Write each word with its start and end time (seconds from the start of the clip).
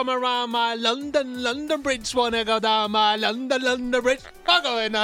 come 0.00 0.08
around 0.08 0.50
my 0.50 0.74
London, 0.74 1.42
London 1.42 1.82
Bridge 1.82 2.14
wanna 2.14 2.42
go 2.42 2.58
down 2.58 2.90
my 2.90 3.16
London, 3.16 3.60
London 3.62 4.02
Bridge 4.02 4.22
Hva 4.46 4.56
går 4.64 4.78
inn 4.86 4.96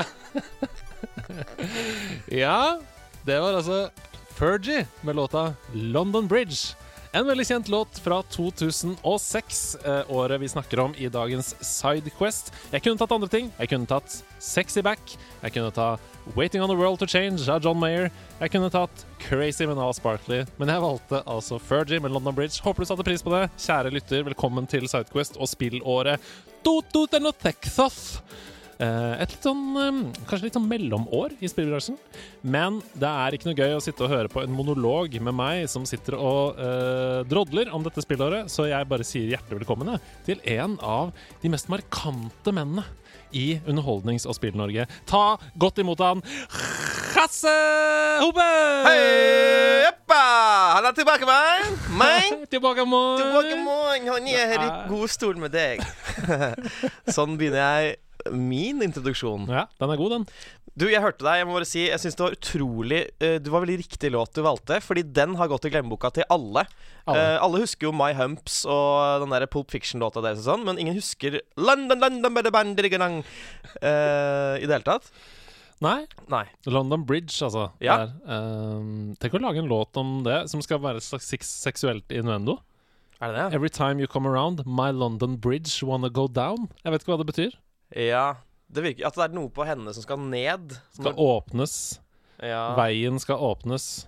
Ja, 2.43 2.79
det 3.27 3.37
var 3.43 3.59
altså 3.59 3.91
Fergie 4.39 4.87
med 5.03 5.17
låta 5.17 5.55
London 5.75 6.29
Bridge. 6.29 6.77
En 7.17 7.25
veldig 7.25 7.47
kjent 7.49 7.69
låt 7.73 7.99
fra 8.05 8.19
2006, 8.23 9.77
eh, 9.85 10.11
året 10.13 10.41
vi 10.41 10.49
snakker 10.49 10.81
om 10.81 10.95
i 10.99 11.09
dagens 11.09 11.55
Sidequest. 11.65 12.51
Jeg 12.71 12.83
kunne 12.85 13.01
tatt 13.01 13.15
andre 13.15 13.29
ting. 13.33 13.49
Jeg 13.57 13.71
kunne 13.71 13.89
tatt 13.89 14.19
Sexy 14.39 14.83
Back. 14.85 15.15
Jeg 15.41 15.55
kunne 15.55 15.71
ta 15.73 15.97
Waiting 16.37 16.61
on 16.61 16.69
the 16.69 16.77
World 16.77 16.99
to 17.01 17.07
Change 17.07 17.49
av 17.49 17.65
John 17.65 17.81
Mayer. 17.81 18.11
Jeg 18.41 18.53
kunne 18.53 18.69
tatt 18.69 19.07
Crazy 19.19 19.65
med 19.65 19.79
Nala 19.79 19.95
Sparkly, 19.97 20.43
men 20.59 20.69
jeg 20.69 20.83
valgte 20.85 21.23
altså 21.25 21.57
Fergie 21.59 22.03
med 22.05 22.13
London 22.13 22.35
Bridge. 22.35 22.61
Håper 22.61 22.85
du 22.85 22.91
satte 22.91 23.09
pris 23.09 23.25
på 23.25 23.33
det. 23.33 23.49
Kjære 23.57 23.95
lytter, 23.97 24.27
velkommen 24.29 24.69
til 24.69 24.85
Sidequest 24.85 25.41
og 25.41 25.49
spillåret 25.49 26.21
2006. 26.69 27.81
Eh, 28.77 29.13
et 29.23 29.33
litt 29.33 29.47
sånn, 29.47 29.63
eh, 29.81 30.01
kanskje 30.29 30.51
litt 30.51 30.57
sånn 30.59 30.69
mellomår 30.69 31.37
i 31.41 31.49
spillbransjen. 31.49 31.97
Men 32.45 32.83
det 32.93 33.09
er 33.09 33.37
ikke 33.37 33.49
noe 33.49 33.57
gøy 33.57 33.77
å 33.77 33.81
sitte 33.81 34.05
og 34.05 34.13
høre 34.13 34.33
på 34.33 34.43
en 34.43 34.53
monolog 34.53 35.17
med 35.21 35.35
meg 35.37 35.65
som 35.73 35.87
sitter 35.89 36.19
og 36.19 36.61
uh, 36.61 37.25
drodler 37.27 37.73
om 37.75 37.83
dette 37.83 38.05
spillåret, 38.05 38.51
så 38.53 38.69
jeg 38.69 38.89
bare 38.89 39.07
sier 39.07 39.33
hjertelig 39.33 39.63
velkommen 39.63 39.97
til 40.27 40.41
en 40.45 40.77
av 40.85 41.11
de 41.43 41.51
mest 41.53 41.71
markante 41.73 42.53
mennene 42.55 42.85
i 43.35 43.59
Underholdnings- 43.67 44.29
og 44.29 44.37
Spill-Norge. 44.37 44.87
Ta 45.09 45.25
godt 45.59 45.81
imot 45.83 46.05
han, 46.05 46.23
Hasse 47.17 47.57
Hope! 48.21 48.47
Hei, 48.87 49.83
jeppa! 49.89 50.23
Han 50.77 50.89
er 50.89 50.97
tilbake, 50.97 51.27
mann! 51.29 51.77
Meg? 51.99 52.33
Tilbake, 52.53 52.87
mann! 52.89 53.21
Tilbake, 53.21 53.59
mann! 53.65 54.09
Han 54.13 54.31
er 54.31 54.51
her 54.53 54.67
i 54.67 54.73
god 54.93 55.13
stol 55.13 55.41
med 55.41 55.57
deg. 55.57 55.83
sånn 57.17 57.39
begynner 57.41 57.65
jeg 57.65 57.97
min 58.33 58.83
introduksjon. 58.85 59.47
Ja, 59.51 59.67
den 59.81 59.93
er 59.93 60.01
god, 60.01 60.15
den. 60.17 60.27
Du, 60.77 60.85
jeg 60.91 61.01
hørte 61.01 61.25
deg. 61.25 61.41
Jeg 61.41 61.49
må 61.49 61.55
bare 61.57 61.69
si 61.69 61.87
Jeg 61.87 62.01
synes 62.03 62.19
det 62.19 62.25
var 62.25 62.35
utrolig 62.37 62.99
uh, 63.23 63.39
Det 63.41 63.49
var 63.49 63.63
veldig 63.65 63.79
riktig 63.81 64.11
låt 64.13 64.35
du 64.37 64.43
valgte, 64.45 64.77
fordi 64.85 65.07
den 65.17 65.33
har 65.41 65.49
gått 65.49 65.65
i 65.65 65.73
glemmeboka 65.73 66.11
til 66.13 66.27
alle. 66.29 66.67
Alle. 67.09 67.23
Uh, 67.23 67.39
alle 67.47 67.63
husker 67.63 67.89
jo 67.89 67.95
My 67.97 68.11
Humps 68.19 68.59
og 68.69 69.25
den 69.25 69.33
der 69.33 69.49
Pulp 69.49 69.73
Fiction-låta 69.73 70.21
deres 70.25 70.45
og 70.45 70.51
sånn, 70.51 70.67
men 70.69 70.83
ingen 70.83 70.99
husker 70.99 71.41
London, 71.57 72.03
London, 72.03 72.35
bada, 72.37 72.53
bandiriganang, 72.53 73.23
uh, 73.81 74.55
i 74.61 74.67
det 74.67 74.75
hele 74.75 74.85
tatt. 74.87 75.09
Nei, 75.85 76.07
Nei. 76.33 76.47
London 76.65 77.05
Bridge, 77.05 77.35
altså. 77.45 77.67
Ja. 77.85 77.99
Ehm, 78.25 79.13
tenk 79.21 79.35
å 79.37 79.43
lage 79.45 79.61
en 79.61 79.69
låt 79.69 79.99
om 80.01 80.23
det, 80.25 80.47
som 80.49 80.63
skal 80.65 80.81
være 80.81 81.03
et 81.03 81.05
slags 81.05 81.29
seksuelt 81.61 82.15
innuendo. 82.17 82.57
Er 83.21 83.33
det 83.33 83.37
det? 83.37 83.57
Every 83.57 83.69
time 83.69 84.01
you 84.01 84.09
come 84.09 84.29
around, 84.29 84.65
my 84.67 84.91
London 84.91 85.37
Bridge 85.37 85.85
wanna 85.85 86.09
go 86.09 86.27
down. 86.29 86.69
Jeg 86.85 86.93
vet 86.93 87.05
ikke 87.05 87.13
hva 87.13 87.21
det 87.21 87.29
betyr. 87.29 87.59
Ja. 87.97 88.27
Det 88.67 88.83
virker 88.85 89.07
At 89.09 89.17
det 89.17 89.25
er 89.29 89.37
noe 89.37 89.51
på 89.55 89.65
henne 89.67 89.93
som 89.95 90.05
skal 90.05 90.21
ned. 90.21 90.75
Skal 90.97 91.17
åpnes. 91.17 91.77
ja. 92.43 92.75
Veien 92.79 93.19
skal 93.23 93.41
åpnes. 93.41 94.07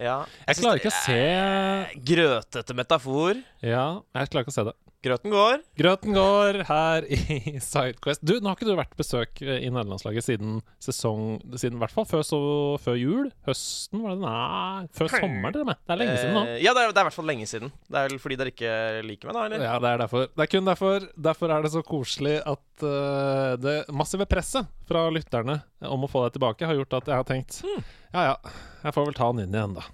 Ja. 0.00 0.20
Jeg 0.48 0.60
klarer 0.62 0.80
ikke 0.80 0.92
å 0.92 1.00
se 1.02 2.02
Grøtete 2.12 2.76
metafor. 2.78 3.42
Ja, 3.64 3.86
jeg 4.16 4.32
klarer 4.32 4.46
ikke 4.46 4.54
å 4.54 4.58
se 4.60 4.68
det. 4.70 4.76
Grøten 5.02 5.32
går. 5.34 5.62
Grøten 5.74 6.14
går 6.14 6.60
her 6.68 7.06
i 7.10 7.16
Sidequest. 7.58 8.22
Du, 8.22 8.36
nå 8.38 8.52
har 8.52 8.54
ikke 8.54 8.68
du 8.68 8.76
vært 8.78 8.92
besøk 8.94 9.40
i 9.42 9.66
nederlandslaget 9.66 10.22
siden 10.28 10.60
sesong 10.82 11.40
Siden 11.58 11.80
i 11.80 11.82
hvert 11.82 11.94
fall 11.94 12.06
før, 12.06 12.22
så, 12.26 12.38
før 12.84 12.98
jul? 13.00 13.32
Høsten, 13.48 13.98
var 14.04 14.14
det? 14.14 14.22
Nei, 14.22 14.84
før 14.94 15.10
sommeren 15.16 15.56
til 15.56 15.64
og 15.64 15.70
med. 15.72 15.80
Det 15.82 15.94
er 15.96 16.00
lenge 16.04 16.14
siden 16.20 16.36
nå. 16.38 16.44
Eh, 16.52 16.60
ja, 16.62 16.74
det 16.76 16.84
er, 16.84 16.94
det 16.94 17.02
er 17.02 17.02
i 17.02 17.08
hvert 17.10 17.18
fall 17.18 17.30
lenge 17.32 17.48
siden. 17.50 17.72
Det 17.88 17.98
er 17.98 18.12
vel 18.12 18.22
fordi 18.22 18.38
dere 18.38 18.52
ikke 18.54 18.76
liker 19.08 19.30
meg, 19.32 19.34
da? 19.40 19.42
eller? 19.48 19.64
Ja, 19.66 19.74
det 19.82 19.90
er 19.90 20.04
derfor. 20.04 20.28
Det 20.30 20.46
er 20.46 20.52
kun 20.54 20.70
derfor. 20.70 21.08
Derfor 21.30 21.56
er 21.56 21.66
det 21.66 21.72
så 21.74 21.82
koselig 21.88 22.36
at 22.52 22.86
uh, 22.86 23.56
det 23.58 23.76
massive 23.90 24.28
presset 24.30 24.70
fra 24.86 25.08
lytterne 25.10 25.58
om 25.90 26.06
å 26.06 26.12
få 26.14 26.28
deg 26.28 26.38
tilbake 26.38 26.70
har 26.70 26.78
gjort 26.78 27.00
at 27.00 27.10
jeg 27.10 27.18
har 27.24 27.26
tenkt 27.32 27.58
Hmm. 27.62 27.82
Ja 28.12 28.22
ja, 28.28 28.36
jeg 28.84 28.92
får 28.92 29.06
vel 29.08 29.14
ta 29.16 29.26
han 29.30 29.40
inn 29.40 29.54
igjen, 29.56 29.74
da. 29.78 29.84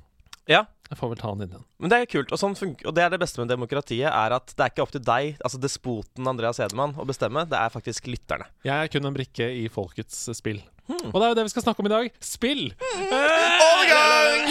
Ja, 0.48 0.64
Jeg 0.88 0.96
får 0.96 1.10
vel 1.12 1.18
ta 1.20 1.28
han 1.28 1.42
inn 1.44 1.50
igjen. 1.52 1.64
men 1.78 1.90
det 1.92 1.96
er 2.00 2.06
kult. 2.08 2.30
Og, 2.32 2.38
sånn 2.40 2.56
og 2.56 2.94
det 2.96 3.02
er 3.04 3.10
det 3.12 3.20
beste 3.20 3.38
med 3.42 3.50
demokratiet, 3.52 4.08
er 4.08 4.34
at 4.34 4.54
det 4.56 4.64
er 4.64 4.72
ikke 4.72 4.86
opp 4.86 4.94
til 4.94 5.04
deg, 5.04 5.36
altså 5.44 5.60
despoten 5.60 6.30
Andreas 6.30 6.58
Hedemann, 6.62 6.96
å 6.96 7.04
bestemme. 7.06 7.44
Det 7.46 7.58
er 7.60 7.70
faktisk 7.74 8.08
lytterne. 8.08 8.48
Jeg 8.66 8.72
er 8.72 8.90
kun 8.90 9.06
en 9.06 9.14
brikke 9.14 9.46
i 9.60 9.68
folkets 9.70 10.24
eh, 10.32 10.36
spill. 10.38 10.62
Hmm. 10.88 11.10
Og 11.12 11.18
det 11.20 11.26
er 11.26 11.30
jo 11.34 11.36
det 11.36 11.44
vi 11.50 11.52
skal 11.52 11.66
snakke 11.66 11.84
om 11.84 11.90
i 11.90 11.92
dag. 11.92 12.08
Spill! 12.24 12.64
Overgang! 13.12 14.48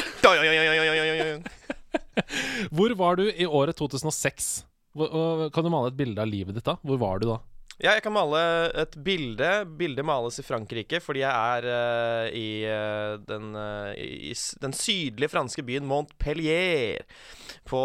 Hvor 2.77 2.93
var 3.01 3.17
du 3.17 3.25
i 3.29 3.45
året 3.45 3.77
2006? 3.81 4.51
Hvor, 4.97 5.49
kan 5.53 5.65
du 5.65 5.69
male 5.73 5.91
et 5.91 5.97
bilde 5.97 6.21
av 6.21 6.29
livet 6.29 6.57
ditt 6.57 6.65
da? 6.67 6.77
Hvor 6.85 7.01
var 7.01 7.21
du 7.21 7.27
da? 7.33 7.39
Ja, 7.77 7.91
jeg 7.93 8.01
kan 8.01 8.13
male 8.15 8.41
et 8.81 8.95
bilde. 9.05 9.49
Bildet 9.77 10.05
males 10.05 10.39
i 10.41 10.45
Frankrike 10.45 10.97
fordi 11.03 11.21
jeg 11.21 11.29
er 11.29 11.67
uh, 11.69 12.25
i, 12.33 12.47
uh, 12.65 13.17
den, 13.21 13.51
uh, 13.53 13.91
i 13.93 14.33
den 14.63 14.73
sydlige 14.73 15.29
franske 15.29 15.61
byen 15.65 15.85
Montpellier. 15.85 17.05
På 17.67 17.81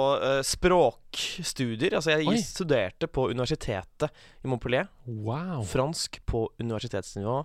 språkstudier. 0.47 1.99
Altså, 1.99 2.15
jeg 2.15 2.29
Oi. 2.31 2.41
studerte 2.41 3.09
på 3.11 3.29
universitetet 3.35 4.09
i 4.41 4.49
Montpellier. 4.49 4.89
Wow. 5.07 5.65
Fransk 5.69 6.23
på 6.25 6.47
universitetsnivå. 6.63 7.43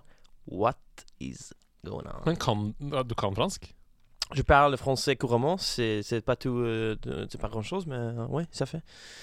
What 0.48 1.04
is 1.20 1.50
going 1.84 2.08
on? 2.08 2.22
Men 2.24 2.36
kan 2.40 2.72
Du 3.08 3.14
kan 3.14 3.36
fransk? 3.36 3.74
Je 4.34 4.42
parle 4.42 4.76
français 4.76 5.16
couramment. 5.16 5.56
C'est 5.58 6.20
pas 6.24 6.36
tout 6.36 6.58
euh, 6.58 6.96
C'est 7.30 7.40
pas 7.40 7.48
grand 7.48 7.62
chose, 7.62 7.86
mais 7.86 7.98
oui, 8.28 8.44
ça 8.52 8.66
fait. 8.66 8.82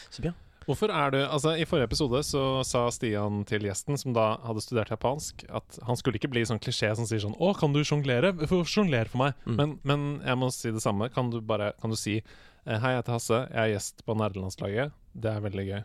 C'est 0.10 0.22
bien. 0.22 0.34
Hvorfor 0.66 0.90
er 0.90 1.12
du 1.14 1.20
Altså, 1.22 1.54
I 1.56 1.66
forrige 1.70 1.90
episode 1.92 2.22
så 2.26 2.44
sa 2.66 2.88
Stian 2.94 3.44
til 3.46 3.68
gjesten, 3.68 3.98
som 4.02 4.16
da 4.18 4.36
hadde 4.46 4.64
studert 4.66 4.90
japansk, 4.94 5.46
at 5.50 5.80
han 5.86 6.00
skulle 6.00 6.18
ikke 6.20 6.32
bli 6.34 6.46
sånn 6.48 6.62
klisjé 6.62 6.90
som 6.98 7.06
sier 7.06 7.22
sånn 7.22 7.38
'Å, 7.38 7.54
kan 7.58 7.74
du 7.74 7.84
sjonglere? 7.86 8.34
Sjongler 8.66 9.12
for 9.12 9.26
meg.' 9.26 9.34
Mm. 9.46 9.56
Men, 9.56 9.80
men 9.84 10.06
jeg 10.26 10.38
må 10.42 10.52
si 10.52 10.72
det 10.72 10.82
samme. 10.82 11.10
Kan 11.14 11.30
du 11.30 11.42
bare 11.42 11.74
Kan 11.82 11.94
du 11.94 11.96
si 11.96 12.18
eh, 12.18 12.80
'Hei, 12.80 12.96
jeg 12.96 13.04
heter 13.04 13.14
Hasse. 13.14 13.42
Jeg 13.54 13.62
er 13.62 13.74
gjest 13.76 14.06
på 14.06 14.18
nerdelandslaget'. 14.18 14.92
Det 15.14 15.32
er 15.32 15.46
veldig 15.46 15.68
gøy. 15.70 15.84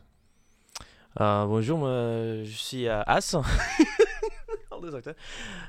Uh, 1.18 1.44
bonjour, 1.50 1.88
je 2.46 2.54
suis 2.54 2.86
euh, 2.86 3.02
Det. 4.90 5.14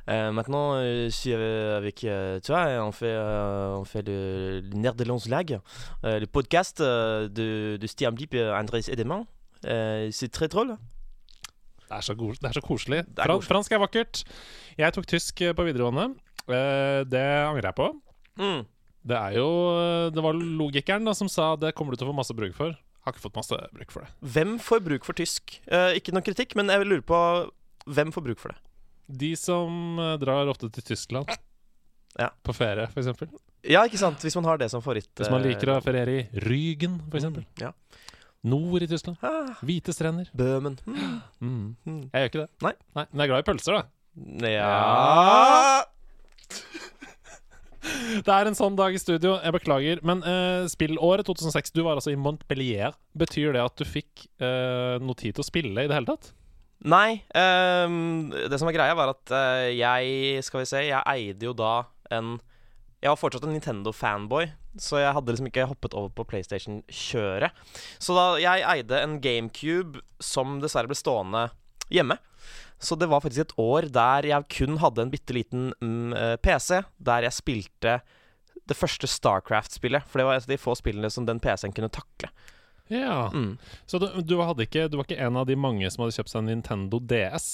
Euh, 0.09 0.31
maintenant, 0.31 0.73
euh, 0.75 1.05
je 1.05 1.15
suis 1.15 1.33
euh, 1.33 1.77
avec 1.77 1.95
tu 1.99 2.51
vois, 2.51 2.65
on 2.85 2.91
fait, 2.91 3.13
euh, 3.13 3.75
on 3.75 3.85
fait 3.85 4.01
le, 4.07 4.61
le 4.61 4.77
Nerdelandslag, 4.77 5.59
euh, 6.03 6.19
le 6.19 6.25
podcast 6.27 6.81
euh, 6.81 7.27
de, 7.27 7.77
de 7.77 7.87
Stian 7.87 8.11
Blipp 8.11 8.33
et 8.33 8.49
Andrés 8.49 8.89
Edeman. 8.89 9.25
Euh, 9.65 10.09
c'est 10.11 10.29
très 10.29 10.47
drôle. 10.47 10.77
Det 11.91 11.97
er 11.97 12.01
så, 12.01 12.15
go 12.15 12.31
det 12.31 12.47
er 12.47 12.55
så 12.55 12.61
koselig. 12.63 13.01
Det 13.05 13.19
er 13.19 13.27
Fran 13.27 13.41
fransk 13.43 13.73
er 13.75 13.81
vakkert. 13.83 14.21
Jeg 14.79 14.93
tok 14.95 15.07
tysk 15.11 15.41
eh, 15.43 15.51
på 15.53 15.65
videregående. 15.67 16.13
Eh, 16.47 17.01
det 17.11 17.19
angrer 17.21 17.67
jeg 17.67 17.75
på. 17.75 17.89
Mm. 18.39 18.61
Det 19.03 19.17
er 19.17 19.35
jo 19.35 19.47
Det 20.13 20.23
var 20.23 20.37
logikeren 20.37 21.05
da 21.05 21.13
som 21.17 21.27
sa 21.29 21.55
det 21.59 21.73
kommer 21.75 21.91
du 21.91 21.99
til 21.99 22.07
å 22.07 22.13
få 22.13 22.15
masse 22.15 22.33
bruk 22.37 22.55
for. 22.55 22.77
Har 23.03 23.13
ikke 23.13 23.25
fått 23.25 23.35
masse 23.41 23.57
bruk 23.75 23.91
for 23.91 24.05
det. 24.05 24.11
Hvem 24.33 24.55
får 24.61 24.83
bruk 24.85 25.05
for 25.07 25.17
tysk? 25.17 25.57
Eh, 25.67 25.97
ikke 25.99 26.13
noe 26.15 26.23
kritikk, 26.23 26.55
men 26.55 26.71
jeg 26.71 26.85
lurer 26.87 27.03
på 27.03 27.19
hvem 27.91 28.13
får 28.13 28.25
bruk 28.29 28.39
for 28.39 28.53
det? 28.53 28.61
De 29.11 29.31
som 29.39 29.99
eh, 29.99 30.15
drar 30.21 30.47
ofte 30.51 30.69
til 30.71 30.83
Tyskland 30.93 31.29
Ja. 32.19 32.29
på 32.43 32.53
ferie, 32.55 32.87
f.eks. 32.91 33.07
Ja, 33.69 33.83
ikke 33.85 33.99
sant? 34.01 34.19
Hvis 34.25 34.35
man 34.35 34.47
har 34.49 34.57
det 34.59 34.71
som 34.73 34.81
favoritt. 34.83 35.11
Hvis 35.15 35.29
man 35.31 35.43
eh, 35.43 35.51
liker 35.51 35.71
å 35.75 35.79
feriere 35.85 36.15
i 36.17 36.43
Rygen, 36.47 36.99
f.eks. 37.11 37.25
mm, 37.29 37.43
Ja. 37.61 37.71
Nord 38.43 38.81
i 38.81 38.87
Tyskland. 38.89 39.21
Ah, 39.21 39.53
Hvite 39.61 39.93
strender. 39.93 40.31
Bøhmen. 40.33 40.79
Mm. 40.87 41.21
Mm. 41.41 41.75
Mm. 41.85 41.99
Jeg 42.09 42.23
gjør 42.23 42.31
ikke 42.31 42.41
det. 42.41 42.49
Nei. 42.65 42.73
Men 42.97 43.05
jeg 43.13 43.21
er 43.27 43.31
glad 43.31 43.43
i 43.43 43.49
pølser, 43.51 43.77
da. 43.77 43.83
Ja 44.49 45.83
Det 48.25 48.29
er 48.33 48.45
en 48.49 48.57
sånn 48.57 48.75
dag 48.77 48.93
i 48.93 48.99
studio. 49.01 49.37
Jeg 49.41 49.55
beklager. 49.55 50.01
Men 50.05 50.21
uh, 50.25 50.65
spillåret 50.69 51.25
2006, 51.29 51.73
du 51.73 51.81
var 51.85 51.97
altså 51.97 52.13
i 52.13 52.19
Montpellier. 52.19 52.93
Betyr 53.17 53.55
det 53.55 53.63
at 53.63 53.77
du 53.79 53.85
fikk 53.87 54.27
uh, 54.43 54.97
noe 55.01 55.17
tid 55.17 55.37
til 55.37 55.43
å 55.45 55.47
spille 55.47 55.85
i 55.85 55.89
det 55.89 55.95
hele 55.97 56.09
tatt? 56.11 56.31
Nei. 56.81 57.21
Um, 57.37 58.31
det 58.31 58.57
som 58.57 58.65
var 58.65 58.73
greia, 58.73 58.95
var 58.97 59.11
at 59.13 59.33
uh, 59.33 59.69
jeg 59.69 60.41
Skal 60.41 60.63
vi 60.63 60.69
se, 60.69 60.79
jeg 60.87 61.03
eide 61.13 61.45
jo 61.45 61.53
da 61.53 61.83
en 62.09 62.39
Jeg 63.01 63.11
var 63.11 63.19
fortsatt 63.21 63.45
en 63.45 63.53
Nintendo-fanboy, 63.53 64.49
så 64.81 64.99
jeg 65.01 65.13
hadde 65.13 65.33
liksom 65.33 65.49
ikke 65.49 65.67
hoppet 65.69 65.95
over 65.97 66.11
på 66.13 66.25
PlayStation-kjøret. 66.29 67.55
Så 67.97 68.13
da 68.13 68.25
jeg 68.37 68.61
eide 68.61 68.99
en 69.01 69.15
GameCube 69.23 70.03
som 70.21 70.59
dessverre 70.61 70.91
ble 70.91 70.97
stående 70.99 71.47
hjemme. 71.89 72.19
Så 72.77 72.97
det 72.97 73.09
var 73.09 73.23
faktisk 73.23 73.47
et 73.47 73.57
år 73.61 73.89
der 73.93 74.27
jeg 74.29 74.47
kun 74.53 74.77
hadde 74.81 75.01
en 75.01 75.13
bitte 75.13 75.33
liten 75.33 75.71
mm, 75.81 76.13
eh, 76.13 76.35
PC, 76.45 76.83
der 76.97 77.25
jeg 77.25 77.37
spilte 77.37 77.97
det 78.69 78.77
første 78.77 79.09
Starcraft-spillet. 79.09 80.05
For 80.05 80.21
det 80.21 80.27
var 80.27 80.37
et 80.37 80.47
av 80.47 80.53
de 80.53 80.61
få 80.61 80.77
spillene 80.77 81.09
som 81.13 81.25
den 81.25 81.41
PC-en 81.41 81.73
kunne 81.73 81.89
takle. 81.93 82.31
Ja. 82.91 83.29
Mm. 83.33 83.55
Så 83.87 83.99
du, 84.01 84.07
du, 84.21 84.37
ikke, 84.61 84.87
du 84.91 84.97
var 84.99 85.07
ikke 85.07 85.19
en 85.23 85.39
av 85.41 85.47
de 85.49 85.55
mange 85.59 85.89
som 85.91 86.03
hadde 86.05 86.17
kjøpt 86.19 86.33
seg 86.33 86.43
en 86.43 86.51
Nintendo 86.51 86.99
DS? 86.99 87.51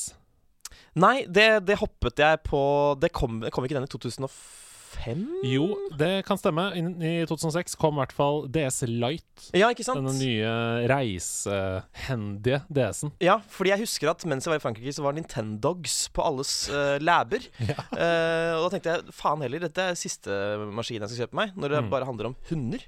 Nei, 0.97 1.25
det, 1.29 1.49
det 1.67 1.77
hoppet 1.79 2.17
jeg 2.19 2.39
på 2.47 2.59
Det 2.99 3.11
kom, 3.15 3.39
kom 3.53 3.65
ikke 3.67 3.77
den 3.77 3.85
i 3.85 3.91
2005? 3.93 4.65
2005? 4.97 5.23
Jo, 5.45 5.65
det 5.99 6.23
kan 6.27 6.39
stemme. 6.39 6.63
I, 6.77 6.81
I 7.21 7.25
2006 7.27 7.75
kom 7.79 7.97
i 7.97 8.01
hvert 8.01 8.13
fall 8.15 8.45
DS 8.51 8.83
Light. 8.87 9.49
Ja, 9.55 9.69
ikke 9.73 9.85
sant? 9.85 9.99
Denne 9.99 10.15
nye 10.17 10.87
reisehendige 10.89 12.61
DS-en. 12.73 13.11
Ja, 13.23 13.37
fordi 13.51 13.73
jeg 13.73 13.83
husker 13.83 14.11
at 14.13 14.25
mens 14.29 14.47
jeg 14.47 14.53
var 14.53 14.61
i 14.61 14.63
Frankrike, 14.63 14.93
så 14.95 15.05
var 15.05 15.15
Nintendogs 15.17 15.97
på 16.15 16.25
alles 16.25 16.53
uh, 16.71 16.97
laber. 17.03 17.45
Ja. 17.67 17.75
Uh, 17.91 18.53
og 18.61 18.67
da 18.67 18.77
tenkte 18.77 18.93
jeg 18.93 19.15
faen 19.17 19.41
heller, 19.43 19.65
dette 19.67 19.89
er 19.91 19.97
siste 19.99 20.31
maskin 20.71 21.01
jeg 21.03 21.11
skal 21.11 21.25
kjøpe 21.25 21.39
meg, 21.41 21.55
når 21.59 21.73
det 21.73 21.81
Mm. 21.87 21.89
bare 21.91 22.07
handler 22.07 22.29
om 22.31 22.35
hunder. 22.49 22.81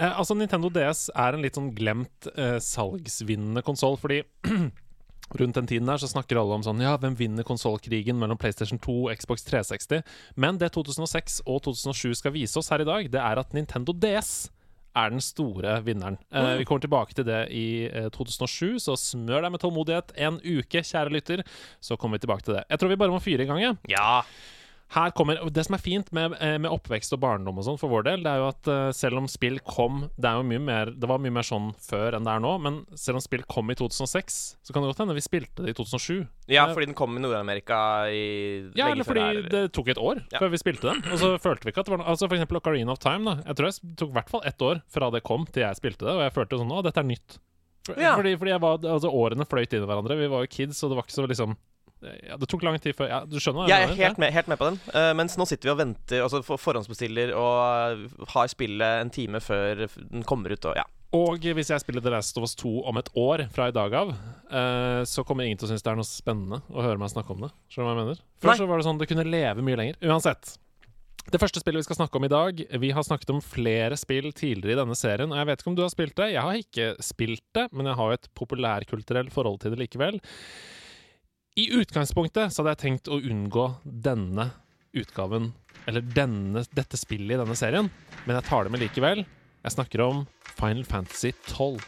Eh, 0.00 0.18
altså, 0.18 0.36
Nintendo 0.38 0.70
DS 0.72 1.08
er 1.12 1.36
en 1.36 1.44
litt 1.44 1.58
sånn 1.58 1.72
glemt 1.76 2.30
eh, 2.34 2.56
salgsvinnende 2.64 3.64
konsoll, 3.66 4.00
fordi 4.00 4.22
Rundt 5.38 5.54
den 5.54 5.68
tiden 5.70 5.86
her 5.86 6.00
så 6.02 6.08
snakker 6.10 6.40
alle 6.40 6.56
om 6.58 6.62
sånn 6.66 6.80
Ja, 6.82 6.96
hvem 6.98 7.14
vinner 7.14 7.46
konsollkrigen 7.46 8.18
mellom 8.18 8.38
PlayStation 8.40 8.80
2 8.82 8.94
og 9.04 9.20
Xbox 9.20 9.44
360? 9.46 10.00
Men 10.34 10.58
det 10.58 10.72
2006 10.74 11.44
og 11.44 11.60
2007 11.68 12.16
skal 12.18 12.34
vise 12.34 12.58
oss 12.58 12.72
her 12.74 12.82
i 12.82 12.88
dag, 12.88 13.06
det 13.12 13.20
er 13.22 13.38
at 13.38 13.54
Nintendo 13.54 13.94
DS 13.94 14.48
er 14.98 15.12
den 15.12 15.22
store 15.22 15.76
vinneren. 15.86 16.18
Eh, 16.34 16.56
vi 16.58 16.66
kommer 16.66 16.82
tilbake 16.82 17.14
til 17.14 17.28
det 17.28 17.44
i 17.54 17.86
eh, 17.86 18.08
2007, 18.10 18.80
så 18.82 18.96
smør 18.98 19.44
deg 19.46 19.54
med 19.54 19.62
tålmodighet 19.62 20.10
en 20.18 20.40
uke, 20.42 20.82
kjære 20.82 21.14
lytter. 21.14 21.44
Så 21.78 21.94
kommer 21.94 22.18
vi 22.18 22.26
tilbake 22.26 22.48
til 22.48 22.58
det. 22.58 22.64
Jeg 22.66 22.82
tror 22.82 22.90
vi 22.90 22.98
bare 22.98 23.14
må 23.14 23.22
fyre 23.22 23.46
i 23.46 23.50
gang, 23.50 23.62
jeg. 23.62 23.78
Ja. 23.94 24.24
Her 24.90 25.12
kommer, 25.14 25.38
Det 25.54 25.62
som 25.66 25.74
er 25.76 25.78
fint 25.78 26.08
med, 26.12 26.32
eh, 26.42 26.56
med 26.58 26.70
oppvekst 26.70 27.12
og 27.14 27.20
barndom 27.22 27.58
og 27.58 27.64
sånn 27.64 27.78
for 27.78 27.88
vår 27.88 28.02
del, 28.08 28.22
det 28.24 28.30
er 28.32 28.38
jo 28.42 28.48
at 28.48 28.66
eh, 28.66 28.90
selv 28.90 29.18
om 29.20 29.28
spill 29.30 29.60
kom 29.62 30.08
Det 30.18 30.32
jo 30.34 30.42
mye 30.42 30.58
mer 30.58 30.86
Det 30.90 31.06
var 31.06 31.18
mye 31.22 31.30
mer 31.30 31.46
sånn 31.46 31.68
før 31.78 32.16
enn 32.18 32.24
det 32.26 32.32
er 32.34 32.40
nå, 32.42 32.50
men 32.60 32.80
selv 32.98 33.20
om 33.20 33.20
spill 33.22 33.44
kom 33.46 33.70
i 33.70 33.76
2006, 33.78 34.56
så 34.66 34.72
kan 34.74 34.82
det 34.82 34.90
godt 34.90 34.98
hende 35.04 35.14
vi 35.14 35.20
spilte 35.22 35.62
det 35.62 35.70
i 35.70 35.76
2007. 35.78 36.26
ja, 36.48 36.66
Eh, 36.66 36.74
fordi 36.74 36.86
den 36.90 36.94
kom 36.98 37.14
i 37.16 37.20
Nord-Amerika 37.22 37.78
i 38.10 38.70
Ja, 38.74 38.88
eller 38.90 39.04
fordi 39.04 39.20
her. 39.20 39.42
det 39.48 39.72
tok 39.72 39.88
et 39.94 39.96
år 39.98 40.24
Ja. 40.32 40.38
før 40.40 40.50
vi 40.50 40.56
spilte 40.58 40.90
den. 40.90 41.02
Og 41.12 41.18
så 41.22 41.38
følte 41.38 41.64
vi 41.64 41.70
ikke 41.70 41.80
at 41.80 41.86
det 41.86 41.94
var 41.94 41.98
noe 41.98 42.10
Altså 42.10 42.28
For 42.28 42.36
eksempel 42.36 42.58
Ocarina 42.60 42.90
of 42.90 42.98
Time. 42.98 43.24
da 43.24 43.42
Jeg 43.46 43.56
tror 43.56 43.66
jeg 43.70 43.96
tok 43.96 44.08
i 44.10 44.12
hvert 44.18 44.28
fall 44.30 44.42
ett 44.44 44.58
år 44.58 44.82
fra 44.90 45.10
det 45.10 45.22
kom 45.22 45.46
til 45.46 45.62
jeg 45.62 45.76
spilte 45.76 46.02
det, 46.04 46.14
og 46.18 46.22
jeg 46.26 46.34
følte 46.34 46.58
sånn 46.58 46.72
Å, 46.74 46.82
dette 46.82 46.98
er 46.98 47.04
nytt. 47.04 47.38
For, 47.86 47.94
Ja. 47.96 48.16
fordi, 48.16 48.36
fordi 48.36 48.60
var 48.60 48.78
Altså 48.78 49.08
årene 49.08 49.46
fløyt 49.46 49.72
inn 49.72 49.82
i 49.82 49.86
hverandre. 49.86 50.18
Vi 50.18 50.26
var 50.26 50.42
jo 50.42 50.46
kids, 50.50 50.82
og 50.82 50.90
det 50.90 50.96
var 50.96 51.04
ikke 51.04 51.14
så 51.14 51.28
liksom 51.28 51.56
ja, 52.00 52.36
Det 52.40 52.48
tok 52.50 52.64
lang 52.66 52.78
tid 52.80 52.96
før 52.96 53.10
ja, 53.10 53.18
Du 53.28 53.36
skjønner 53.42 53.68
Jeg 53.70 53.88
er 53.88 53.98
helt 53.98 54.20
med, 54.22 54.32
helt 54.34 54.48
med 54.50 54.60
på 54.60 54.70
den. 54.70 54.78
Uh, 54.94 55.10
mens 55.18 55.36
nå 55.40 55.46
sitter 55.48 55.70
vi 55.70 55.74
og 55.74 55.80
venter, 55.82 56.22
altså 56.24 56.40
for 56.46 56.60
forhåndsbestiller 56.60 57.34
og 57.36 58.24
har 58.34 58.48
spillet 58.52 59.04
en 59.04 59.12
time 59.12 59.42
før 59.44 59.86
den 59.86 60.24
kommer 60.26 60.54
ut. 60.54 60.70
Og 60.70 60.80
ja. 60.80 60.86
Og 61.16 61.42
hvis 61.42 61.72
jeg 61.72 61.82
spiller 61.82 62.04
The 62.04 62.12
Last 62.14 62.36
of 62.38 62.46
Us 62.46 62.54
2 62.60 62.70
om 62.86 62.98
et 63.00 63.08
år 63.18 63.44
fra 63.50 63.66
i 63.70 63.74
dag 63.74 63.94
av, 63.98 64.12
uh, 64.14 65.02
så 65.08 65.24
kommer 65.26 65.46
ingen 65.46 65.58
til 65.58 65.66
å 65.66 65.72
synes 65.72 65.82
det 65.82 65.90
er 65.92 65.98
noe 65.98 66.06
spennende 66.06 66.60
å 66.70 66.84
høre 66.86 67.00
meg 67.02 67.10
snakke 67.10 67.34
om 67.34 67.46
det. 67.48 67.52
Skjønner 67.68 67.88
du 67.88 67.90
hva 67.90 67.94
jeg 67.96 68.02
mener? 68.04 68.26
Før 68.40 68.52
Nei. 68.52 68.58
så 68.60 68.68
var 68.70 68.80
det 68.80 68.86
sånn 68.86 69.00
det 69.00 69.08
kunne 69.10 69.26
leve 69.26 69.66
mye 69.66 69.80
lenger. 69.80 69.98
Uansett. 70.06 70.54
Det 71.30 71.38
første 71.38 71.60
spillet 71.60 71.82
vi 71.82 71.86
skal 71.86 71.98
snakke 71.98 72.16
om 72.16 72.24
i 72.24 72.30
dag 72.32 72.60
Vi 72.80 72.88
har 72.96 73.04
snakket 73.04 73.30
om 73.34 73.42
flere 73.44 73.94
spill 74.00 74.30
tidligere 74.32 74.72
i 74.72 74.80
denne 74.80 74.96
serien, 74.98 75.30
og 75.30 75.38
jeg 75.38 75.50
vet 75.50 75.62
ikke 75.62 75.70
om 75.72 75.76
du 75.78 75.84
har 75.84 75.92
spilt 75.92 76.16
det. 76.18 76.30
Jeg 76.32 76.46
har 76.46 76.62
ikke 76.62 76.88
spilt 77.04 77.44
det, 77.58 77.66
men 77.74 77.90
jeg 77.90 77.98
har 77.98 78.10
jo 78.10 78.18
et 78.18 78.30
populærkulturelt 78.38 79.34
forhold 79.34 79.60
til 79.62 79.74
det 79.74 79.82
likevel. 79.82 80.22
I 81.58 81.66
utgangspunktet 81.74 82.52
så 82.52 82.62
hadde 82.62 82.76
jeg 82.76 82.82
tenkt 82.84 83.08
å 83.10 83.18
unngå 83.18 83.64
denne 83.82 84.52
utgaven, 84.94 85.50
eller 85.90 86.04
denne, 86.14 86.62
dette 86.76 86.98
spillet 86.98 87.34
i 87.34 87.40
denne 87.40 87.56
serien, 87.58 87.88
men 88.22 88.38
jeg 88.38 88.46
tar 88.46 88.66
det 88.66 88.74
med 88.74 88.84
likevel. 88.84 89.24
Jeg 89.64 89.74
snakker 89.74 90.04
om 90.04 90.22
Final 90.54 90.86
Fantasy 90.86 91.32
12. 91.50 91.82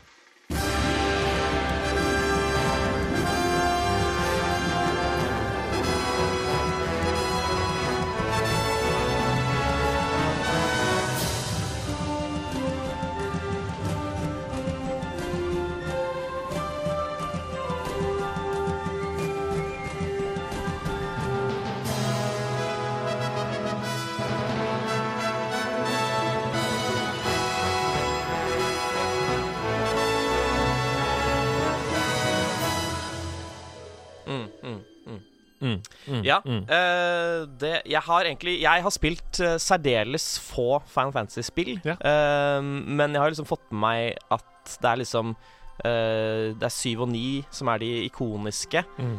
Mm, 36.06 36.14
mm, 36.18 36.22
Ja, 36.26 36.38
mm. 36.44 36.62
Uh, 36.68 37.46
det, 37.60 37.72
jeg 37.86 38.02
har 38.02 38.24
egentlig 38.24 38.54
Jeg 38.60 38.82
har 38.82 38.90
spilt 38.94 39.40
uh, 39.40 39.56
særdeles 39.62 40.26
få 40.42 40.80
Final 40.90 41.12
Fantasy-spill. 41.12 41.76
Ja. 41.86 41.94
Uh, 42.00 42.62
men 42.62 43.12
jeg 43.14 43.22
har 43.22 43.30
liksom 43.30 43.48
fått 43.48 43.66
med 43.70 43.80
meg 43.86 44.16
at 44.30 44.76
det 44.80 44.88
er 44.92 45.00
liksom 45.02 45.34
Det 45.82 46.62
er 46.62 46.70
syv 46.70 47.00
og 47.02 47.08
ni 47.10 47.42
som 47.50 47.66
er 47.72 47.80
de 47.82 47.88
ikoniske, 48.06 48.84
Mm. 48.98 49.16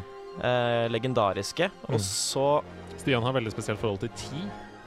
legendariske. 0.90 1.66
Mm. 1.88 1.94
Og 1.94 2.00
så 2.00 2.46
Stian 2.96 3.22
har 3.22 3.34
veldig 3.36 3.52
spesielt 3.52 3.78
forhold 3.82 4.00
til 4.00 4.08
ti. 4.16 4.40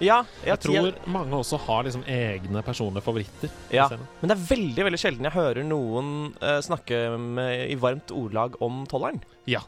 Ja, 0.03 0.19
Jeg 0.45 0.51
jeg 0.51 0.59
tror 0.61 0.97
mange 1.09 1.33
også 1.39 1.57
har 1.63 1.85
liksom 1.87 2.03
egne 2.05 2.61
personlige 2.65 3.01
favoritter. 3.05 3.49
Ja. 3.73 3.87
Men 4.21 4.29
det 4.29 4.35
er 4.35 4.43
veldig 4.49 4.83
veldig 4.85 4.99
sjelden 5.01 5.25
jeg 5.25 5.33
hører 5.33 5.65
noen 5.65 6.11
uh, 6.41 6.59
snakke 6.61 6.99
med, 7.17 7.63
i 7.73 7.77
varmt 7.81 8.13
ordlag 8.13 8.59
om 8.61 8.83
tolleren. 8.89 9.23
Ja. 9.49 9.63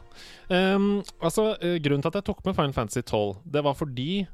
Um, 0.50 1.00
altså, 1.22 1.56
eh, 1.62 1.78
grunnen 1.82 2.02
til 2.04 2.12
at 2.12 2.20
jeg 2.20 2.28
tok 2.30 2.44
med 2.46 2.54
Final 2.58 2.76
Fantasy 2.76 3.02
12, 3.02 3.40
det 3.50 3.64
var 3.66 3.74
fordi 3.78 4.26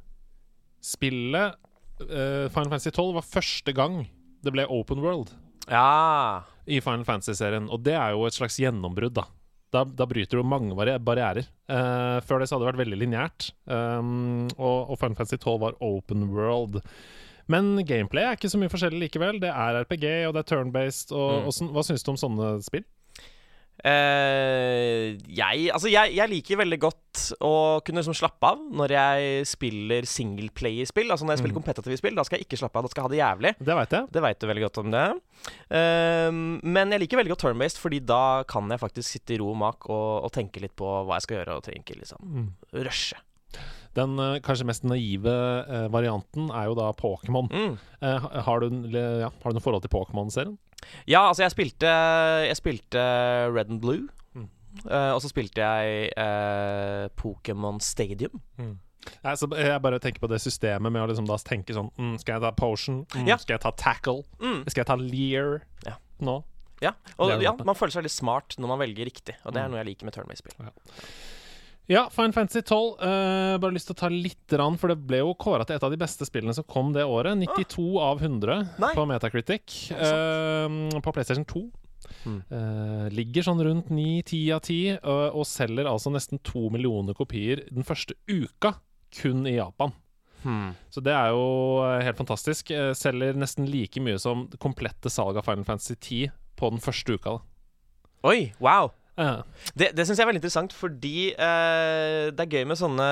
spillet 0.84 1.56
uh, 2.04 2.46
Final 2.52 2.70
Fantasy 2.74 2.92
12 2.92 3.16
var 3.16 3.26
første 3.26 3.72
gang 3.76 4.02
det 4.44 4.52
ble 4.54 4.66
open 4.70 5.00
world 5.02 5.32
Ja. 5.72 6.42
i 6.68 6.78
Final 6.84 7.06
Fantasy-serien, 7.08 7.70
og 7.72 7.82
det 7.86 7.96
er 7.98 8.12
jo 8.14 8.26
et 8.28 8.36
slags 8.36 8.58
gjennombrudd, 8.60 9.16
da. 9.16 9.24
Da, 9.74 9.82
da 9.84 10.06
bryter 10.06 10.38
du 10.38 10.46
mange 10.46 10.74
barri- 10.78 10.98
barrierer. 11.02 11.48
Uh, 11.68 12.20
før 12.24 12.38
det 12.40 12.46
så 12.48 12.54
hadde 12.56 12.64
det 12.66 12.70
vært 12.74 12.82
veldig 12.84 12.98
lineært, 13.02 13.48
um, 13.66 14.46
og, 14.56 14.92
og 14.92 14.98
Final 15.00 15.16
Fantasy 15.18 15.36
12 15.42 15.58
var 15.64 15.74
open 15.82 16.28
world. 16.32 16.78
Men 17.50 17.72
gameplay 17.86 18.24
er 18.26 18.38
ikke 18.38 18.50
så 18.50 18.58
mye 18.58 18.70
forskjellig 18.72 19.04
likevel. 19.04 19.40
Det 19.42 19.50
er 19.52 19.80
RPG, 19.84 20.06
og 20.28 20.34
det 20.34 20.40
er 20.44 20.48
turn-based. 20.50 21.12
Mm. 21.14 21.50
sånn- 21.54 21.72
hva 21.74 21.84
syns 21.86 22.02
du 22.06 22.10
om 22.14 22.18
sånne 22.18 22.52
spill? 22.66 22.86
Eh, 23.86 25.14
jeg 25.30 25.68
Altså, 25.72 25.88
jeg, 25.92 26.14
jeg 26.16 26.30
liker 26.32 26.58
veldig 26.60 26.78
godt 26.82 27.22
å 27.44 27.52
kunne 27.86 28.02
liksom 28.02 28.16
slappe 28.18 28.48
av 28.50 28.60
når 28.76 28.92
jeg 28.96 29.46
spiller 29.48 30.06
singleplayer-spill. 30.10 31.10
Altså 31.12 31.26
når 31.26 31.36
jeg 31.36 31.42
spiller 31.44 31.54
Mm. 31.56 31.60
kompetitive 31.62 31.96
spill, 32.00 32.16
da 32.18 32.24
skal 32.26 32.38
jeg 32.40 32.46
ikke 32.48 32.58
slappe 32.60 32.76
av, 32.80 32.84
da 32.86 32.90
skal 32.92 33.02
jeg 33.02 33.06
ha 33.06 33.12
det 33.14 33.20
jævlig. 33.22 33.52
Det 33.70 33.76
vet, 33.78 33.94
jeg. 33.96 34.08
Det 34.16 34.22
vet 34.26 34.40
du 34.42 34.46
veldig 34.50 34.64
godt 34.66 34.80
om 34.82 34.90
det. 34.96 35.04
Uh, 35.70 36.30
men 36.66 36.92
jeg 36.92 37.00
liker 37.04 37.20
veldig 37.22 37.32
godt 37.34 37.44
turn-based, 37.46 37.80
fordi 37.80 38.00
da 38.04 38.42
kan 38.48 38.68
jeg 38.72 38.82
faktisk 38.82 39.08
sitte 39.16 39.36
i 39.36 39.38
ro 39.40 39.50
og 39.54 39.60
mak 39.62 39.88
og, 39.88 40.26
og 40.26 40.32
tenke 40.34 40.60
litt 40.60 40.76
på 40.76 40.84
hva 41.06 41.16
jeg 41.20 41.26
skal 41.28 41.38
gjøre, 41.40 41.56
og 41.60 41.66
tenke 41.70 41.96
liksom 41.96 42.20
Mm. 42.26 42.48
rushe. 42.84 43.16
Den 43.96 44.18
eh, 44.20 44.40
kanskje 44.44 44.66
mest 44.68 44.84
naive 44.84 45.32
eh, 45.32 45.86
varianten 45.88 46.50
er 46.52 46.66
jo 46.68 46.74
da 46.76 46.90
Pokémon. 46.92 47.46
Mm. 47.48 47.78
Har, 48.02 48.34
ja, 48.36 48.42
har 48.44 48.60
du 48.60 49.54
noe 49.56 49.62
forhold 49.64 49.80
til 49.86 49.92
Pokémon-serien? 49.94 50.58
Ja, 51.06 51.28
altså, 51.28 51.42
jeg 51.46 51.50
spilte 51.54 51.92
Jeg 52.46 52.56
spilte 52.58 53.02
Red 53.54 53.70
and 53.70 53.80
Blue. 53.80 54.08
Mm. 54.34 54.48
Uh, 54.84 55.12
og 55.16 55.20
så 55.24 55.28
spilte 55.32 55.62
jeg 55.64 56.10
uh, 56.20 57.06
Pokémon 57.16 57.80
Stadium. 57.80 58.42
Nei, 59.22 59.32
så 59.38 59.46
jeg 59.54 59.78
bare 59.84 60.00
tenker 60.02 60.18
på 60.20 60.28
det 60.28 60.40
systemet 60.42 60.90
med 60.92 60.98
å 61.04 61.06
liksom 61.06 61.28
tenke 61.46 61.70
sånn 61.76 61.92
mm, 61.94 62.16
Skal 62.18 62.34
jeg 62.36 62.42
ta 62.42 62.50
potion? 62.58 63.04
Mm, 63.14 63.28
Ja. 63.30 63.36
Skal 63.38 63.54
jeg 63.54 63.62
ta 63.62 63.70
tackle? 63.70 64.24
Mm. 64.42 64.64
Skal 64.66 64.82
jeg 64.82 64.86
ta 64.90 64.96
lear 64.98 65.60
Ja. 65.86 65.94
nå? 66.20 66.40
Ja, 66.82 66.90
og 67.16 67.30
ja, 67.40 67.54
man 67.64 67.74
føler 67.78 67.94
seg 67.94 68.02
veldig 68.02 68.12
smart 68.12 68.56
når 68.60 68.68
man 68.68 68.80
velger 68.82 69.06
riktig, 69.08 69.36
og 69.46 69.54
det 69.54 69.62
er 69.62 69.68
Mm. 69.68 69.70
noe 69.72 69.78
jeg 69.80 69.86
liker 69.86 70.04
med 70.04 70.12
turn-based-spill. 70.12 70.58
Ja, 70.60 70.72
Fine 71.86 72.34
Fantasy 72.34 72.62
12. 72.62 72.96
Uh, 72.98 73.56
bare 73.62 73.74
lyst 73.76 73.90
til 73.90 73.96
å 73.96 74.00
ta 74.00 74.10
litt, 74.10 74.44
rann, 74.58 74.78
for 74.80 74.90
det 74.90 74.98
ble 75.06 75.22
jo 75.22 75.34
kåra 75.38 75.66
til 75.66 75.78
et 75.78 75.86
av 75.86 75.92
de 75.92 76.00
beste 76.00 76.26
spillene 76.26 76.54
som 76.56 76.66
kom 76.66 76.92
det 76.96 77.06
året. 77.06 77.38
92 77.38 77.84
av 78.02 78.22
100 78.22 78.62
Nei. 78.82 78.92
på 78.96 79.04
Metacritic. 79.06 79.76
Uh, 79.94 80.66
eh, 80.66 81.02
på 81.02 81.14
PlayStation 81.14 81.46
2. 81.46 81.66
Mm. 82.26 82.40
Uh, 82.50 83.06
ligger 83.14 83.46
sånn 83.46 83.62
rundt 83.62 83.92
9-10 83.94 84.40
av 84.56 84.64
10, 84.66 84.98
og, 85.02 85.22
og 85.42 85.46
selger 85.46 85.90
altså 85.90 86.10
nesten 86.14 86.42
to 86.46 86.66
millioner 86.74 87.14
kopier 87.18 87.62
den 87.70 87.86
første 87.86 88.18
uka, 88.26 88.76
kun 89.20 89.46
i 89.46 89.56
Japan. 89.60 89.94
Hmm. 90.46 90.74
Så 90.90 91.02
det 91.02 91.14
er 91.16 91.32
jo 91.34 91.82
eh, 91.82 92.04
helt 92.06 92.20
fantastisk. 92.20 92.70
Eh, 92.70 92.92
selger 92.94 93.38
nesten 93.38 93.66
like 93.70 94.02
mye 94.02 94.18
som 94.22 94.46
det 94.52 94.60
komplette 94.62 95.10
salget 95.10 95.42
av 95.42 95.48
Final 95.48 95.66
Fantasy 95.66 95.96
10 95.96 96.34
på 96.56 96.70
den 96.70 96.82
første 96.82 97.16
uka. 97.16 97.36
Da. 97.36 97.40
Oi, 98.30 98.52
wow! 98.62 98.92
Det, 99.16 99.90
det 99.96 100.04
syns 100.04 100.18
jeg 100.20 100.26
er 100.26 100.28
veldig 100.28 100.42
interessant, 100.42 100.74
fordi 100.76 101.30
eh, 101.32 102.28
det 102.36 102.42
er 102.42 102.52
gøy 102.52 102.66
med 102.68 102.76
sånne 102.76 103.06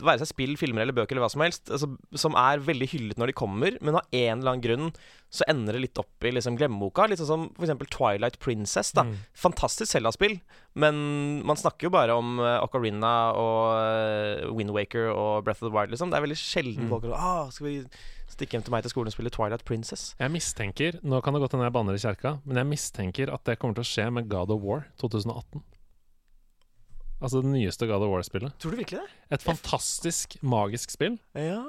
Være 0.00 0.22
seg 0.22 0.30
spill, 0.30 0.54
filmer 0.60 0.86
eller 0.86 0.96
bøker 0.96 1.12
eller 1.12 1.26
hva 1.26 1.32
som 1.34 1.44
helst, 1.44 1.68
altså, 1.68 1.90
som 2.16 2.38
er 2.40 2.64
veldig 2.64 2.88
hyllet 2.94 3.20
når 3.20 3.30
de 3.30 3.36
kommer, 3.36 3.76
men 3.84 4.00
av 4.00 4.08
en 4.08 4.40
eller 4.40 4.54
annen 4.54 4.64
grunn 4.64 4.88
så 5.34 5.42
ender 5.50 5.74
det 5.74 5.80
litt 5.88 5.98
opp 5.98 6.22
i 6.22 6.30
liksom 6.30 6.54
glemmeboka. 6.60 7.08
Litt 7.10 7.18
sånn 7.18 7.26
som 7.26 7.46
eksempel 7.58 7.88
Twilight 7.90 8.36
Princess. 8.38 8.92
da 8.94 9.02
Mm. 9.02 9.16
Fantastisk 9.34 9.90
Zelda-spill, 9.90 10.36
men 10.78 11.00
man 11.44 11.58
snakker 11.58 11.88
jo 11.88 11.90
bare 11.90 12.14
om 12.14 12.38
uh, 12.38 12.60
Ocarina 12.62 13.10
og 13.34 13.74
uh, 13.74 14.54
Windwaker 14.54 15.10
og 15.10 15.42
Breath 15.44 15.62
of 15.64 15.68
the 15.70 15.74
Wild, 15.74 15.90
liksom. 15.90 16.10
Det 16.14 16.20
er 16.20 16.26
veldig 16.28 16.38
sjelden 16.38 16.84
Mm. 16.86 16.88
folk 16.94 17.02
sier 17.08 17.18
ah, 17.18 17.50
Skal 17.50 17.66
vi 17.66 17.74
stikke 18.30 18.56
hjem 18.56 18.64
til 18.64 18.72
meg 18.72 18.82
til 18.86 18.90
skolen 18.94 19.10
og 19.10 19.16
spille 19.16 19.30
Twilight 19.34 19.64
Princess? 19.66 20.14
Jeg 20.18 20.30
mistenker 20.30 21.00
Nå 21.02 21.20
kan 21.22 21.34
det 21.34 21.42
godt 21.42 21.52
hende 21.58 21.66
jeg 21.66 21.74
banner 21.76 21.94
i 21.98 22.02
kjerka, 22.02 22.38
men 22.46 22.56
jeg 22.62 22.66
mistenker 22.70 23.32
at 23.34 23.44
det 23.44 23.58
kommer 23.58 23.74
til 23.74 23.84
å 23.84 23.90
skje 23.90 24.06
med 24.14 24.28
God 24.30 24.50
of 24.54 24.62
War 24.62 24.86
2018. 25.02 25.62
Altså 27.24 27.40
det 27.42 27.50
nyeste 27.54 27.86
God 27.88 28.02
of 28.04 28.10
War-spillet. 28.12 28.52
Tror 28.60 28.74
du 28.74 28.76
virkelig 28.82 29.00
det? 29.00 29.10
Et 29.32 29.42
fantastisk, 29.44 30.36
magisk 30.44 30.90
spill. 30.92 31.18
Ja. 31.38 31.62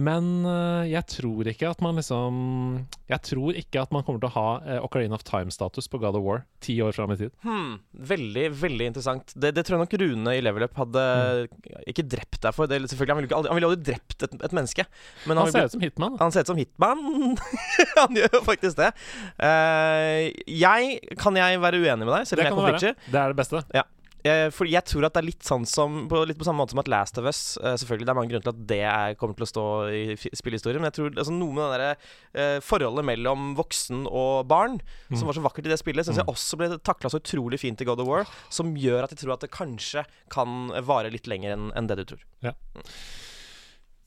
Men 0.00 0.28
øh, 0.48 0.86
jeg 0.88 1.04
tror 1.10 1.48
ikke 1.50 1.68
at 1.68 1.82
man 1.84 1.98
liksom 1.98 2.36
Jeg 3.10 3.20
tror 3.26 3.56
ikke 3.58 3.82
at 3.82 3.92
man 3.94 4.04
kommer 4.06 4.22
til 4.22 4.30
å 4.30 4.34
ha 4.36 4.46
eh, 4.64 4.80
Ocarina 4.84 5.18
of 5.18 5.24
Time-status 5.28 5.90
på 5.90 6.00
God 6.00 6.16
of 6.18 6.24
War 6.24 6.44
ti 6.60 6.76
år 6.84 6.92
fram 6.92 7.12
i 7.14 7.16
tid. 7.16 7.32
Hmm, 7.44 7.78
veldig, 7.92 8.46
veldig 8.60 8.90
interessant. 8.90 9.32
Det, 9.32 9.52
det 9.56 9.64
tror 9.64 9.78
jeg 9.78 9.84
nok 9.86 9.94
Rune 10.02 10.34
i 10.36 10.42
Level 10.44 10.66
Up 10.66 10.76
hadde 10.76 11.04
ikke 11.88 12.04
drept 12.04 12.40
deg 12.44 12.56
for. 12.56 12.68
Det, 12.68 12.82
selvfølgelig, 12.92 13.14
han 13.14 13.22
ville 13.22 13.38
aldri, 13.38 13.50
han 13.50 13.58
ville 13.58 13.70
aldri 13.70 13.86
drept 13.90 14.26
et, 14.26 14.34
et 14.44 14.56
menneske. 14.56 14.84
Men 15.24 15.40
Han 15.40 15.48
har 15.48 15.54
ser 15.54 15.70
ut 15.70 15.76
som 15.76 15.84
Hitman. 15.86 16.18
Han 16.20 16.34
ser 16.34 16.44
ut 16.44 16.52
som 16.52 16.60
Hitman. 16.60 17.06
han 18.02 18.20
gjør 18.20 18.36
jo 18.36 18.42
faktisk 18.46 18.80
det. 18.80 18.90
Uh, 19.40 20.28
jeg 20.52 21.16
Kan 21.20 21.40
jeg 21.40 21.62
være 21.64 21.80
uenig 21.80 22.04
med 22.04 22.12
deg, 22.18 22.28
selv 22.28 22.44
om 22.44 22.46
jeg 22.46 22.52
er 22.52 22.60
det 22.60 22.68
være. 22.68 22.94
Det 23.08 23.22
er 23.24 23.32
det 23.34 23.40
beste. 23.40 23.64
Eh, 23.72 23.88
for 24.52 24.68
jeg 24.68 24.84
tror 24.84 25.06
at 25.06 25.14
det 25.14 25.20
er 25.22 25.26
litt 25.30 25.42
sånn 25.46 25.64
som 25.66 26.06
på, 26.10 26.18
Litt 26.28 26.36
på 26.38 26.44
samme 26.44 26.60
måte 26.60 26.74
som 26.74 26.80
at 26.82 26.88
Last 26.92 27.16
of 27.18 27.24
Us 27.24 27.56
eh, 27.62 27.72
Selvfølgelig 27.80 28.04
det 28.06 28.12
er 28.12 28.18
mange 28.18 28.30
grunner 28.32 28.44
til 28.44 28.52
at 28.52 28.66
det 28.68 28.80
er, 28.84 29.14
kommer 29.20 29.34
til 29.38 29.46
å 29.46 29.50
stå 29.50 29.64
i 29.96 30.02
spillehistorien, 30.36 30.80
men 30.82 30.90
jeg 30.90 30.96
tror 30.98 31.14
altså, 31.16 31.32
noe 31.32 31.52
med 31.56 31.70
det 31.72 31.78
der, 31.80 32.08
eh, 32.36 32.58
forholdet 32.60 33.06
mellom 33.08 33.54
voksen 33.58 34.04
og 34.10 34.46
barn, 34.50 34.80
Mm. 35.10 35.16
som 35.18 35.26
var 35.26 35.34
så 35.34 35.42
vakkert 35.42 35.66
i 35.66 35.70
det 35.72 35.78
spillet, 35.80 36.04
syns 36.06 36.18
Mm. 36.20 36.26
jeg 36.26 36.34
også 36.34 36.56
ble 36.60 36.68
takla 36.86 37.10
så 37.10 37.18
utrolig 37.18 37.58
fint 37.58 37.80
i 37.80 37.84
God 37.88 38.00
of 38.00 38.06
War, 38.06 38.26
som 38.48 38.74
gjør 38.76 39.02
at 39.04 39.10
jeg 39.10 39.18
tror 39.24 39.32
at 39.34 39.40
det 39.40 39.50
kanskje 39.50 40.04
kan 40.30 40.68
vare 40.86 41.10
litt 41.10 41.26
lenger 41.26 41.52
enn 41.56 41.72
en 41.74 41.86
det 41.88 41.96
du 41.96 42.04
tror. 42.12 42.22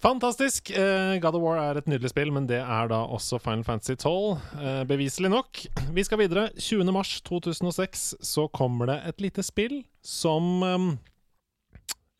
Fantastisk! 0.04 0.68
Eh, 0.70 1.18
God 1.24 1.38
of 1.38 1.44
War 1.46 1.60
er 1.62 1.78
et 1.80 1.86
nydelig 1.88 2.10
spill, 2.12 2.28
men 2.36 2.44
det 2.44 2.58
er 2.60 2.90
da 2.92 2.98
også 3.08 3.38
Final 3.40 3.64
Fantasy 3.64 3.94
12. 3.96 4.42
Eh, 4.60 4.82
beviselig 4.90 5.30
nok. 5.32 5.62
Vi 5.96 6.04
skal 6.04 6.20
videre. 6.20 6.50
20. 6.60 6.92
mars 6.92 7.14
2006 7.24 8.02
så 8.20 8.50
kommer 8.52 8.92
det 8.92 8.98
et 9.08 9.24
lite 9.24 9.46
spill 9.48 9.78
som 10.04 10.60
ehm, 10.68 10.90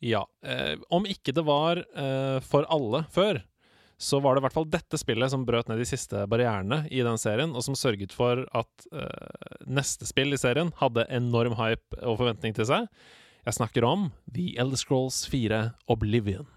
Ja, 0.00 0.22
eh, 0.48 0.80
om 0.88 1.04
ikke 1.04 1.36
det 1.36 1.44
var 1.44 1.82
for 2.48 2.64
alle 2.72 3.04
før, 3.12 3.42
så 4.00 4.22
var 4.24 4.32
det 4.32 4.40
i 4.40 4.46
hvert 4.46 4.56
fall 4.56 4.70
dette 4.72 5.00
spillet 5.00 5.36
som 5.36 5.44
brøt 5.44 5.68
ned 5.68 5.84
de 5.84 5.88
siste 5.88 6.24
barrierene 6.24 6.86
i 6.88 7.04
den 7.04 7.20
serien, 7.20 7.52
og 7.52 7.68
som 7.68 7.76
sørget 7.76 8.16
for 8.16 8.46
at 8.56 8.88
neste 9.68 10.08
spill 10.08 10.32
i 10.32 10.40
serien 10.40 10.72
hadde 10.80 11.04
enorm 11.12 11.60
hype 11.60 12.00
og 12.00 12.16
forventning 12.20 12.56
til 12.56 12.68
seg. 12.72 12.88
Jeg 13.44 13.60
snakker 13.60 13.84
om 13.84 14.08
The 14.24 14.54
Elder 14.56 14.80
Scrolls 14.80 15.26
4 15.28 15.66
Oblivion. 15.92 16.48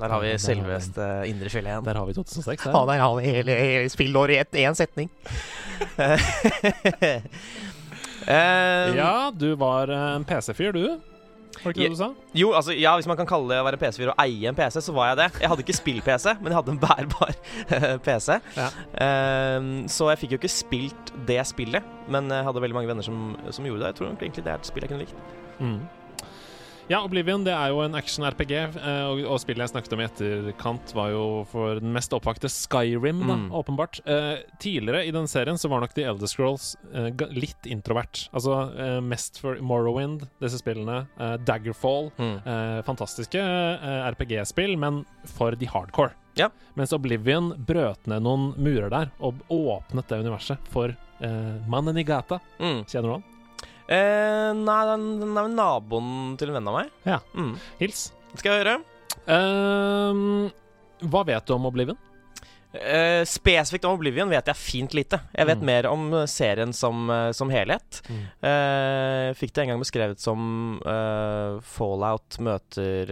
Der 0.00 0.08
har 0.14 0.20
vi 0.24 0.30
selveste 0.40 1.06
Indre 1.28 1.50
Fjellén. 1.52 1.84
Der 1.84 1.94
har 2.00 2.06
vi 2.08 2.14
2006. 2.16 2.66
Ja, 2.66 2.72
Der. 2.72 2.86
der 2.92 3.02
har 3.04 3.14
vi 3.20 3.24
hele, 3.28 3.52
hele 3.60 3.88
spillåret 3.92 4.54
i 4.56 4.64
én 4.66 4.74
setning. 4.78 5.10
Eh, 8.28 8.96
Ja, 8.96 9.30
du 9.34 9.54
var 9.56 9.88
eh, 9.88 10.14
en 10.16 10.24
PC-fyr, 10.28 10.72
du. 10.76 10.82
Var 11.60 11.72
det 11.72 11.72
ikke 11.72 11.86
det 11.88 11.94
du 11.94 11.96
sa? 11.98 12.08
Jo, 12.36 12.50
altså, 12.56 12.72
ja, 12.76 12.92
hvis 12.96 13.08
man 13.08 13.16
kan 13.18 13.26
kalle 13.28 13.48
det 13.50 13.58
å 13.60 13.64
være 13.66 13.78
PC-fyr 13.80 14.12
og 14.12 14.20
eie 14.22 14.48
en 14.48 14.54
PC, 14.56 14.78
så 14.84 14.92
var 14.96 15.08
jeg 15.10 15.18
det. 15.22 15.26
Jeg 15.42 15.50
hadde 15.50 15.64
ikke 15.64 15.76
spill-PC, 15.78 16.34
men 16.40 16.52
jeg 16.52 16.58
hadde 16.60 16.74
en 16.76 16.80
bærbar 16.84 17.32
eh, 17.76 17.96
PC. 18.04 18.36
Ja. 18.60 18.68
Eh, 19.06 19.58
så 19.90 20.10
jeg 20.12 20.20
fikk 20.22 20.36
jo 20.36 20.40
ikke 20.42 20.52
spilt 20.52 21.12
det 21.28 21.40
spillet, 21.48 21.88
men 22.12 22.28
jeg 22.32 22.46
hadde 22.46 22.62
veldig 22.64 22.76
mange 22.78 22.92
venner 22.92 23.04
som, 23.08 23.32
som 23.50 23.66
gjorde 23.66 23.82
det. 23.86 23.90
Jeg 23.94 23.98
tror 24.02 24.12
egentlig 24.12 24.44
det 24.46 24.52
er 24.54 24.60
et 24.62 24.70
spill 24.70 24.86
jeg 24.86 24.92
kunne 24.92 25.04
likt. 25.06 25.16
Mm. 25.60 25.80
Ja, 26.90 27.04
Oblivion 27.06 27.44
det 27.46 27.52
er 27.54 27.68
jo 27.70 27.84
en 27.84 27.94
action-RPG, 27.94 28.50
eh, 28.74 29.04
og, 29.06 29.20
og 29.30 29.36
spillet 29.38 29.62
jeg 29.62 29.70
snakket 29.70 29.92
om 29.94 30.00
i 30.02 30.06
etterkant, 30.08 30.90
var 30.98 31.12
jo 31.12 31.20
for 31.46 31.78
den 31.78 31.92
mest 31.94 32.10
oppvakte 32.16 32.50
Skyrim, 32.50 33.20
da, 33.28 33.36
Mm. 33.38 33.44
åpenbart. 33.54 34.00
Uh, 34.02 34.42
tidligere 34.58 35.04
i 35.06 35.12
den 35.14 35.28
serien 35.30 35.54
så 35.60 35.70
var 35.70 35.84
nok 35.84 35.94
The 35.94 36.02
Elder 36.10 36.26
Scrolls 36.26 36.72
uh, 36.90 37.06
litt 37.30 37.68
introvert. 37.70 38.24
Altså 38.34 38.56
uh, 38.74 38.98
mest 39.06 39.38
for 39.38 39.60
Morrowind, 39.62 40.26
disse 40.42 40.58
spillene. 40.58 41.04
Daggerfall. 41.46 42.10
Eh, 42.18 42.80
fantastiske 42.82 43.38
RPG-spill, 44.16 44.74
men 44.80 45.04
for 45.30 45.54
de 45.54 45.68
hardcore. 45.70 46.10
Ja. 46.38 46.48
Mens 46.74 46.92
Oblivion 46.96 47.52
brøt 47.66 48.06
ned 48.10 48.24
noen 48.26 48.50
murer 48.58 48.90
der, 48.90 49.12
og 49.22 49.38
åpnet 49.50 50.10
det 50.10 50.18
universet 50.24 50.70
for 50.74 50.94
mannen 51.70 51.98
i 52.00 52.04
gata. 52.08 52.40
Mm. 52.58 52.82
Kjenner 52.88 53.06
du 53.08 53.14
han? 53.20 53.24
Eh, 53.90 54.50
nei, 54.54 54.80
den, 54.86 55.06
den 55.18 55.34
er 55.34 55.46
vel 55.48 55.54
naboen 55.56 56.10
til 56.38 56.52
en 56.52 56.60
venn 56.60 56.70
av 56.70 56.76
meg. 56.78 56.92
Ja. 57.08 57.18
Mm. 57.34 57.56
Hils. 57.80 58.04
Skal 58.38 58.52
jeg 58.54 58.62
høre? 58.62 58.76
Ehm, 59.34 60.50
hva 61.10 61.24
vet 61.26 61.48
du 61.48 61.56
om 61.56 61.66
Oblivion? 61.66 61.98
Eh, 62.72 63.24
spesifikt 63.26 63.84
om 63.88 63.96
Oblivion 63.96 64.30
vet 64.30 64.46
jeg 64.46 64.54
fint 64.58 64.92
lite. 64.94 65.18
Jeg 65.34 65.46
vet 65.48 65.58
Mm. 65.58 65.66
mer 65.66 65.86
om 65.90 66.04
eh, 66.14 66.26
serien 66.30 66.72
som, 66.72 67.10
eh, 67.10 67.32
som 67.32 67.50
helhet. 67.50 68.00
Eh, 68.10 69.32
fikk 69.34 69.52
det 69.52 69.62
en 69.64 69.68
gang 69.72 69.80
beskrevet 69.82 70.20
som 70.22 70.78
uh, 70.86 71.58
Fallout 71.60 72.38
møter 72.38 73.10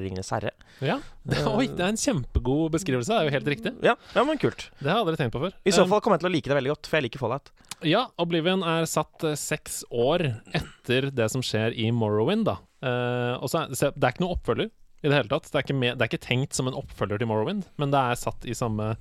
Ringenes 0.00 0.30
herre. 0.32 0.50
Ja. 0.80 0.98
Oi, 1.52 1.66
det 1.68 1.84
er 1.84 1.92
en 1.92 2.00
kjempegod 2.00 2.72
beskrivelse. 2.72 3.12
Det 3.12 3.18
er 3.20 3.28
jo 3.28 3.36
helt 3.36 3.50
riktig. 3.52 3.74
Ja, 3.84 3.96
ja, 4.16 4.24
men 4.24 4.40
kult. 4.40 4.70
Det 4.80 4.88
har 4.88 4.98
jeg 5.02 5.06
aldri 5.06 5.20
tenkt 5.20 5.36
på 5.36 5.44
før. 5.44 5.52
I 5.64 5.74
så 5.74 5.84
fall 5.88 6.00
kommer 6.00 6.16
jeg 6.18 6.24
til 6.24 6.32
å 6.32 6.34
like 6.36 6.48
det 6.50 6.58
veldig 6.58 6.72
godt, 6.74 6.88
for 6.88 6.98
jeg 6.98 7.08
liker 7.10 7.22
Fallout. 7.22 7.52
Ja, 7.86 8.06
Oblivion 8.22 8.62
er 8.64 8.86
satt 8.86 9.24
seks 9.38 9.82
år 9.90 10.28
etter 10.54 11.10
det 11.12 11.28
som 11.32 11.42
skjer 11.44 11.74
i 11.76 11.90
Morrowind, 11.94 12.46
da. 12.48 12.56
Uh, 12.82 13.36
og 13.42 13.50
så 13.52 13.66
er, 13.66 13.92
det 13.94 14.02
er 14.02 14.14
ikke 14.14 14.24
noe 14.24 14.36
oppfølger 14.38 14.72
i 15.02 15.08
det 15.10 15.16
hele 15.16 15.28
tatt. 15.32 15.48
Det 15.50 15.58
er, 15.58 15.64
ikke 15.66 15.76
med, 15.78 15.98
det 15.98 16.06
er 16.06 16.10
ikke 16.12 16.22
tenkt 16.26 16.54
som 16.56 16.70
en 16.70 16.78
oppfølger 16.78 17.18
til 17.22 17.28
Morrowind, 17.30 17.66
men 17.82 17.92
det 17.94 18.00
er 18.12 18.18
satt 18.20 18.46
i 18.48 18.54
samme 18.56 18.92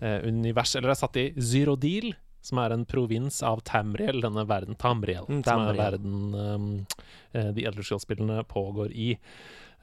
eh, 0.00 0.18
univers. 0.26 0.74
Eller 0.76 0.90
det 0.90 0.96
er 0.96 1.00
satt 1.02 1.20
i 1.20 1.26
Zyrodil, 1.36 2.14
som 2.44 2.62
er 2.62 2.72
en 2.72 2.86
provins 2.88 3.42
av 3.44 3.60
Tamriel, 3.68 4.22
denne 4.24 4.46
verden 4.48 4.78
Tamriel, 4.80 5.26
Mm, 5.28 5.42
som 5.44 5.66
er 5.68 5.76
verden 5.76 6.34
um, 6.34 6.68
de 7.36 7.66
Elder 7.68 7.84
Scrolls-spillene 7.84 8.40
pågår 8.48 8.94
i. 8.96 9.10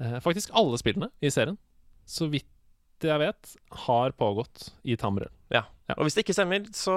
Eh, 0.02 0.18
faktisk 0.26 0.50
alle 0.58 0.80
spillene 0.82 1.12
i 1.22 1.30
serien, 1.34 1.60
så 2.10 2.26
vidt 2.34 2.50
jeg 3.06 3.22
vet, 3.22 3.52
har 3.86 4.16
pågått 4.18 4.72
i 4.90 4.96
Tamriel. 4.98 5.30
Og 5.96 6.04
hvis 6.04 6.18
det 6.18 6.26
ikke 6.26 6.34
stemmer, 6.36 6.66
så 6.76 6.96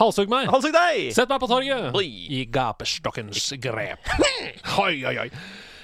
Halshugg 0.00 0.30
meg! 0.32 0.46
halshugg 0.48 0.72
deg! 0.72 1.10
Sett 1.12 1.28
meg 1.28 1.42
på 1.42 1.48
torget! 1.50 1.90
Oi. 1.98 2.06
I 2.32 2.38
gapestokkens 2.48 3.50
grep. 3.60 4.08
Oi, 4.80 5.02
oi, 5.04 5.12
oi. 5.26 5.28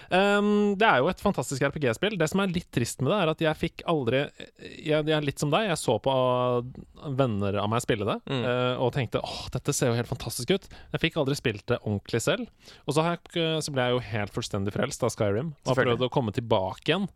Um, 0.09 0.75
det 0.81 0.87
er 0.89 1.03
jo 1.03 1.09
et 1.11 1.21
fantastisk 1.21 1.63
RPG-spill. 1.69 2.17
Det 2.21 2.29
som 2.31 2.41
er 2.41 2.53
litt 2.53 2.69
trist 2.73 3.03
med 3.03 3.13
det, 3.13 3.19
er 3.21 3.33
at 3.35 3.43
jeg 3.45 3.61
fikk 3.61 3.83
aldri 3.91 4.23
Jeg, 4.25 5.03
jeg 5.05 5.15
er 5.19 5.27
litt 5.27 5.43
som 5.43 5.51
deg. 5.53 5.67
Jeg 5.69 5.81
så 5.81 5.99
på 6.01 6.15
uh, 6.15 7.11
venner 7.19 7.59
av 7.61 7.69
meg 7.73 7.85
spille 7.85 8.07
det 8.09 8.19
Mm. 8.29 8.43
uh, 8.45 8.81
og 8.85 8.93
tenkte 8.97 9.21
åh, 9.25 9.43
dette 9.55 9.73
ser 9.77 9.93
jo 9.93 9.97
helt 9.99 10.11
fantastisk 10.11 10.51
ut. 10.55 10.69
Jeg 10.95 11.03
fikk 11.03 11.19
aldri 11.21 11.37
spilt 11.39 11.67
det 11.71 11.79
ordentlig 11.83 12.21
selv. 12.25 12.49
Og 12.87 12.97
så, 12.97 13.05
har 13.05 13.19
jeg, 13.19 13.63
så 13.65 13.73
ble 13.75 13.85
jeg 13.87 13.97
jo 13.97 14.07
helt 14.13 14.35
fullstendig 14.35 14.75
frelst 14.75 15.05
av 15.05 15.13
Skyrim 15.15 15.53
og 15.65 15.73
har 15.73 15.79
prøvd 15.85 16.07
å 16.09 16.11
komme 16.13 16.35
tilbake 16.37 16.89
igjen. 16.91 17.09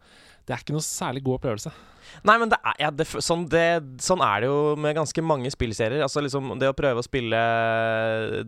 Det 0.47 0.55
er 0.55 0.63
ikke 0.65 0.75
noe 0.75 0.85
særlig 0.85 1.23
god 1.27 1.41
opplevelse. 1.41 1.71
Nei, 2.27 2.35
men 2.41 2.51
det 2.51 2.59
er, 2.59 2.75
ja, 2.83 2.89
det, 2.93 3.07
sånn, 3.07 3.45
det, 3.51 3.63
sånn 4.03 4.21
er 4.27 4.43
det 4.43 4.49
jo 4.51 4.75
med 4.81 4.97
ganske 4.99 5.23
mange 5.25 5.51
spillserier. 5.55 6.03
Altså 6.05 6.21
liksom 6.25 6.51
Det 6.61 6.69
å 6.69 6.75
prøve 6.77 7.01
å 7.01 7.07
spille 7.07 7.39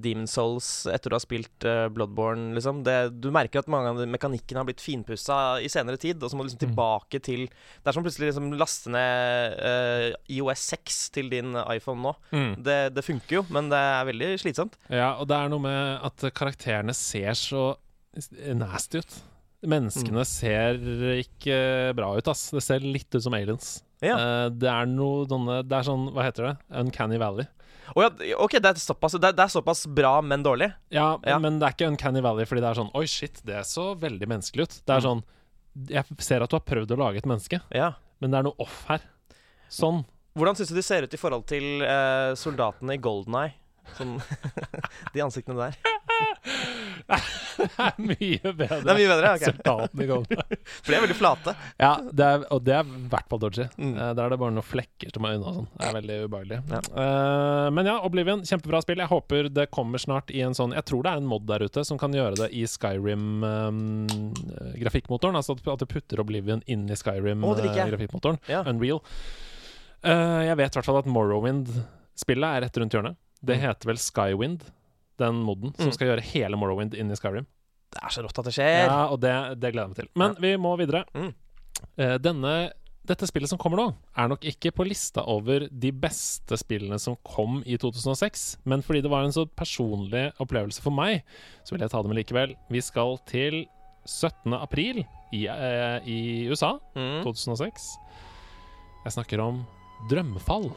Demon 0.02 0.26
Souls 0.30 0.68
etter 0.90 1.12
du 1.12 1.16
har 1.16 1.22
spilt 1.22 1.66
uh, 1.68 1.86
Bloodborne, 1.94 2.50
liksom 2.56 2.82
det, 2.86 2.96
Du 3.22 3.30
merker 3.34 3.62
at 3.62 3.70
mange 3.70 3.92
av 3.92 4.02
mekanikkene 4.10 4.60
har 4.60 4.68
blitt 4.68 4.82
finpussa 4.84 5.38
i 5.64 5.70
senere 5.72 6.00
tid, 6.02 6.22
og 6.22 6.32
så 6.32 6.36
må 6.38 6.44
du 6.44 6.50
liksom 6.50 6.62
Mm. 6.74 7.20
til 7.24 7.42
Det 7.46 7.90
er 7.90 7.92
som 7.92 8.04
plutselig 8.04 8.30
liksom 8.30 8.52
laste 8.58 8.90
ned 8.90 9.54
uh, 9.60 10.16
IOS 10.32 10.64
6 10.74 10.98
til 11.14 11.30
din 11.30 11.54
iPhone 11.70 12.02
nå. 12.02 12.14
Det, 12.58 12.78
det 12.94 13.04
funker 13.04 13.38
jo, 13.38 13.44
men 13.54 13.68
det 13.70 13.78
er 13.78 14.08
veldig 14.08 14.30
slitsomt. 14.42 14.76
Ja, 14.88 15.14
og 15.20 15.28
det 15.30 15.36
er 15.36 15.52
noe 15.52 15.62
med 15.62 16.00
at 16.08 16.26
karakterene 16.34 16.94
ser 16.96 17.32
så 17.38 17.76
nasty 18.54 18.98
ut. 19.04 19.20
Menneskene 19.64 20.25
ser 20.28 20.78
ikke 21.23 21.94
bra 21.97 22.12
ut, 22.18 22.28
ass. 22.28 22.50
Det 22.54 22.62
ser 22.62 22.80
litt 22.85 23.09
ut 23.14 23.23
som 23.25 23.35
aliens. 23.37 23.83
Ja. 24.04 24.16
Eh, 24.18 24.49
det 24.52 24.68
er 24.68 24.87
noe 24.90 25.25
denne, 25.30 25.62
Det 25.66 25.73
er 25.78 25.87
sånn, 25.87 26.11
hva 26.12 26.25
heter 26.26 26.50
det? 26.50 26.56
Uncanny 26.83 27.16
Valley. 27.18 27.47
Oh, 27.94 28.00
ja, 28.02 28.09
OK, 28.40 28.52
det 28.64 28.71
er, 28.71 28.80
såpass, 28.80 29.12
det, 29.21 29.28
er, 29.28 29.33
det 29.37 29.44
er 29.44 29.52
såpass 29.52 29.85
bra, 29.87 30.21
men 30.25 30.42
dårlig. 30.42 30.71
Ja, 30.90 31.18
Ja. 31.26 31.38
men 31.38 31.59
det 31.61 31.66
er 31.68 31.75
ikke 31.76 31.88
Uncanny 31.92 32.21
Valley 32.25 32.44
fordi 32.49 32.61
det 32.64 32.71
er 32.71 32.78
sånn 32.80 32.90
Oi, 32.97 33.04
shit, 33.06 33.42
det 33.44 33.61
så 33.68 33.94
veldig 33.99 34.26
menneskelig 34.28 34.62
ut. 34.68 34.80
Det 34.87 34.94
er 34.97 35.00
Mm. 35.00 35.09
sånn 35.09 35.25
Jeg 35.88 36.04
ser 36.23 36.40
at 36.42 36.49
du 36.50 36.56
har 36.56 36.61
prøvd 36.64 36.90
å 36.94 36.97
lage 36.99 37.16
et 37.18 37.26
menneske, 37.26 37.61
Ja. 37.75 37.94
men 38.21 38.30
det 38.30 38.38
er 38.38 38.42
noe 38.44 38.54
off 38.61 38.85
her. 38.88 39.00
Sånn. 39.68 40.04
Hvordan 40.37 40.54
syns 40.56 40.68
du 40.68 40.75
de 40.76 40.83
ser 40.83 41.02
ut 41.02 41.12
i 41.14 41.16
forhold 41.16 41.47
til 41.47 41.83
eh, 41.83 42.33
soldatene 42.35 42.94
i 42.94 42.97
Golden 42.99 43.35
Eye? 43.35 43.54
Sånn 43.98 44.16
De 45.14 45.24
ansiktene 45.24 45.68
der. 45.68 45.94
Det 47.04 47.66
er 47.78 47.92
mye 48.00 48.52
bedre. 48.56 48.80
Det 48.82 48.90
er 48.90 48.96
mye 48.98 49.08
bedre, 49.10 49.28
ok. 49.34 49.42
I 50.00 50.06
Golden. 50.08 50.36
For 50.64 50.90
de 50.90 50.94
er 50.96 51.02
veldig 51.04 51.16
flate. 51.18 51.50
Ja, 51.80 51.92
det 52.10 52.24
er, 52.26 52.38
og 52.54 52.60
det 52.66 52.74
er 52.76 52.84
i 52.84 52.86
hvert 53.12 53.28
fall 53.30 53.40
dodgy. 53.42 53.64
Mm. 53.78 53.94
Eh, 53.94 54.12
der 54.16 54.24
er 54.24 54.30
det 54.32 54.38
bare 54.42 54.54
noen 54.56 54.66
flekker 54.66 55.08
som 55.14 55.22
er 55.26 55.32
unna 55.38 55.50
sånn. 55.58 55.68
Det 55.74 55.84
er 55.88 55.94
veldig 55.98 56.16
ubehagelig. 56.24 56.58
Ja. 56.72 56.80
Uh, 56.90 57.68
men 57.74 57.84
ja, 57.90 57.96
Oblivion, 58.06 58.40
kjempebra 58.48 58.78
spill. 58.84 59.00
Jeg 59.04 59.12
håper 59.12 59.40
det 59.52 59.66
kommer 59.74 59.98
snart 60.02 60.28
i 60.34 60.40
en 60.44 60.54
sånn 60.56 60.76
Jeg 60.76 60.84
tror 60.90 61.00
det 61.04 61.10
er 61.12 61.18
en 61.22 61.30
mod 61.30 61.44
der 61.48 61.60
ute 61.64 61.80
som 61.86 61.96
kan 62.00 62.12
gjøre 62.16 62.36
det 62.44 62.48
i 62.54 62.62
Skyrim-grafikkmotoren. 62.70 65.36
altså 65.40 65.52
at, 65.56 65.80
du 65.80 65.86
putter 65.90 66.16
Oblivion 66.24 66.60
inn 66.66 66.82
i. 66.88 66.94
Skyrim-grafikkmotoren. 66.98 68.38
Ja. 68.50 68.60
Unreal. 68.68 69.00
Uh, 70.04 70.42
jeg 70.44 70.56
vet 70.60 70.72
i 70.72 70.76
hvert 70.78 70.88
fall 70.88 71.00
at 71.00 71.10
Morrowind-spillet 71.10 72.48
er 72.50 72.60
rett 72.66 72.78
rundt 72.80 72.94
hjørnet. 72.96 73.14
Det 73.44 73.56
Mm. 73.58 73.62
heter 73.68 73.86
vel 73.86 73.96
Skywind, 73.96 74.60
den 75.18 75.34
moden, 75.44 75.74
som 75.76 75.86
Mm. 75.90 75.92
skal 75.92 76.08
gjøre 76.08 76.22
hele 76.32 76.56
Morrowind 76.56 76.94
inn 76.94 77.10
i 77.10 77.14
Skyrim. 77.14 77.46
Det 77.92 78.02
er 78.02 78.08
så 78.10 78.22
rått 78.24 78.38
at 78.38 78.44
det 78.46 78.54
skjer. 78.54 78.86
Ja, 78.86 79.06
og 79.08 79.20
det, 79.20 79.60
det 79.60 79.72
gleder 79.72 79.86
jeg 79.86 79.88
meg 79.88 79.96
til. 79.96 80.08
Men 80.16 80.34
vi 80.40 80.56
må 80.56 80.76
videre. 80.78 81.04
Mm. 81.14 81.34
Eh, 81.98 82.18
denne, 82.18 82.72
dette 83.06 83.26
spillet 83.28 83.48
som 83.48 83.58
kommer 83.58 83.76
nå, 83.76 83.94
er 84.16 84.28
nok 84.28 84.40
ikke 84.40 84.72
på 84.74 84.86
lista 84.88 85.22
over 85.26 85.68
de 85.68 85.90
beste 85.92 86.56
spillene 86.58 86.98
som 86.98 87.16
kom 87.22 87.62
i 87.66 87.76
2006, 87.76 88.56
men 88.64 88.82
fordi 88.82 89.02
det 89.02 89.10
var 89.10 89.22
en 89.24 89.30
så 89.30 89.44
personlig 89.46 90.32
opplevelse 90.40 90.80
for 90.80 90.90
meg, 90.90 91.22
så 91.64 91.70
vil 91.72 91.80
jeg 91.80 91.90
ta 91.90 92.02
det 92.02 92.08
med 92.10 92.16
likevel. 92.26 92.56
Vi 92.70 92.80
skal 92.80 93.18
til 93.26 93.66
17. 94.06 94.52
april 94.60 95.04
i, 95.32 95.46
eh, 95.46 96.00
i 96.04 96.48
USA, 96.48 96.78
Mm. 96.96 97.22
2006. 97.22 97.96
Jeg 99.04 99.12
snakker 99.12 99.40
om 99.40 99.64
Drømmefall. 100.10 100.72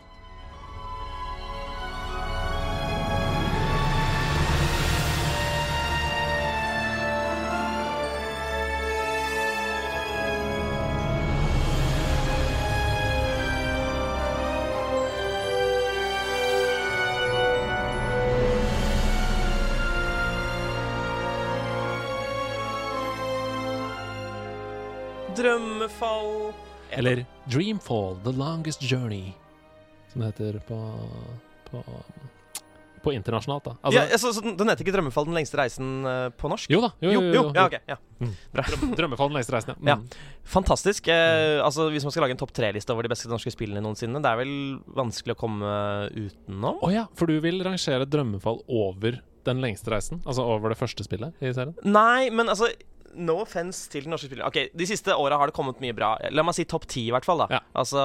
Drømmefall 25.38 26.54
Eller 26.92 27.26
Dreamfall, 27.52 28.18
The 28.24 28.32
Longest 28.38 28.82
Journey, 28.88 29.34
som 30.12 30.22
det 30.24 30.32
heter 30.34 30.60
på, 30.68 30.78
på, 31.68 31.82
på 33.04 33.14
internasjonalt, 33.14 33.66
da. 33.68 33.74
Altså, 33.84 34.00
ja, 34.08 34.18
så, 34.20 34.32
så 34.36 34.42
den- 34.44 34.68
heter 34.72 34.84
ikke 34.86 34.94
'Drømmefall 34.96 35.28
den 35.28 35.36
lengste 35.36 35.60
reisen' 35.60 36.08
eh, 36.08 36.30
på 36.40 36.50
norsk? 36.52 36.72
Jo 36.72 36.82
da. 36.86 36.90
Jo, 37.04 37.12
jo, 37.12 37.22
jo, 37.22 37.34
jo. 37.36 37.44
Ja, 37.56 37.66
ok, 37.68 37.78
ja. 37.88 37.98
Drøm, 38.56 38.96
Drømmefall 38.98 39.30
den 39.30 39.38
lengste 39.40 39.54
reisen, 39.56 39.76
ja. 39.76 39.94
Ja. 39.94 39.96
Mm. 40.00 40.08
Fantastisk. 40.58 41.08
Eh, 41.12 41.60
altså 41.64 41.90
Hvis 41.92 42.04
man 42.08 42.12
skal 42.16 42.24
lage 42.26 42.36
en 42.38 42.42
topp 42.42 42.52
tre-liste 42.56 42.92
over 42.96 43.04
de 43.04 43.12
beste 43.14 43.30
norske 43.32 43.52
spillene 43.54 43.84
noensinne, 43.84 44.22
det 44.24 44.32
er 44.32 44.40
vel 44.42 44.54
vanskelig 44.96 45.36
å 45.36 45.40
komme 45.44 45.72
utenom? 46.16 46.80
Å 46.84 46.92
ja, 46.94 47.06
for 47.16 47.28
du 47.28 47.40
vil 47.44 47.62
rangere 47.68 48.08
Drømmefall 48.08 48.64
over 48.68 49.20
den 49.48 49.62
lengste 49.64 49.92
reisen? 49.94 50.24
Altså 50.26 50.44
over 50.44 50.74
det 50.74 50.80
første 50.80 51.04
spillet 51.08 51.36
i 51.44 51.52
serien? 51.56 51.76
Nei, 51.84 52.30
men 52.32 52.50
altså 52.52 52.68
No 53.18 53.40
offense 53.44 53.90
til 53.92 54.06
den 54.06 54.14
norske 54.14 54.30
spilleren. 54.30 54.48
Ok, 54.50 54.74
De 54.78 54.88
siste 54.90 55.16
åra 55.16 55.40
har 55.40 55.50
det 55.50 55.56
kommet 55.58 55.82
mye 55.84 55.96
bra. 55.98 56.14
La 56.34 56.46
meg 56.46 56.58
si 56.58 56.68
topp 56.70 56.88
ti, 56.90 57.08
i 57.08 57.14
hvert 57.14 57.26
fall. 57.28 57.44
da 57.44 57.58
Ja. 57.58 57.62
Altså 57.78 58.02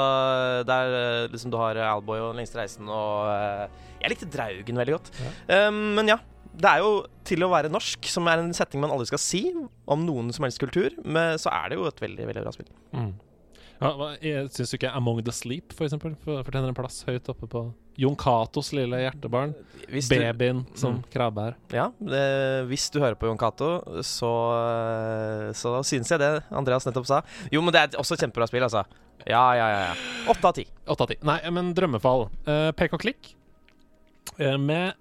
Der 0.69 0.97
eh, 0.99 1.31
liksom 1.33 1.53
du 1.53 1.59
har 1.61 1.77
eh, 1.77 1.89
Alboy 1.93 2.21
og 2.23 2.37
lengste 2.39 2.61
reisen 2.61 2.89
og 2.89 3.29
uh, 3.29 3.67
Jeg 4.03 4.15
likte 4.15 4.31
Draugen 4.33 4.81
veldig 4.81 4.97
godt. 4.97 5.11
Um, 5.49 5.83
men 5.99 6.15
ja. 6.15 6.21
Det 6.53 6.69
er 6.69 6.83
jo 6.85 7.07
til 7.25 7.41
å 7.47 7.49
være 7.49 7.71
norsk, 7.73 8.05
som 8.13 8.27
er 8.29 8.43
en 8.43 8.51
setning 8.53 8.83
man 8.83 8.93
aldri 8.93 9.07
skal 9.09 9.21
si 9.23 9.41
om 9.89 10.03
noen 10.05 10.29
som 10.37 10.45
helst 10.45 10.61
kultur, 10.61 10.93
men 11.01 11.39
så 11.41 11.49
er 11.49 11.73
det 11.73 11.79
jo 11.79 11.87
et 11.89 12.03
veldig 12.03 12.27
veldig 12.29 12.43
bra 12.45 12.53
spill. 12.53 12.69
Mm. 12.93 13.15
Ja, 13.81 13.93
Syns 14.53 14.75
du 14.75 14.77
ikke 14.77 14.93
Among 14.93 15.23
the 15.25 15.33
Sleep 15.33 15.73
for 15.73 15.89
eksempel, 15.89 16.13
fortjener 16.27 16.69
en 16.69 16.77
plass 16.77 17.01
høyt 17.09 17.31
oppe 17.33 17.49
på 17.51 17.65
Jon 18.01 18.17
Catos 18.17 18.73
lille 18.73 19.03
hjertebarn? 19.03 19.53
Hvis 19.93 20.09
du, 20.09 20.17
Babyen 20.17 20.63
som 20.79 20.95
Mm. 20.97 21.03
krabbær. 21.13 21.55
ja, 21.75 21.91
det, 22.01 22.23
hvis 22.71 22.87
du 22.91 23.01
hører 23.01 23.19
på 23.19 23.27
Jon 23.29 23.39
Cato, 23.39 23.83
så, 24.03 24.33
så 25.53 25.75
synes 25.85 26.09
jeg 26.09 26.23
det 26.23 26.31
Andreas 26.51 26.87
nettopp 26.89 27.07
sa. 27.11 27.21
Jo, 27.53 27.61
men 27.61 27.75
det 27.75 27.83
er 27.83 28.01
også 28.01 28.17
et 28.17 28.25
kjempebra 28.25 28.49
spill, 28.49 28.65
altså. 28.65 28.85
Ja, 29.27 29.43
ja, 29.55 29.69
ja. 29.71 29.83
ja. 29.91 29.95
Åtte 30.33 30.49
av 30.49 30.57
ti. 30.57 30.65
Åtte 30.87 31.05
av 31.05 31.13
ti. 31.13 31.19
Nei, 31.23 31.39
men 31.55 31.71
Drømmefall. 31.77 32.29
Uh, 32.49 32.71
pek 32.79 32.97
og 32.97 33.05
klikk. 33.05 33.35
uh, 34.41 34.57
med 34.59 34.95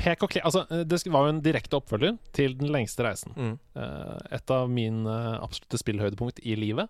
Pek 0.00 0.22
og 0.24 0.30
klikk 0.32 0.44
Altså, 0.48 0.62
eh, 0.72 0.84
det 0.88 1.02
var 1.12 1.26
jo 1.26 1.32
en 1.34 1.42
direkte 1.44 1.76
oppfølger 1.76 2.14
til 2.32 2.54
Den 2.56 2.70
lengste 2.72 3.04
reisen. 3.04 3.34
Mm. 3.36 3.58
Uh, 3.76 4.16
et 4.32 4.50
av 4.56 4.70
mine 4.72 5.16
absolutte 5.36 5.76
spillhøydepunkt 5.82 6.40
i 6.48 6.56
livet. 6.56 6.88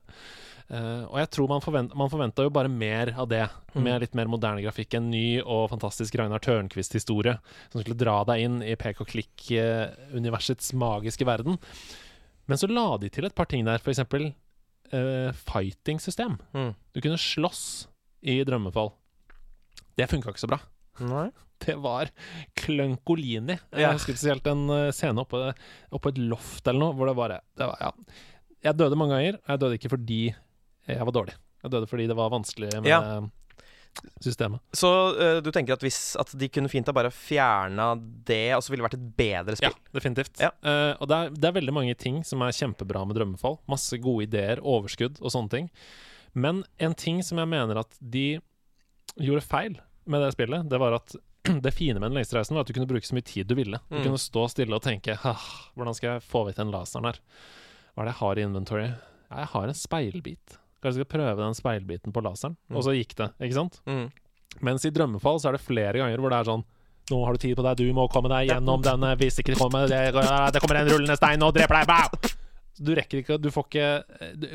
Eh, 0.70 1.02
og 1.10 1.16
jeg 1.18 1.30
tror 1.34 1.48
man, 1.50 1.62
forvent, 1.64 1.94
man 1.98 2.10
forventa 2.12 2.44
jo 2.46 2.50
bare 2.54 2.70
mer 2.70 3.10
av 3.18 3.26
det, 3.30 3.42
Mm. 3.74 3.82
med 3.86 4.00
litt 4.02 4.14
mer 4.18 4.26
moderne 4.26 4.62
grafikk. 4.62 4.94
En 4.98 5.10
ny 5.10 5.40
og 5.42 5.68
fantastisk 5.70 6.14
Ragnar 6.18 6.40
Tørnquist-historie 6.42 7.36
som 7.70 7.80
skulle 7.82 7.98
dra 7.98 8.24
deg 8.26 8.40
inn 8.42 8.56
i 8.66 8.74
pek 8.74 9.00
og 9.00 9.06
klikk-universets 9.12 10.72
magiske 10.74 11.26
verden. 11.26 11.58
Men 12.50 12.58
så 12.58 12.66
la 12.70 12.96
de 12.98 13.08
til 13.14 13.24
et 13.28 13.34
par 13.34 13.46
ting 13.50 13.64
der, 13.66 13.78
f.eks. 13.78 14.00
Uh, 14.90 15.30
fighting-system. 15.46 16.34
Mm. 16.52 16.72
Du 16.94 17.00
kunne 17.00 17.18
slåss 17.20 17.86
i 18.26 18.40
Drømmefall. 18.42 18.90
Det 19.96 20.08
funka 20.10 20.32
ikke 20.32 20.42
så 20.42 20.50
bra. 20.50 20.58
Nei. 21.06 21.28
Det 21.60 21.74
var 21.76 22.08
klønkolini. 22.56 23.58
Jeg 23.76 23.92
husker 23.92 24.16
spesielt 24.16 24.46
en 24.48 24.62
eh, 24.72 24.90
scene 24.96 25.20
oppe, 25.20 25.50
oppe 25.92 26.08
et 26.08 26.20
loft 26.24 26.64
eller 26.66 26.80
noe, 26.80 26.94
hvor 26.96 27.10
det 27.10 27.16
bare 27.18 27.36
det 27.60 27.66
var, 27.68 27.76
ja. 27.84 27.90
Jeg 28.64 28.78
døde 28.80 28.96
mange 28.96 29.12
ganger, 29.18 29.36
og 29.42 29.50
jeg 29.52 29.60
døde 29.60 29.76
ikke 29.76 29.90
fordi 29.92 30.20
jeg 30.96 31.06
var 31.08 31.12
dårlig. 31.16 31.34
Jeg 31.62 31.70
døde 31.74 31.86
fordi 31.90 32.06
det 32.08 32.16
var 32.16 32.30
vanskelig 32.32 32.70
med 32.80 32.86
Ja. 32.90 33.00
systemet. 34.22 34.60
Så 34.72 34.88
uh, 35.18 35.40
du 35.42 35.50
tenker 35.52 35.74
at 35.74 35.82
hvis 35.84 36.16
at 36.20 36.30
de 36.38 36.48
kunne 36.52 36.70
fint 36.70 36.86
ha 36.88 36.94
bare 36.96 37.10
fjerna 37.12 37.90
det, 37.98 38.54
og 38.56 38.62
så 38.62 38.70
ville 38.72 38.84
det 38.84 38.88
vært 38.90 38.98
et 39.00 39.08
bedre 39.18 39.56
Ja, 39.58 39.70
spill? 39.72 39.78
definitivt. 39.96 40.40
Ja. 40.40 40.50
Uh, 40.64 40.94
og 41.02 41.08
det 41.10 41.16
er, 41.18 41.30
det 41.34 41.48
er 41.50 41.56
veldig 41.58 41.74
mange 41.76 41.96
ting 41.98 42.22
som 42.24 42.42
er 42.46 42.54
kjempebra 42.56 43.02
med 43.08 43.18
Drømmefall. 43.18 43.58
Masse 43.70 43.98
gode 44.00 44.28
ideer, 44.28 44.62
overskudd 44.62 45.18
og 45.20 45.34
sånne 45.34 45.50
ting. 45.56 45.70
Men 46.34 46.62
en 46.78 46.94
ting 46.94 47.22
som 47.26 47.38
jeg 47.42 47.50
mener 47.50 47.80
at 47.82 47.96
de 48.00 48.38
gjorde 49.18 49.42
feil 49.42 49.80
med 50.06 50.22
det 50.22 50.32
spillet, 50.36 50.68
det 50.70 50.78
var 50.80 50.94
at 51.00 51.16
det 51.64 51.74
fine 51.74 51.98
med 51.98 52.12
den 52.12 52.20
lengste 52.20 52.38
reisen 52.38 52.54
var 52.54 52.62
at 52.62 52.70
du 52.70 52.76
kunne 52.76 52.86
bruke 52.88 53.06
så 53.08 53.16
mye 53.18 53.26
tid 53.26 53.48
du 53.50 53.56
ville. 53.58 53.80
Du 53.90 53.98
Mm. 53.98 54.04
kunne 54.06 54.22
stå 54.22 54.46
stille 54.52 54.76
og 54.76 54.84
tenke 54.86 55.18
«Ah, 55.26 55.42
Hvordan 55.74 55.96
skal 55.98 56.14
jeg 56.14 56.22
få 56.30 56.44
vekk 56.46 56.60
den 56.62 56.70
laseren 56.70 57.10
her? 57.10 57.18
Hva 57.96 58.04
er 58.04 58.06
det 58.06 58.14
jeg 58.14 58.20
har 58.22 58.38
i 58.38 58.46
inventory? 58.46 58.86
Ja, 59.30 59.36
jeg 59.42 59.50
har 59.56 59.66
en 59.72 59.74
speilbit. 59.78 60.56
Kanskje 60.80 61.00
jeg 61.02 61.06
skal 61.06 61.12
prøve 61.18 61.36
den 61.44 61.56
speilbiten 61.58 62.12
på 62.16 62.22
laseren? 62.24 62.56
Mm. 62.70 62.76
Og 62.76 62.84
så 62.86 62.94
gikk 62.96 63.14
det, 63.20 63.30
ikke 63.44 63.58
sant? 63.58 63.80
Mm. 63.86 64.06
Mens 64.66 64.84
i 64.88 64.90
Drømmefall 64.90 65.38
så 65.40 65.50
er 65.52 65.58
det 65.58 65.62
flere 65.64 66.00
ganger 66.00 66.18
hvor 66.18 66.32
det 66.34 66.40
er 66.42 66.48
sånn 66.50 66.64
Nå 67.10 67.24
har 67.26 67.34
du 67.34 67.40
tid 67.42 67.56
på 67.58 67.62
deg, 67.66 67.78
du 67.80 67.88
må 67.96 68.04
komme 68.12 68.28
deg 68.30 68.48
gjennom 68.52 68.82
denne 68.84 69.14
Hvis 69.18 69.40
ikke 69.42 69.54
det 69.54 69.58
kommer, 69.58 69.88
det, 69.90 70.00
det 70.14 70.60
kommer 70.62 70.78
en 70.82 70.90
rullende 70.92 71.16
stein 71.18 71.42
og 71.42 71.54
dreper 71.56 71.80
deg! 71.80 71.90
Bow! 71.90 72.36
Du 72.80 72.94
rekker 72.96 73.18
ikke 73.20 73.36
Du 73.42 73.48
får 73.52 73.66
ikke 73.66 73.86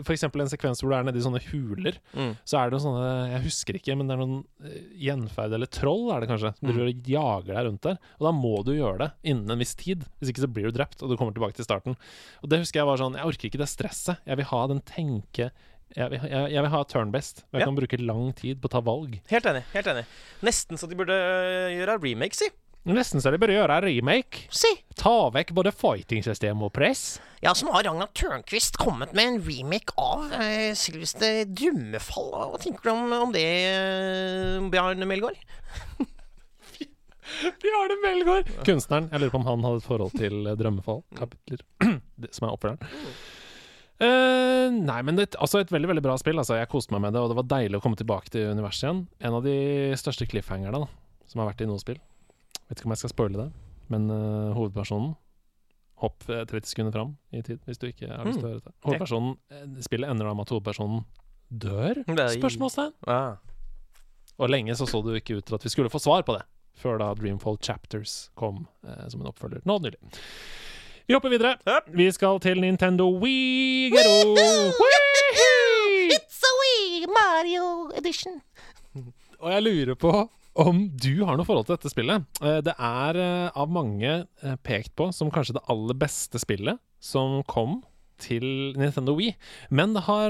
For 0.07 0.13
eksempel 0.15 0.41
en 0.41 0.49
sekvens 0.49 0.79
hvor 0.81 0.89
du 0.89 0.95
er 0.97 1.03
nede 1.05 1.19
i 1.19 1.25
sånne 1.25 1.41
huler. 1.51 1.97
Mm. 2.15 2.31
Så 2.47 2.57
er 2.57 2.71
det 2.71 2.77
noen 2.77 2.85
sånne 2.87 3.09
Jeg 3.33 3.43
husker 3.43 3.77
ikke, 3.77 3.97
men 3.99 4.07
det 4.09 4.15
er 4.15 4.21
noen 4.23 4.37
eh, 4.65 4.79
gjenferd 5.05 5.53
eller 5.57 5.69
troll, 5.69 6.07
er 6.15 6.23
det 6.23 6.29
kanskje, 6.31 6.53
som 6.57 6.71
Mm. 6.71 7.03
jager 7.11 7.51
deg 7.53 7.67
rundt 7.67 7.83
der. 7.85 7.99
Og 8.17 8.25
da 8.29 8.31
må 8.33 8.55
du 8.65 8.71
gjøre 8.73 8.97
det 9.03 9.11
innen 9.29 9.51
en 9.53 9.61
viss 9.61 9.75
tid. 9.77 10.07
Hvis 10.17 10.31
ikke 10.33 10.45
så 10.47 10.49
blir 10.55 10.71
du 10.71 10.79
drept, 10.79 11.03
og 11.05 11.11
du 11.11 11.17
kommer 11.19 11.35
tilbake 11.37 11.59
til 11.59 11.67
starten. 11.67 11.99
Og 12.41 12.49
det 12.49 12.63
husker 12.63 12.81
jeg 12.81 12.89
var 12.89 12.97
sånn 13.03 13.19
Jeg 13.19 13.29
orker 13.29 13.51
ikke 13.51 13.61
det 13.61 13.69
stresset. 13.69 14.23
Jeg 14.25 14.39
vil 14.41 14.49
ha 14.55 14.63
den 14.73 14.81
tenke 14.89 15.51
Jeg 15.95 16.11
jeg, 16.11 16.51
jeg 16.51 16.61
vil 16.65 16.71
ha 16.73 16.83
turn-best. 16.83 17.43
Jeg 17.53 17.61
Ja. 17.61 17.65
kan 17.69 17.75
bruke 17.77 17.97
lang 18.03 18.33
tid 18.35 18.59
på 18.61 18.67
å 18.67 18.73
ta 18.75 18.81
valg. 18.83 19.19
Helt 19.31 19.45
enig. 19.47 19.63
helt 19.73 19.87
enig 19.87 20.05
Nesten 20.43 20.77
så 20.77 20.89
de 20.91 20.95
burde 20.99 21.15
øh, 21.15 21.71
gjøre 21.77 21.99
remake, 22.03 22.35
si. 22.35 22.49
Nesten 22.85 23.17
så 23.23 23.31
de 23.33 23.39
burde 23.41 23.55
gjøre 23.55 23.79
remake. 23.81 24.43
Si. 24.53 24.69
Ta 24.99 25.29
vekk 25.33 25.53
både 25.57 25.71
fighting-system 25.73 26.59
og 26.67 26.73
press. 26.75 27.19
Ja, 27.41 27.53
så 27.57 27.65
nå 27.65 27.71
har 27.73 27.83
Ragnar 27.87 28.11
Tørnquist 28.13 28.77
kommet 28.77 29.13
med 29.17 29.25
en 29.25 29.39
remake 29.47 29.95
av 29.97 30.27
eh, 30.37 30.73
selveste 30.77 31.47
Drømmefall. 31.49 32.29
Hva 32.51 32.59
tenker 32.61 32.83
du 32.85 32.91
om, 32.93 33.15
om 33.25 33.31
det, 33.33 33.45
eh, 33.71 34.59
Bjarne 34.69 35.07
Melgaard? 35.09 35.39
Bjarne 37.63 37.97
Melgaard! 38.03 38.51
Kunstneren. 38.67 39.09
Jeg 39.11 39.23
lurer 39.23 39.33
på 39.33 39.39
om 39.41 39.47
han 39.49 39.65
hadde 39.65 39.81
et 39.81 39.87
forhold 39.87 40.13
til 40.19 40.45
Drømmefall. 40.59 41.01
Kapitler. 41.17 41.63
som 42.35 42.47
er 42.47 42.53
oppfølgeren. 42.53 42.93
Eh, 44.03 44.73
nei, 44.75 44.97
men 45.07 45.15
det, 45.15 45.29
altså 45.39 45.61
et 45.61 45.71
veldig 45.71 45.93
veldig 45.93 46.03
bra 46.03 46.15
spill. 46.19 46.39
Altså, 46.41 46.57
jeg 46.59 46.71
koste 46.71 46.95
meg 46.95 47.05
med 47.05 47.15
det, 47.15 47.23
og 47.23 47.31
det 47.31 47.37
var 47.39 47.51
deilig 47.55 47.79
å 47.79 47.83
komme 47.83 47.99
tilbake 47.99 48.33
til 48.33 48.51
universet 48.55 48.87
igjen. 48.87 49.03
En 49.23 49.37
av 49.37 49.45
de 49.45 49.57
største 49.99 50.27
cliffhangerne 50.29 50.83
da, 50.83 50.89
som 51.31 51.41
har 51.41 51.51
vært 51.53 51.63
i 51.63 51.69
noe 51.69 51.81
spill. 51.81 52.01
Vet 52.65 52.79
ikke 52.79 52.89
om 52.89 52.95
jeg 52.95 53.03
skal 53.03 53.13
spoile 53.13 53.45
det, 53.45 53.51
men 53.93 54.09
uh, 54.09 54.55
hovedpersonen 54.57 55.13
Hopp 56.03 56.25
eh, 56.27 56.41
30 56.43 56.67
sekunder 56.67 56.91
fram 56.91 57.13
i 57.31 57.39
tid, 57.45 57.61
hvis 57.63 57.79
du 57.79 57.85
ikke 57.87 58.09
har 58.09 58.27
lyst 58.27 58.41
til 58.41 58.49
å 58.49 58.51
høre 58.51 58.63
det. 58.65 58.73
Hovedpersonen, 58.83 59.37
eh, 59.47 59.61
Spillet 59.85 60.11
ender 60.11 60.27
da 60.27 60.33
med 60.35 60.43
at 60.43 60.51
hovedpersonen 60.51 61.05
dør? 61.47 62.01
Spørsmålstegn. 62.35 62.91
Ah. 63.07 63.37
Og 64.35 64.51
lenge 64.51 64.75
så 64.75 64.87
så 64.89 64.99
det 65.05 65.13
jo 65.13 65.21
ikke 65.21 65.37
ut 65.39 65.47
til 65.47 65.55
at 65.55 65.63
vi 65.63 65.71
skulle 65.71 65.93
få 65.93 66.01
svar 66.03 66.25
på 66.27 66.35
det, 66.35 66.43
før 66.75 66.99
da 66.99 67.13
Dreamfall 67.15 67.61
Chapters 67.63 68.17
kom 68.35 68.65
uh, 68.83 69.05
som 69.07 69.23
en 69.23 69.31
oppfølger 69.31 69.63
nå 69.63 69.77
nylig. 69.85 70.01
Vi 71.07 71.13
hopper 71.13 71.29
videre. 71.29 71.55
Yep. 71.69 71.89
Vi 71.93 72.07
skal 72.15 72.39
til 72.41 72.61
Nintendo 72.63 73.05
Wii. 73.21 73.91
Gero. 73.93 74.33
It's 76.15 76.39
a 76.41 76.53
Wii 76.61 77.05
Mario 77.13 77.67
edition. 77.99 78.39
Og 79.39 79.51
jeg 79.53 79.61
lurer 79.67 79.99
på 80.01 80.13
om 80.65 80.79
du 80.95 81.11
har 81.27 81.37
noe 81.37 81.45
forhold 81.45 81.67
til 81.67 81.75
dette 81.75 81.91
spillet. 81.93 82.25
Eh, 82.41 82.57
Det 82.65 82.73
er 82.73 83.19
eh, 83.21 83.51
av 83.53 83.69
mange 83.69 84.11
eh, 84.25 84.55
pekt 84.65 84.95
på 84.97 85.11
som 85.13 85.29
kanskje 85.33 85.57
det 85.59 85.65
aller 85.69 85.93
beste 85.99 86.41
spillet 86.41 86.79
som 87.03 87.41
kom 87.45 87.83
til 88.23 88.73
Nintendo 88.79 89.13
Wii. 89.19 89.35
Men 89.69 89.93
det 89.93 90.05
har 90.07 90.29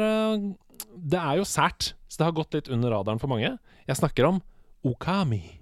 Det 0.95 1.19
er 1.21 1.37
jo 1.39 1.45
sært, 1.47 1.93
så 2.09 2.17
det 2.19 2.25
har 2.27 2.35
gått 2.35 2.53
litt 2.57 2.67
under 2.67 2.91
radaren 2.91 3.19
for 3.21 3.31
mange. 3.31 3.53
Jeg 3.87 3.95
snakker 3.95 4.27
om 4.27 4.41
Okami. 4.83 5.61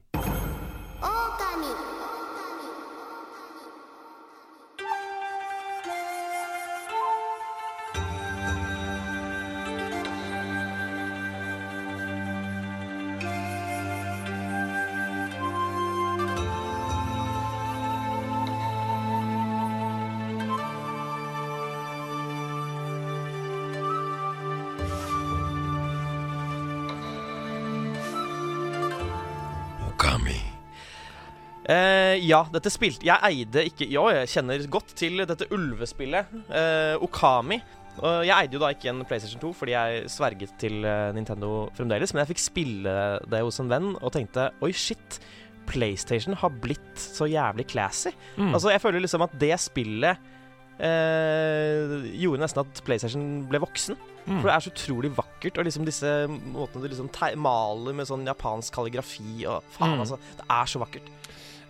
Eh, 31.64 32.18
ja, 32.28 32.42
dette 32.52 32.68
spilte 32.74 33.06
Jeg 33.08 33.24
eide 33.24 33.62
ikke 33.70 33.86
Jo, 33.88 34.10
jeg 34.12 34.28
kjenner 34.34 34.66
godt 34.68 34.90
til 35.00 35.22
dette 35.24 35.48
ulvespillet, 35.56 36.34
uh, 36.52 36.98
Okami. 37.06 37.62
Uh, 38.02 38.20
jeg 38.26 38.34
eide 38.36 38.58
jo 38.58 38.60
da 38.64 38.72
ikke 38.74 38.90
en 38.92 39.04
PlayStation 39.08 39.40
2 39.40 39.54
fordi 39.62 39.76
jeg 39.76 40.10
sverget 40.12 40.56
til 40.60 40.84
eh, 40.84 41.12
Nintendo 41.16 41.70
fremdeles, 41.78 42.12
men 42.12 42.24
jeg 42.24 42.34
fikk 42.34 42.42
spille 42.42 42.96
det 43.30 43.42
hos 43.46 43.62
en 43.62 43.70
venn 43.72 43.92
og 44.02 44.12
tenkte 44.16 44.50
oi, 44.66 44.74
shit. 44.76 45.20
PlayStation 45.70 46.36
har 46.36 46.52
blitt 46.60 47.00
så 47.00 47.24
jævlig 47.32 47.64
classy. 47.72 48.12
Mm. 48.36 48.50
Altså, 48.58 48.74
jeg 48.74 48.82
føler 48.84 49.00
liksom 49.00 49.24
at 49.24 49.38
det 49.40 49.54
spillet 49.64 50.32
gjorde 50.84 52.42
nesten 52.42 52.60
at 52.66 52.82
PlayStation 52.84 53.28
ble 53.48 53.62
voksen. 53.64 53.96
Mm. 54.26 54.40
For 54.42 54.48
det 54.50 54.54
er 54.56 54.64
så 54.66 54.72
utrolig 54.74 55.12
vakkert, 55.16 55.58
og 55.62 55.68
liksom 55.68 55.86
disse 55.88 56.12
måtene 56.28 56.84
du 56.84 56.90
liksom 56.90 57.10
maler 57.40 57.96
med 57.96 58.10
sånn 58.10 58.26
japansk 58.28 58.76
kalligrafi 58.76 59.46
og 59.46 59.64
Faen, 59.78 59.96
Mm. 59.96 60.04
altså. 60.04 60.18
Det 60.42 60.46
er 60.50 60.66
så 60.66 60.80
vakkert. 60.84 61.08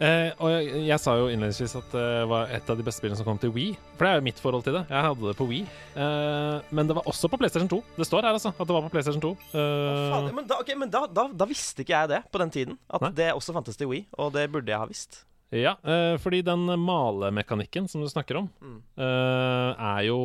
Eh, 0.03 0.33
og 0.43 0.49
jeg, 0.51 0.81
jeg 0.89 0.99
sa 0.99 1.13
jo 1.15 1.29
innledningsvis 1.31 1.75
at 1.79 1.93
det 1.95 2.07
var 2.27 2.49
et 2.51 2.67
av 2.69 2.75
de 2.79 2.83
beste 2.83 2.99
spillene 2.99 3.15
som 3.19 3.27
kom 3.27 3.37
til 3.39 3.53
Wii. 3.55 3.69
For 3.95 4.03
det 4.03 4.09
er 4.11 4.17
jo 4.19 4.25
mitt 4.25 4.41
forhold 4.43 4.65
til 4.65 4.75
det. 4.75 4.81
Jeg 4.91 5.05
hadde 5.05 5.29
det 5.29 5.35
på 5.39 5.47
Wii. 5.47 5.61
Eh, 5.95 6.57
men 6.75 6.89
det 6.89 6.97
var 6.97 7.07
også 7.07 7.29
på 7.31 7.39
PlayStation 7.39 7.69
2. 7.71 7.79
Det 8.01 8.07
står 8.09 8.25
her, 8.27 8.35
altså, 8.35 8.51
at 8.51 8.67
det 8.67 8.75
var 8.75 8.83
på 8.83 8.91
PlayStation 8.91 9.23
2. 9.23 9.31
Eh, 9.53 10.15
oh, 10.17 10.27
men 10.35 10.49
da, 10.49 10.57
okay, 10.59 10.75
men 10.81 10.91
da, 10.91 11.05
da, 11.07 11.27
da 11.31 11.47
visste 11.47 11.85
ikke 11.85 11.95
jeg 11.95 12.11
det 12.11 12.21
på 12.33 12.41
den 12.43 12.51
tiden. 12.51 12.75
At 12.91 13.05
Nei. 13.07 13.13
det 13.21 13.29
også 13.37 13.55
fantes 13.55 13.79
til 13.79 13.87
Wii, 13.93 14.03
og 14.19 14.33
det 14.35 14.49
burde 14.51 14.73
jeg 14.73 14.81
ha 14.83 14.89
visst. 14.89 15.21
ja, 15.53 15.75
eh, 15.85 16.17
fordi 16.17 16.41
den 16.43 16.65
malemekanikken 16.81 17.87
som 17.87 18.01
du 18.03 18.09
snakker 18.09 18.39
om, 18.41 18.49
Mm. 18.59 18.79
eh, 18.97 19.71
er 19.93 20.03
jo 20.09 20.19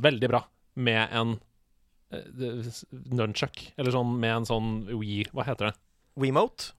veldig 0.00 0.28
bra 0.30 0.44
med 0.78 1.08
en 1.12 1.32
eh, 2.14 2.72
nunchuck. 3.12 3.72
Eller 3.76 3.92
sånn 3.92 4.14
med 4.22 4.36
en 4.36 4.46
sånn 4.48 4.70
Wii 4.96 5.26
Hva 5.34 5.44
heter 5.44 5.72
det? 5.72 5.74
WeMote? 6.16 6.70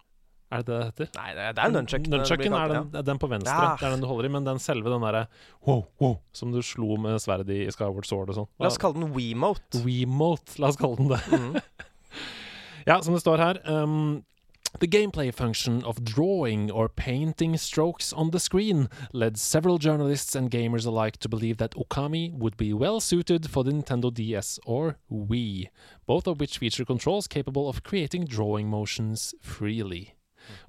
Er 0.50 0.64
det 0.64 0.66
det 0.66 0.78
det 0.80 0.86
heter? 0.88 1.10
Nei, 1.20 1.34
det, 1.38 1.48
det 1.56 1.64
er 1.64 1.74
nunchucken. 1.76 2.14
Nunchucken 2.16 2.56
er 2.58 2.72
den, 2.74 2.88
den 3.06 3.22
på 3.22 3.30
venstre. 3.30 3.54
Ja. 3.54 3.76
Det 3.78 3.86
er 3.86 3.94
den 3.94 4.02
du 4.02 4.08
holder 4.10 4.30
i, 4.30 4.32
men 4.34 4.48
den 4.48 4.62
selve 4.64 4.90
den 4.90 5.06
derre 5.06 5.28
wow, 5.68 5.84
wow, 6.02 6.16
som 6.34 6.54
du 6.56 6.62
slo 6.66 6.98
med 7.02 7.22
sverdet 7.22 7.54
i 7.54 7.68
Skyward 7.74 8.10
Sword 8.10 8.34
og 8.34 8.40
sånn. 8.40 8.50
La 8.58 8.72
oss 8.72 8.80
kalle 8.82 8.98
den 8.98 9.14
WeMote. 9.14 9.84
Wemote, 9.86 10.58
la 10.58 10.72
oss 10.74 10.80
kalle 10.82 10.98
den 11.02 11.14
det. 11.14 11.22
Mm. 11.30 11.62
Ja, 12.88 12.96
som 13.04 13.14
det 13.14 13.20
står 13.22 13.38
her 13.38 13.58
um, 13.70 14.24
The 14.80 14.88
gameplay 14.88 15.32
function 15.32 15.84
of 15.84 16.04
drawing 16.04 16.72
or 16.72 16.88
painting 16.88 17.58
strokes 17.58 18.14
on 18.14 18.32
the 18.32 18.40
screen 18.40 18.88
led 19.12 19.38
several 19.38 19.78
journalists 19.78 20.36
and 20.36 20.50
gamers 20.50 20.86
alike 20.86 21.18
to 21.18 21.30
believe 21.30 21.58
that 21.58 21.76
Okami 21.76 22.34
would 22.34 22.56
be 22.56 22.72
well 22.74 23.00
suited 23.00 23.50
for 23.50 23.64
the 23.64 23.72
Nintendo 23.72 24.14
DS 24.14 24.60
or 24.66 24.98
Wii, 25.12 25.70
both 26.06 26.28
of 26.28 26.40
which 26.40 26.60
feature 26.60 26.86
controls 26.86 27.28
capable 27.28 27.68
of 27.68 27.84
creating 27.84 28.26
drawing 28.26 28.70
motions 28.70 29.34
freely. 29.42 30.14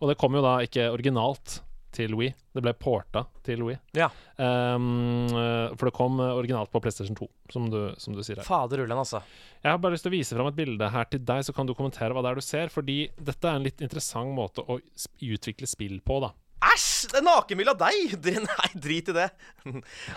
Og 0.00 0.10
det 0.10 0.18
kom 0.20 0.36
jo 0.38 0.44
da 0.44 0.58
ikke 0.66 0.90
originalt 0.92 1.60
til 1.94 2.14
Wii, 2.14 2.30
det 2.54 2.62
ble 2.62 2.72
porta 2.78 3.24
til 3.46 3.64
Wii. 3.66 3.76
Ja. 3.98 4.08
Um, 4.38 5.30
for 5.74 5.88
det 5.88 5.94
kom 5.96 6.20
eh, 6.22 6.36
originalt 6.38 6.70
på 6.70 6.80
PlayStation 6.82 7.16
2, 7.18 7.26
som 7.50 7.66
du, 7.72 7.78
som 7.98 8.14
du 8.14 8.22
sier 8.22 8.38
her. 8.38 8.46
Fader 8.46 8.84
ullen, 8.84 9.00
altså. 9.00 9.22
Jeg 9.58 9.72
har 9.72 9.80
bare 9.82 9.96
lyst 9.96 10.06
til 10.06 10.12
å 10.12 10.16
vise 10.16 10.38
fram 10.38 10.50
et 10.52 10.58
bilde 10.58 10.90
her 10.94 11.08
til 11.10 11.24
deg, 11.26 11.42
så 11.46 11.54
kan 11.56 11.68
du 11.68 11.74
kommentere 11.78 12.14
hva 12.14 12.22
det 12.24 12.32
er 12.32 12.40
du 12.40 12.46
ser. 12.46 12.70
Fordi 12.72 13.00
dette 13.18 13.50
er 13.50 13.58
en 13.58 13.66
litt 13.66 13.82
interessant 13.82 14.30
måte 14.36 14.62
å 14.62 14.78
utvikle 14.78 15.68
spill 15.70 15.98
på, 16.06 16.20
da. 16.22 16.30
Æsj! 16.70 17.08
Det 17.10 17.18
er 17.20 17.24
nakenbilde 17.26 17.72
av 17.72 17.78
deg! 17.80 18.12
Nei, 18.46 18.68
drit 18.78 19.08
i 19.10 19.14
det. 19.16 19.28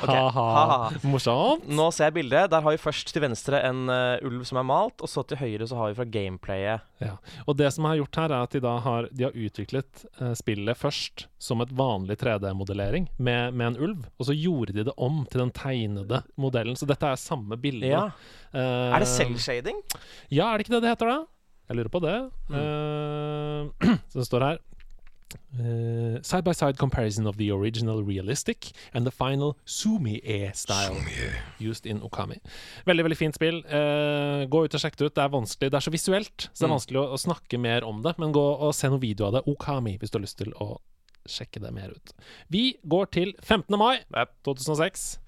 Ok, 0.04 0.08
Ha-ha. 0.08 0.90
Morsomt. 1.08 1.66
Nå 1.68 1.90
ser 1.92 2.08
jeg 2.10 2.16
bildet. 2.18 2.50
Der 2.52 2.64
har 2.64 2.76
vi 2.76 2.80
først 2.80 3.10
til 3.12 3.24
venstre 3.24 3.60
en 3.68 3.82
uh, 3.92 4.22
ulv 4.26 4.44
som 4.48 4.60
er 4.62 4.68
malt, 4.68 5.04
og 5.04 5.10
så 5.12 5.24
til 5.28 5.40
høyre 5.42 5.68
så 5.68 5.78
har 5.80 5.92
vi 5.92 5.98
fra 6.00 6.08
gameplayet 6.08 6.86
Ja. 7.04 7.18
Og 7.48 7.58
det 7.60 7.68
som 7.76 7.88
er 7.90 7.98
gjort 8.00 8.20
her, 8.22 8.32
er 8.32 8.46
at 8.48 8.56
de 8.56 8.62
da 8.64 8.78
har, 8.86 9.10
de 9.12 9.28
har 9.28 9.36
utviklet 9.36 10.06
uh, 10.22 10.32
spillet 10.40 10.80
først 10.80 11.26
som 11.44 11.64
et 11.64 11.74
vanlig 11.76 12.18
3D-modellering 12.22 13.10
med, 13.18 13.54
med 13.58 13.74
en 13.74 13.80
ulv, 13.84 14.08
og 14.16 14.30
så 14.30 14.36
gjorde 14.38 14.78
de 14.78 14.86
det 14.88 14.96
om 14.96 15.24
til 15.28 15.44
den 15.44 15.52
tegnede 15.56 16.24
modellen. 16.40 16.80
Så 16.80 16.88
dette 16.90 17.10
er 17.12 17.20
samme 17.20 17.60
bilde. 17.60 17.92
Ja. 17.92 18.06
Uh, 18.54 18.94
Er 18.94 19.04
det 19.04 19.12
selvshading? 19.12 19.84
Ja, 20.32 20.52
er 20.54 20.58
det 20.62 20.68
ikke 20.68 20.78
det 20.78 20.86
det 20.88 20.96
heter, 20.96 21.12
da? 21.18 21.22
Jeg 21.70 21.80
lurer 21.80 21.92
på 21.94 22.02
det. 22.04 22.16
Mm. 22.52 22.56
Eh, 22.60 23.98
det 24.16 24.26
står 24.28 24.44
her 24.44 24.58
eh, 25.60 26.20
Side 26.22 26.44
by 26.46 26.54
side 26.54 26.78
comparison 26.78 27.28
of 27.28 27.38
the 27.38 27.50
original 27.52 28.04
realistic 28.04 28.72
and 28.94 29.06
the 29.08 29.12
final 29.12 29.56
Sumi-e 29.66 30.52
style 30.54 30.96
used 31.60 31.86
in 31.86 32.02
Okami. 32.02 32.40
Veldig 32.86 33.06
veldig 33.08 33.18
fint 33.20 33.36
spill. 33.38 33.62
Uh, 33.68 34.46
gå 34.50 34.64
ut 34.66 34.74
og 34.78 34.82
sjekk 34.84 34.98
det 35.00 35.10
ut. 35.10 35.16
Det 35.18 35.24
er 35.26 35.34
vanskelig, 35.34 35.72
det 35.74 35.80
er 35.80 35.86
så 35.88 35.94
visuelt, 35.94 36.48
så 36.54 36.64
det 36.64 36.68
er 36.68 36.72
Mm. 36.72 36.78
vanskelig 36.78 37.00
å, 37.04 37.06
å 37.14 37.22
snakke 37.22 37.60
mer 37.60 37.84
om 37.88 38.02
det. 38.02 38.16
Men 38.20 38.34
gå 38.36 38.44
og 38.68 38.74
se 38.76 38.88
noen 38.90 39.02
video 39.04 39.28
av 39.28 39.34
det. 39.38 39.44
Okami, 39.48 39.98
hvis 40.00 40.10
du 40.12 40.18
har 40.20 40.26
lyst 40.26 40.38
til 40.38 40.54
å 40.62 40.78
sjekke 41.30 41.62
det 41.64 41.72
mer 41.74 41.94
ut. 41.96 42.14
Vi 42.52 42.78
går 42.86 43.06
til 43.12 43.34
15. 43.42 43.78
mai 43.80 44.02
2006. 44.44 45.20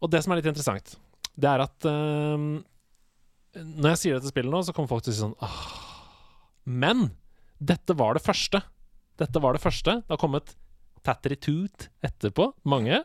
Og 0.00 0.10
det 0.10 0.22
som 0.24 0.32
er 0.32 0.36
litt 0.40 0.46
interessant, 0.52 0.96
det 1.36 1.48
er 1.50 1.60
at 1.66 1.84
uh, 1.84 2.62
når 3.56 3.90
jeg 3.94 3.98
sier 4.02 4.16
dette 4.18 4.28
spillet 4.32 4.52
nå, 4.52 4.62
så 4.64 4.72
kommer 4.76 4.88
folk 4.88 5.04
til 5.04 5.12
å 5.12 5.16
si 5.16 5.22
sånn 5.24 5.36
Åh. 5.44 5.66
Men 6.66 7.10
dette 7.60 7.94
var 7.96 8.16
det 8.16 8.24
første. 8.24 8.60
Dette 9.20 9.40
var 9.42 9.56
det 9.56 9.62
første. 9.64 10.00
Det 10.04 10.12
har 10.12 10.20
kommet 10.20 10.54
Tattery 11.06 11.38
Toot 11.40 11.88
etterpå, 12.04 12.50
mange. 12.68 13.02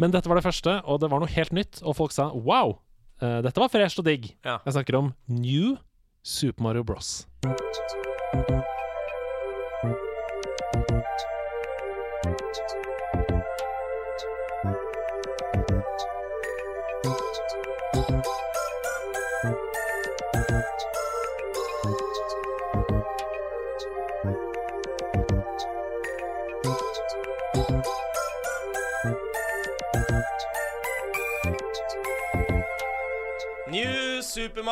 Men 0.00 0.14
dette 0.14 0.30
var 0.30 0.38
det 0.38 0.46
første, 0.46 0.78
og 0.84 1.02
det 1.02 1.10
var 1.12 1.22
noe 1.22 1.32
helt 1.34 1.54
nytt. 1.56 1.82
Og 1.84 1.96
folk 1.98 2.14
sa 2.14 2.30
wow, 2.32 2.78
eh, 3.20 3.40
dette 3.44 3.60
var 3.60 3.72
fresh 3.72 4.00
og 4.00 4.08
digg. 4.08 4.32
Ja. 4.46 4.60
Jeg 4.64 4.78
snakker 4.78 5.00
om 5.02 5.12
New 5.28 5.76
Super 6.22 6.62
Mario 6.70 6.86
Bros. 6.86 7.26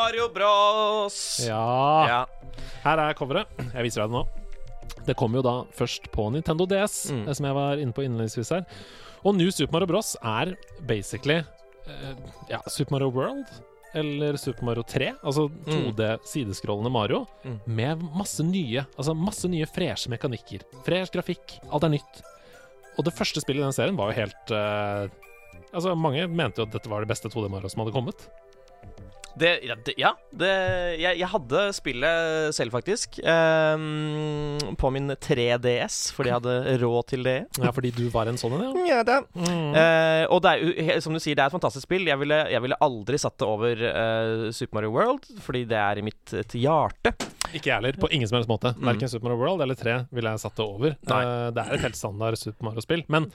Mario 0.06 0.28
Bros. 0.30 1.16
Ja. 1.42 2.06
Ja. 2.06 2.20
Her 2.84 3.00
er 3.08 3.14
coveret. 3.18 3.48
Jeg 3.74 3.82
viser 3.88 4.04
deg 4.04 4.12
det 4.12 4.20
nå. 4.20 4.24
Det 5.06 5.14
kom 5.18 5.34
jo 5.34 5.42
da 5.42 5.54
først 5.74 6.06
på 6.14 6.28
Nintendo 6.34 6.66
DS, 6.70 7.10
Mm. 7.10 7.24
eh, 7.28 7.32
som 7.34 7.46
jeg 7.46 7.54
var 7.56 7.76
inne 7.82 7.92
på 7.94 8.04
innledningsvis 8.06 8.50
her. 8.54 8.64
Og 9.26 9.34
New 9.34 9.50
Super 9.50 9.72
Mario 9.74 9.86
Bros. 9.90 10.12
er 10.22 10.54
basically 10.86 11.40
uh, 11.40 12.14
ja, 12.50 12.60
Super 12.70 12.92
Mario 12.96 13.10
World 13.10 13.46
eller 13.94 14.36
Super 14.38 14.62
Mario 14.68 14.82
3. 14.86 15.10
Altså 15.24 15.48
2D 15.66 16.18
sideskrollende 16.26 16.90
Mario 16.94 17.26
Mm. 17.44 17.58
med 17.66 18.02
masse 18.14 18.44
nye 18.46 18.84
Altså 18.98 19.14
masse 19.16 19.48
nye 19.50 19.66
freshe 19.66 20.08
mekanikker. 20.10 20.62
Fresh 20.84 21.10
grafikk. 21.14 21.58
Alt 21.72 21.84
er 21.84 21.88
nytt. 21.98 22.22
Og 22.98 23.04
det 23.04 23.14
første 23.14 23.40
spillet 23.42 23.60
i 23.62 23.66
den 23.66 23.72
serien 23.74 23.96
var 23.98 24.12
jo 24.12 24.20
helt 24.22 24.50
uh, 24.54 25.08
Altså 25.74 25.96
Mange 25.98 26.26
mente 26.28 26.58
jo 26.62 26.66
at 26.66 26.72
dette 26.72 26.88
var 26.88 27.00
det 27.02 27.08
beste 27.10 27.28
2D 27.28 27.50
Mario 27.50 27.68
som 27.68 27.82
hadde 27.82 27.92
kommet. 27.92 28.28
Det, 29.36 29.50
ja, 30.00 30.12
det, 30.32 30.50
jeg, 30.96 31.18
jeg 31.20 31.28
hadde 31.28 31.62
spillet 31.76 32.54
selv, 32.56 32.72
faktisk. 32.72 33.18
Um, 33.20 34.56
på 34.80 34.90
min 34.94 35.12
3DS, 35.12 35.98
fordi 36.16 36.32
jeg 36.32 36.38
hadde 36.38 36.76
råd 36.80 37.08
til 37.12 37.26
det. 37.26 37.36
Ja, 37.60 37.72
fordi 37.76 37.92
du 37.96 38.06
var 38.14 38.30
en 38.30 38.40
sånn 38.40 38.56
en, 38.56 38.64
ja. 38.86 38.96
Ja, 38.96 39.02
det. 39.04 39.18
Mm. 39.36 39.76
Uh, 39.76 40.24
og 40.32 40.40
det 40.46 40.54
er 40.56 41.02
som 41.04 41.12
du 41.12 41.20
sier, 41.20 41.36
det 41.36 41.44
er 41.44 41.50
et 41.50 41.56
fantastisk 41.56 41.84
spill. 41.84 42.08
Jeg 42.08 42.20
ville, 42.22 42.40
jeg 42.52 42.64
ville 42.64 42.80
aldri 42.86 43.20
satt 43.20 43.36
det 43.42 43.48
over 43.48 43.84
uh, 43.84 44.48
Super 44.56 44.80
Mario 44.80 44.94
World, 44.96 45.28
fordi 45.44 45.66
det 45.68 45.80
er 45.84 46.00
i 46.00 46.06
mitt 46.06 46.36
et 46.36 46.56
hjerte. 46.56 47.12
Ikke 47.52 47.70
jeg 47.70 47.76
heller, 47.76 47.96
på 48.00 48.10
ingen 48.14 48.28
som 48.28 48.38
helst 48.38 48.50
måte. 48.50 48.72
Mm. 48.78 49.00
Super 49.04 49.28
Mario 49.28 49.40
World 49.42 49.64
eller 49.66 49.78
3 49.78 49.96
ville 50.16 50.32
jeg 50.34 50.42
satt 50.42 50.58
det 50.58 50.66
over. 50.66 50.96
Eh, 50.96 51.48
det 51.54 51.62
er 51.62 51.76
et 51.76 51.84
helt 51.86 51.98
standard 51.98 52.38
Super 52.40 52.70
Mario-spill. 52.70 53.04
Men 53.12 53.30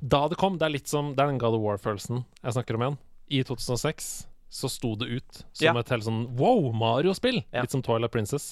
da 0.00 0.24
det 0.30 0.38
kom, 0.40 0.58
det 0.58 0.66
er 0.66 0.74
litt 0.74 0.90
som 0.90 1.12
Det 1.14 1.22
er 1.22 1.30
den 1.30 1.38
God 1.38 1.54
of 1.58 1.62
War-følelsen 1.62 2.24
jeg 2.42 2.56
snakker 2.56 2.78
om 2.78 2.86
igjen. 2.86 3.00
I 3.32 3.42
2006 3.46 4.10
så 4.52 4.68
sto 4.68 4.92
det 5.00 5.08
ut 5.08 5.38
som 5.56 5.64
Ja. 5.64 5.72
et 5.80 5.88
helt 5.94 6.04
sånn 6.04 6.26
wow, 6.36 6.66
Mario-spill! 6.76 7.40
Ja. 7.52 7.62
Litt 7.64 7.72
som 7.72 7.82
Twilight 7.84 8.12
Princess, 8.12 8.50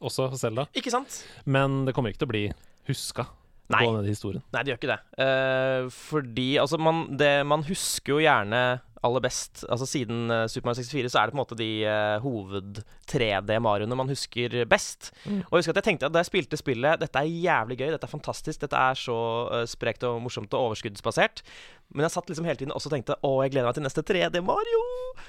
også 0.00 0.30
for 0.32 0.40
Selda. 0.40 0.64
Ikke 0.74 0.90
sant? 0.94 1.20
Men 1.44 1.84
det 1.84 1.92
kommer 1.94 2.12
ikke 2.12 2.22
til 2.24 2.30
å 2.30 2.32
bli 2.32 2.44
huska 2.88 3.26
Nei. 3.72 3.82
på 3.84 3.92
denne 3.94 4.08
historien. 4.08 4.42
Nei, 4.52 4.62
det 4.64 4.72
gjør 4.72 4.80
ikke 4.80 4.92
det. 4.94 5.00
Uh, 5.20 5.90
fordi 5.92 6.48
altså, 6.58 6.80
man, 6.80 7.04
det, 7.20 7.30
man 7.46 7.62
husker 7.68 8.16
jo 8.16 8.22
gjerne 8.24 8.62
aller 9.06 9.22
best 9.24 9.64
Altså 9.68 9.86
Siden 9.88 10.30
uh, 10.30 10.44
Super 10.50 10.70
Mario 10.70 10.82
64 10.82 11.12
så 11.12 11.20
er 11.20 11.28
det 11.28 11.34
på 11.34 11.38
en 11.38 11.42
måte 11.42 11.58
de 11.58 11.68
uh, 11.86 12.22
hoved 12.22 12.82
3D-marioene 13.10 13.98
man 13.98 14.10
husker 14.10 14.54
best. 14.70 15.10
Mm. 15.24 15.42
Og 15.42 15.56
jeg 15.56 15.62
husker 15.62 15.74
at 15.74 15.80
jeg 15.82 15.88
tenkte 15.90 16.08
at 16.08 16.14
da 16.14 16.22
jeg 16.22 16.30
spilte 16.30 16.58
spillet 16.60 17.02
Dette 17.02 17.20
er 17.20 17.28
jævlig 17.28 17.78
gøy, 17.80 17.90
dette 17.92 18.08
er 18.08 18.12
fantastisk, 18.12 18.62
dette 18.62 18.78
er 18.78 18.98
så 18.98 19.18
uh, 19.50 19.64
sprekt 19.68 20.06
og 20.08 20.22
morsomt 20.24 20.54
og 20.54 20.70
overskuddsbasert. 20.70 21.44
Men 21.92 22.06
jeg 22.06 22.14
satt 22.14 22.32
liksom 22.32 22.48
hele 22.48 22.60
tiden 22.62 22.74
og 22.74 22.88
tenkte 22.92 23.18
Å, 23.18 23.34
jeg 23.44 23.54
gleder 23.54 23.68
meg 23.68 23.76
til 23.78 23.86
neste 23.86 24.06
3D-Mario. 24.06 24.82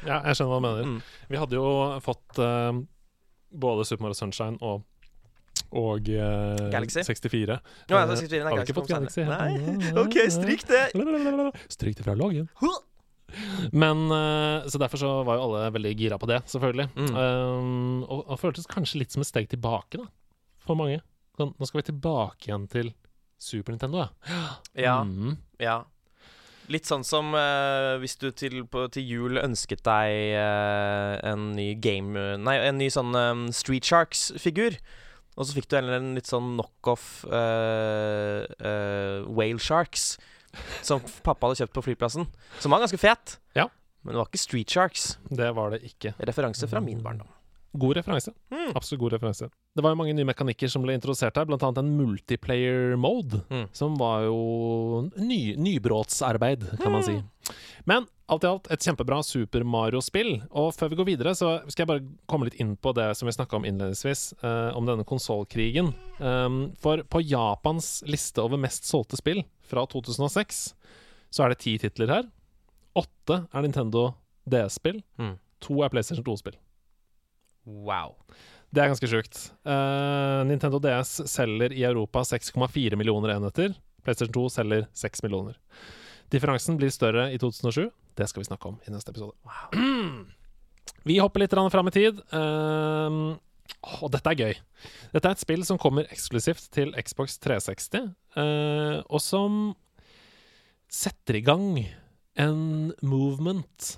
Ja, 0.07 0.21
jeg 0.29 0.39
skjønner 0.39 0.53
hva 0.53 0.61
du 0.61 0.67
mener. 0.69 0.89
Mm. 0.93 1.29
Vi 1.33 1.43
hadde 1.43 1.59
jo 1.59 1.67
fått 2.05 2.41
uh, 2.41 2.71
både 3.53 3.87
Super 3.89 4.07
Mario 4.07 4.19
Sunshine 4.21 4.59
og 4.61 4.83
og 5.73 6.05
uh, 6.05 6.69
Galaxy? 6.69 7.01
64. 7.01 7.55
Nå, 7.89 7.97
ja, 7.97 8.05
64, 8.05 8.43
nei, 8.45 8.51
har 8.51 8.59
vi 8.59 8.65
ikke 8.67 8.75
fått 8.77 8.91
Galaxy. 8.91 9.23
Nei, 9.25 9.77
OK, 10.03 10.17
stryk 10.33 10.65
det. 10.69 10.83
Stryk 11.73 11.97
det 11.97 12.05
fra 12.05 12.13
loggen. 12.17 12.45
Men 13.71 14.05
eh, 14.11 14.67
Så 14.69 14.81
derfor 14.81 15.01
så 15.01 15.13
var 15.27 15.39
jo 15.39 15.47
alle 15.47 15.71
veldig 15.75 15.93
gira 15.99 16.19
på 16.21 16.29
det, 16.29 16.41
selvfølgelig. 16.51 16.89
Mm. 16.95 17.15
Um, 17.15 18.03
og, 18.07 18.25
og 18.27 18.41
føltes 18.41 18.69
kanskje 18.69 19.03
litt 19.03 19.15
som 19.15 19.23
et 19.23 19.29
steg 19.29 19.49
tilbake, 19.51 20.01
da, 20.01 20.07
for 20.63 20.79
mange. 20.79 21.01
Sånn, 21.39 21.55
nå 21.57 21.69
skal 21.69 21.81
vi 21.81 21.87
tilbake 21.89 22.49
igjen 22.49 22.67
til 22.71 22.93
Super 23.41 23.73
Nintendo, 23.73 24.05
ja. 24.05 24.43
Ja. 24.77 24.97
Mm. 25.03 25.35
Ja. 25.61 25.81
Litt 26.71 26.87
sånn 26.87 27.03
som 27.03 27.33
uh, 27.35 27.99
hvis 27.99 28.15
du 28.21 28.29
til, 28.31 28.61
på, 28.71 28.85
til 28.93 29.03
jul 29.03 29.39
ønsket 29.41 29.83
deg 29.83 30.37
uh, 30.39 31.17
en 31.33 31.49
ny 31.57 31.73
game 31.75 32.37
Nei, 32.39 32.55
en 32.69 32.79
ny 32.79 32.87
sånn 32.93 33.11
um, 33.17 33.47
Street 33.55 33.83
Sharks-figur. 33.83 34.77
Og 35.33 35.49
så 35.49 35.57
fikk 35.57 35.67
du 35.71 35.79
en 35.79 36.13
litt 36.15 36.29
sånn 36.29 36.53
knockoff 36.55 37.25
uh, 37.25 38.45
uh, 38.45 39.25
Whale 39.27 39.59
Sharks 39.59 40.13
som 40.81 41.03
pappa 41.25 41.49
hadde 41.49 41.63
kjøpt 41.63 41.77
på 41.77 41.85
flyplassen. 41.89 42.27
Som 42.63 42.73
var 42.75 42.83
ganske 42.83 42.99
fet. 43.01 43.37
Ja. 43.57 43.67
Men 44.03 44.15
det 44.15 44.21
var 44.21 44.29
ikke 44.31 44.41
Street 44.41 44.73
Sharks. 44.73 45.05
Det 45.31 45.49
var 45.55 45.73
det 45.73 45.83
ikke. 45.87 46.13
Referanse 46.27 46.67
fra 46.69 46.81
min 46.83 47.01
barndom. 47.03 47.29
God 47.75 47.97
referanse. 47.97 48.31
Mm. 48.53 48.71
Absolutt 48.77 48.99
god 49.01 49.13
referanse. 49.15 49.47
Det 49.75 49.81
var 49.83 49.93
jo 49.95 49.97
mange 49.97 50.13
nye 50.13 50.27
mekanikker 50.29 50.69
som 50.69 50.83
ble 50.85 50.93
introdusert 50.93 51.35
her, 51.39 51.45
blant 51.49 51.63
annet 51.65 51.79
en 51.81 51.93
multiplayer 51.97 52.95
mode, 53.01 53.39
Mm. 53.49 53.67
som 53.73 53.95
var 53.97 54.23
jo 54.27 55.09
ny, 55.17 55.55
nybrotsarbeid, 55.57 56.67
kan 56.79 56.91
man 56.93 57.03
si. 57.03 57.15
Men 57.85 58.05
alt 58.29 58.43
i 58.43 58.47
alt 58.47 58.67
et 58.71 58.79
kjempebra 58.85 59.23
Super 59.25 59.63
Mario-spill. 59.63 60.43
Og 60.51 60.71
før 60.73 60.89
vi 60.89 60.95
går 60.95 61.05
videre, 61.05 61.33
så 61.35 61.59
skal 61.69 61.83
jeg 61.83 61.87
bare 61.89 62.05
komme 62.29 62.45
litt 62.47 62.59
inn 62.61 62.75
på 62.77 62.93
det 62.95 63.09
som 63.17 63.27
vi 63.27 63.33
snakka 63.35 63.57
om 63.57 63.65
innledningsvis, 63.65 64.33
eh, 64.43 64.71
om 64.77 64.85
denne 64.85 65.03
konsollkrigen. 65.03 65.93
Um, 66.19 66.73
for 66.79 67.01
på 67.03 67.21
Japans 67.25 68.03
liste 68.07 68.37
over 68.41 68.57
mest 68.57 68.85
solgte 68.85 69.17
spill 69.17 69.43
fra 69.63 69.85
2006, 69.87 70.73
så 71.33 71.43
er 71.43 71.49
det 71.49 71.59
ti 71.65 71.77
titler 71.81 72.07
her. 72.07 72.23
Åtte 72.95 73.47
er 73.53 73.61
Nintendo 73.65 74.13
DS-spill. 74.47 75.01
Mm. 75.17 75.37
To 75.61 75.81
er 75.83 75.89
PlayStation 75.89 76.23
2-spill. 76.23 76.53
Wow. 77.65 78.15
Det 78.73 78.81
er 78.81 78.89
ganske 78.89 79.09
sjukt. 79.09 79.39
Uh, 79.67 80.41
Nintendo 80.49 80.79
DS 80.81 81.21
selger 81.29 81.75
i 81.75 81.83
Europa 81.85 82.23
6,4 82.25 82.97
millioner 82.99 83.35
enheter. 83.35 83.75
PlayStation 84.03 84.33
2 84.33 84.47
selger 84.57 84.87
6 84.97 85.23
millioner. 85.23 85.59
Differansen 86.33 86.79
blir 86.79 86.91
større 86.93 87.29
i 87.33 87.37
2007. 87.37 87.91
Det 88.17 88.27
skal 88.29 88.41
vi 88.41 88.49
snakke 88.49 88.71
om 88.71 88.79
i 88.87 88.93
neste 88.93 89.13
episode. 89.13 89.37
Wow. 89.45 90.25
Vi 91.03 91.17
hopper 91.19 91.41
litt 91.43 91.51
fram 91.51 91.87
i 91.87 91.91
tid. 91.91 92.19
Uh, 92.31 93.35
og 94.01 94.11
dette 94.13 94.31
er 94.31 94.39
gøy. 94.39 94.53
Dette 95.13 95.29
er 95.29 95.35
et 95.35 95.43
spill 95.43 95.65
som 95.67 95.79
kommer 95.81 96.07
eksklusivt 96.11 96.69
til 96.75 96.93
Xbox 96.99 97.37
360, 97.43 98.13
uh, 98.37 98.99
og 99.07 99.19
som 99.23 99.73
setter 100.91 101.39
i 101.39 101.43
gang 101.43 101.83
en 102.39 102.93
movement 103.01 103.93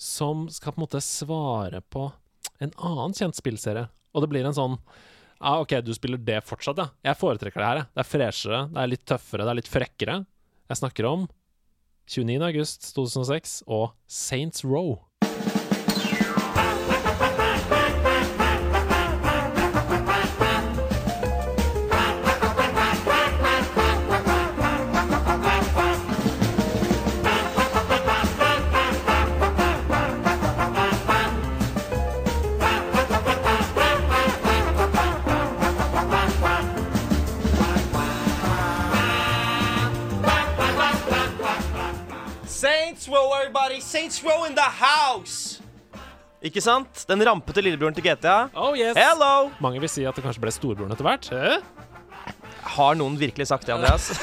som 0.00 0.46
skal 0.52 0.74
på 0.74 0.80
en 0.80 0.86
måte 0.86 1.02
svare 1.04 1.82
på 1.92 2.06
en 2.60 2.74
annen 2.76 3.16
kjent 3.16 3.38
spillserie. 3.38 3.88
Og 4.14 4.24
det 4.24 4.30
blir 4.32 4.46
en 4.46 4.56
sånn 4.56 4.78
Ja, 5.40 5.56
OK, 5.62 5.72
du 5.84 5.92
spiller 5.96 6.20
det 6.20 6.42
fortsatt, 6.44 6.80
ja. 6.80 6.88
Jeg 7.10 7.16
foretrekker 7.20 7.62
det 7.62 7.68
her, 7.68 7.82
jeg. 7.82 7.90
Det 7.96 8.02
er 8.02 8.10
freshere, 8.10 8.62
det 8.74 8.82
er 8.82 8.90
litt 8.92 9.06
tøffere, 9.08 9.46
det 9.46 9.54
er 9.54 9.60
litt 9.62 9.72
frekkere. 9.72 10.16
Jeg 10.70 10.80
snakker 10.82 11.08
om 11.08 11.28
29. 12.10 12.36
august 12.44 12.90
2006 12.96 13.62
og 13.70 13.94
Saints 14.10 14.66
Row. 14.66 14.98
Saints 44.00 44.24
Row 44.24 44.46
in 44.48 44.54
the 44.56 44.64
house! 44.64 45.60
Ikke 46.40 46.62
sant? 46.64 47.02
Den 47.04 47.20
rampete 47.20 47.60
lillebroren 47.60 47.92
til 47.92 48.06
GTA. 48.06 48.46
Oh 48.56 48.72
yes! 48.72 48.96
Hello! 48.96 49.50
Mange 49.60 49.82
vil 49.82 49.90
si 49.92 50.06
at 50.08 50.16
det 50.16 50.24
kanskje 50.24 50.40
ble 50.40 50.52
storebroren 50.56 50.94
etter 50.94 51.04
hvert. 51.04 51.28
Eh? 51.36 51.60
Har 52.78 52.96
noen 52.96 53.18
virkelig 53.20 53.50
sagt 53.50 53.68
det, 53.68 53.76
Andreas? 53.76 54.08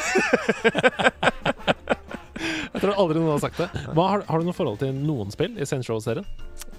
Jeg 2.73 2.81
tror 2.81 2.97
aldri 2.97 3.21
noen 3.21 3.35
har 3.35 3.43
sagt 3.45 3.61
det. 3.61 3.69
Hva, 3.93 4.07
har, 4.15 4.25
har 4.25 4.41
du 4.41 4.49
noe 4.49 4.57
forhold 4.57 4.81
til 4.81 4.97
noen 4.97 5.29
spill 5.33 5.53
i 5.61 5.69
Saints 5.69 5.93
Row-serien? 5.93 6.25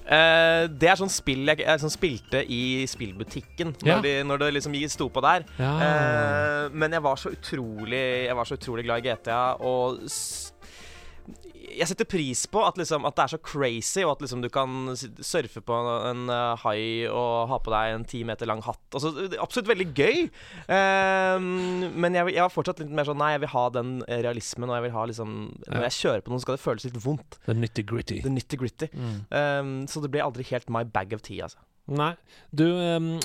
Uh, 0.09 0.67
det 0.67 0.91
er 0.91 0.99
sånn 0.99 1.11
spill 1.13 1.43
jeg, 1.53 1.63
jeg 1.69 1.83
sånn 1.83 1.93
spilte 1.93 2.43
i 2.51 2.83
spillbutikken 2.89 3.75
når, 3.77 3.89
Ja. 3.93 3.99
de, 4.03 4.13
når 4.27 4.43
det 4.43 4.55
liksom 4.59 4.75
sto 4.91 5.07
på 5.07 5.23
der. 5.23 5.47
Ja. 5.61 5.75
Uh, 5.79 6.75
men 6.75 6.99
jeg 6.99 7.05
var 7.05 7.21
så 7.21 7.31
utrolig 7.31 8.07
Jeg 8.27 8.35
var 8.35 8.49
så 8.49 8.59
utrolig 8.59 8.89
glad 8.89 9.07
i 9.07 9.13
GTA, 9.13 9.43
og 9.63 10.03
jeg 11.79 11.88
setter 11.91 12.09
pris 12.09 12.43
på 12.51 12.62
at, 12.67 12.79
liksom, 12.81 13.07
at 13.07 13.17
det 13.17 13.25
er 13.25 13.33
så 13.35 13.38
crazy, 13.45 14.03
og 14.05 14.17
at 14.17 14.25
liksom, 14.25 14.43
du 14.43 14.49
kan 14.53 14.95
surfe 14.97 15.62
på 15.64 15.79
en 16.09 16.27
uh, 16.31 16.59
hai 16.64 17.07
og 17.07 17.53
ha 17.53 17.59
på 17.62 17.73
deg 17.75 17.95
en 17.95 18.07
ti 18.09 18.23
meter 18.27 18.51
lang 18.51 18.62
hatt. 18.67 18.81
Altså, 18.95 19.12
absolutt 19.38 19.71
veldig 19.71 19.88
gøy. 19.95 20.27
Um, 20.67 21.49
men 21.95 22.19
jeg, 22.19 22.35
jeg 22.35 22.45
var 22.45 22.55
fortsatt 22.55 22.83
litt 22.83 22.93
mer 22.95 23.09
sånn 23.09 23.19
Nei, 23.19 23.33
jeg 23.35 23.45
vil 23.45 23.55
ha 23.55 23.64
den 23.75 23.95
realismen, 24.09 24.71
og 24.71 24.79
jeg 24.79 24.87
vil 24.87 24.95
ha 24.95 25.05
liksom 25.11 25.31
Når 25.67 25.87
jeg 25.88 25.97
kjører 25.97 26.23
på 26.23 26.33
noe, 26.33 26.43
skal 26.45 26.59
det 26.59 26.62
føles 26.62 26.87
litt 26.87 27.01
vondt. 27.03 27.41
The 27.49 27.57
nitty-gritty. 27.57 28.21
The 28.25 28.33
nitty-gritty. 28.33 28.91
Mm. 28.95 29.17
Um, 29.35 29.75
så 29.91 30.03
det 30.05 30.12
ble 30.14 30.23
aldri 30.25 30.47
helt 30.53 30.71
my 30.73 30.85
bag 30.87 31.14
of 31.17 31.25
tea, 31.27 31.43
altså. 31.47 31.62
Nei. 31.88 32.12
Du 32.51 32.66
um, 32.68 33.18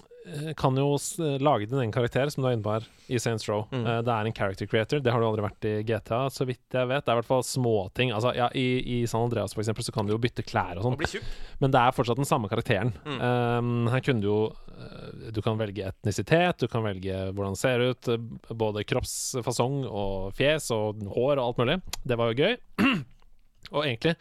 kan 0.55 0.77
jo 0.79 0.93
s 0.95 1.17
lage 1.19 1.67
din 1.67 1.79
egen 1.81 1.91
karakter, 1.91 2.29
som 2.31 2.43
du 2.43 2.47
er 2.47 2.55
inne 2.55 2.63
på 2.63 2.71
her, 2.77 2.85
i 3.11 3.19
Saints 3.19 3.47
Row. 3.49 3.65
Mm. 3.73 3.83
Uh, 3.83 3.99
det 4.05 4.13
er 4.13 4.29
en 4.29 4.35
character 4.35 4.69
creator. 4.69 5.01
Det 5.03 5.11
har 5.11 5.19
du 5.19 5.27
aldri 5.27 5.43
vært 5.43 5.67
i 5.67 5.73
GTA, 5.87 6.21
så 6.31 6.47
vidt 6.47 6.77
jeg 6.77 6.89
vet. 6.89 7.03
Det 7.03 7.11
er 7.11 7.17
i 7.17 7.21
hvert 7.21 7.29
fall 7.29 7.45
småting. 7.47 8.13
Altså, 8.15 8.31
ja, 8.37 8.47
i, 8.55 8.67
I 8.95 8.99
San 9.09 9.25
Andreas 9.27 9.55
for 9.55 9.63
eksempel, 9.63 9.85
så 9.85 9.95
kan 9.95 10.07
du 10.07 10.15
jo 10.15 10.21
bytte 10.23 10.45
klær 10.47 10.79
og 10.79 10.87
sånn, 10.87 11.25
men 11.63 11.73
det 11.73 11.81
er 11.81 11.95
fortsatt 11.95 12.21
den 12.21 12.29
samme 12.29 12.51
karakteren. 12.51 12.93
Mm. 13.03 13.19
Um, 13.19 13.73
her 13.91 14.03
kunne 14.03 14.23
du 14.23 14.29
jo 14.29 14.39
eh, 14.71 15.29
Du 15.35 15.41
kan 15.43 15.59
velge 15.59 15.85
etnisitet, 15.91 16.63
du 16.63 16.71
kan 16.71 16.85
velge 16.85 17.27
hvordan 17.31 17.55
det 17.55 17.61
ser 17.61 17.83
ut, 17.83 18.09
eh, 18.11 18.55
både 18.63 18.85
kroppsfasong 18.87 19.83
og 19.89 20.33
fjes 20.39 20.71
og 20.75 21.03
hår 21.13 21.35
og 21.37 21.45
alt 21.45 21.61
mulig. 21.63 21.77
Det 22.07 22.19
var 22.19 22.31
jo 22.31 22.47
gøy. 22.47 22.57
og 23.75 23.83
egentlig 23.83 24.15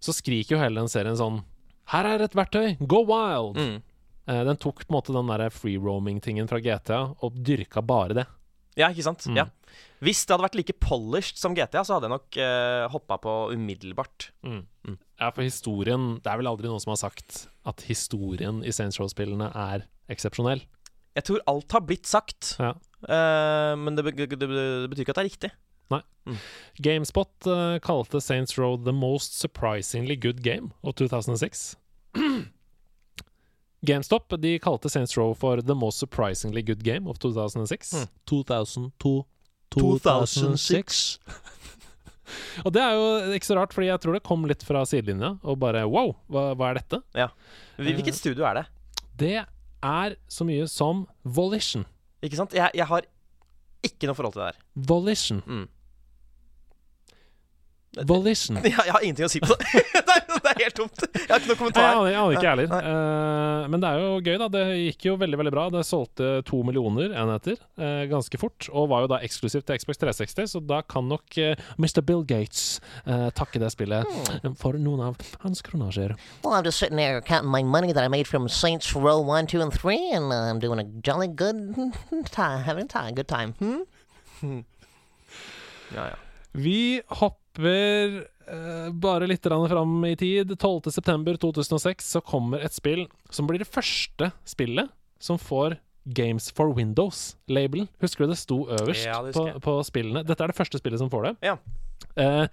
så 0.00 0.14
skriker 0.16 0.56
jo 0.56 0.62
hele 0.62 0.80
den 0.80 0.90
serien 0.90 1.18
sånn 1.18 1.42
Her 1.90 2.06
er 2.06 2.22
et 2.26 2.36
verktøy! 2.38 2.76
Go 2.86 3.00
wild! 3.08 3.56
Mm. 3.58 3.78
Eh, 4.30 4.42
den 4.46 4.58
tok 4.62 4.84
på 4.84 4.92
en 4.92 4.96
måte 4.98 5.14
den 5.16 5.30
der 5.32 5.50
free 5.50 5.78
roaming-tingen 5.80 6.46
fra 6.50 6.60
GTA 6.62 7.00
og 7.18 7.38
dyrka 7.46 7.82
bare 7.82 8.14
det. 8.20 8.26
Ja, 8.78 8.88
ikke 8.92 9.02
sant? 9.08 9.24
Mm. 9.26 9.40
Ja. 9.40 9.46
Hvis 10.04 10.22
det 10.24 10.32
hadde 10.36 10.44
vært 10.46 10.58
like 10.60 10.76
polished 10.80 11.36
som 11.40 11.56
GTA, 11.58 11.82
så 11.84 11.96
hadde 11.96 12.06
jeg 12.06 12.14
nok 12.14 12.38
uh, 12.38 12.84
hoppa 12.94 13.18
på 13.20 13.32
umiddelbart. 13.56 14.28
Mm. 14.46 14.62
Ja, 15.20 15.28
for 15.34 15.42
historien 15.44 16.14
Det 16.24 16.30
er 16.32 16.38
vel 16.40 16.48
aldri 16.48 16.70
noen 16.70 16.80
som 16.80 16.94
har 16.94 17.00
sagt 17.02 17.42
at 17.68 17.82
historien 17.90 18.62
i 18.64 18.72
Saints 18.72 18.96
Row-spillene 19.02 19.50
er 19.52 19.84
eksepsjonell. 20.10 20.62
Jeg 21.18 21.26
tror 21.26 21.42
alt 21.50 21.74
har 21.74 21.82
blitt 21.84 22.06
sagt, 22.08 22.54
Ja. 22.62 22.70
eh, 23.02 23.74
men 23.76 23.98
det, 23.98 24.06
det, 24.14 24.38
det 24.38 24.48
betyr 24.94 25.02
ikke 25.02 25.16
at 25.16 25.20
det 25.20 25.24
er 25.26 25.30
riktig. 25.32 25.50
Nei. 25.90 26.00
GameSpot 26.78 27.50
uh, 27.50 27.76
kalte 27.82 28.20
Saints 28.22 28.54
Row 28.56 28.76
the 28.78 28.94
most 28.94 29.34
surprisingly 29.34 30.14
good 30.16 30.40
game 30.46 30.70
of 30.86 30.94
2006. 30.94 31.74
GameStop 33.86 34.34
de 34.40 34.58
kalte 34.60 34.90
Saints 34.92 35.16
Row 35.16 35.32
for 35.34 35.62
the 35.64 35.74
most 35.74 35.98
surprisingly 35.98 36.62
good 36.62 36.82
game 36.84 37.08
of 37.08 37.18
2006. 37.18 37.94
Mm. 37.94 38.08
2002 38.28 39.14
2006. 39.70 41.20
Og 42.64 42.74
det 42.74 42.82
er 42.82 42.94
jo 42.94 43.32
ikke 43.34 43.46
så 43.48 43.56
rart, 43.58 43.72
fordi 43.74 43.88
jeg 43.88 44.02
tror 44.02 44.16
det 44.16 44.22
kom 44.26 44.44
litt 44.48 44.62
fra 44.66 44.82
sidelinja. 44.86 45.36
Og 45.42 45.58
bare 45.62 45.86
wow, 45.88 46.12
hva, 46.30 46.50
hva 46.58 46.70
er 46.70 46.80
dette? 46.82 47.00
Ja. 47.16 47.30
Hvilket 47.80 48.18
studio 48.18 48.46
er 48.46 48.60
det? 48.60 48.66
Det 49.20 49.34
er 49.40 50.16
så 50.30 50.46
mye 50.46 50.68
som 50.70 51.06
Volition. 51.24 51.86
Ikke 52.22 52.38
sant? 52.38 52.54
Jeg, 52.56 52.70
jeg 52.76 52.86
har 52.86 53.06
ikke 53.86 54.08
noe 54.10 54.18
forhold 54.18 54.36
til 54.36 54.44
det 54.44 54.50
her. 54.52 54.64
Volition. 54.90 55.42
Mm. 55.46 55.68
Volition. 58.06 58.60
Jeg, 58.62 58.76
jeg 58.86 58.92
har 58.94 59.02
ingenting 59.02 59.26
å 59.26 59.32
si 59.32 59.40
på 59.42 59.56
det. 59.58 59.66
det, 60.44 60.52
er, 60.54 60.62
helt 60.64 60.78
tomt. 60.78 61.04
Jeg 61.04 61.28
har 61.28 61.42
ikke 61.42 61.50
noe 61.50 61.54
Nei, 61.54 61.60
kommentar. 61.60 61.86
jeg 61.86 61.98
aner, 61.98 62.10
jeg 62.10 62.20
aner 62.20 62.36
ikke 62.36 62.46
jeg 62.46 62.54
heller. 62.54 62.70
Nei. 62.72 62.82
Eh, 62.90 63.68
men 63.72 63.84
det 63.84 63.90
er 63.90 64.04
jo 64.04 64.10
gøy, 64.20 64.36
da. 64.42 64.48
Det 64.54 64.64
gikk 64.80 65.06
jo 65.10 65.16
veldig 65.20 65.40
veldig 65.40 65.54
bra. 65.54 65.66
Det 65.74 65.84
solgte 65.86 66.30
to 66.48 66.62
millioner 66.66 67.14
enheter 67.16 67.58
uh, 67.80 68.04
ganske 68.10 68.40
fort, 68.40 68.68
og 68.72 68.90
var 68.92 69.04
jo 69.04 69.10
da 69.12 69.20
eksklusivt 69.24 69.66
til 69.68 69.80
Xbox 69.80 70.00
360, 70.00 70.52
så 70.54 70.62
da 70.64 70.80
kan 70.82 71.08
nok 71.10 71.38
uh, 71.40 71.54
Mr. 71.80 72.02
Bill 72.06 72.24
Gates 72.26 72.80
eh, 73.04 73.28
takke 73.36 73.60
det 73.60 73.70
spillet 73.72 74.06
mm. 74.44 74.54
for 74.60 74.78
noen 74.80 75.02
av 75.10 75.20
hans 75.44 75.62
kronasjer. 75.66 76.16
Well, 76.44 76.54
I'm 76.54 76.64
just 76.64 76.78
sitting 76.78 76.96
there 76.96 77.20
counting 77.20 77.50
my 77.50 77.62
money 77.62 77.92
that 77.92 78.04
I 78.04 78.08
made 78.08 78.28
from 78.28 78.48
Saints 78.48 78.94
Row 78.94 79.20
1, 79.20 79.46
2, 79.46 79.60
and 79.60 79.72
3, 79.72 80.10
and 80.12 80.32
uh, 80.32 80.50
I'm 80.50 80.58
doing 80.58 80.78
a 80.78 80.84
jolly 80.84 81.28
good 81.28 81.74
time, 82.30 82.64
having 82.64 82.84
a 82.84 82.88
time, 82.88 83.14
good 83.14 83.28
time. 83.28 83.54
Hmm? 83.58 84.60
Ja, 85.94 86.06
ja. 86.06 86.16
Vi 86.52 87.02
hopper 87.06 87.40
eh, 87.58 88.90
bare 88.92 89.26
litt 89.26 89.42
fram 89.42 90.04
i 90.04 90.16
tid. 90.16 90.52
12.9.2006 90.52 92.00
så 92.00 92.20
kommer 92.20 92.60
et 92.60 92.72
spill 92.72 93.06
som 93.30 93.46
blir 93.46 93.58
det 93.58 93.68
første 93.68 94.30
spillet 94.44 94.90
som 95.18 95.38
får 95.38 95.78
Games 96.04 96.50
for 96.50 96.72
Windows-labelen. 96.74 97.88
Husker 98.00 98.24
du 98.24 98.32
det 98.32 98.38
sto 98.40 98.62
øverst 98.68 99.06
Ja, 99.06 99.20
det 99.22 99.34
på, 99.34 99.46
på 99.60 99.74
spillene? 99.84 100.24
Dette 100.24 100.44
er 100.44 100.52
det 100.52 100.56
første 100.56 100.78
spillet 100.80 100.98
som 101.02 101.10
får 101.12 101.28
det. 101.28 101.34
Ja. 101.50 101.58
Eh, 102.16 102.46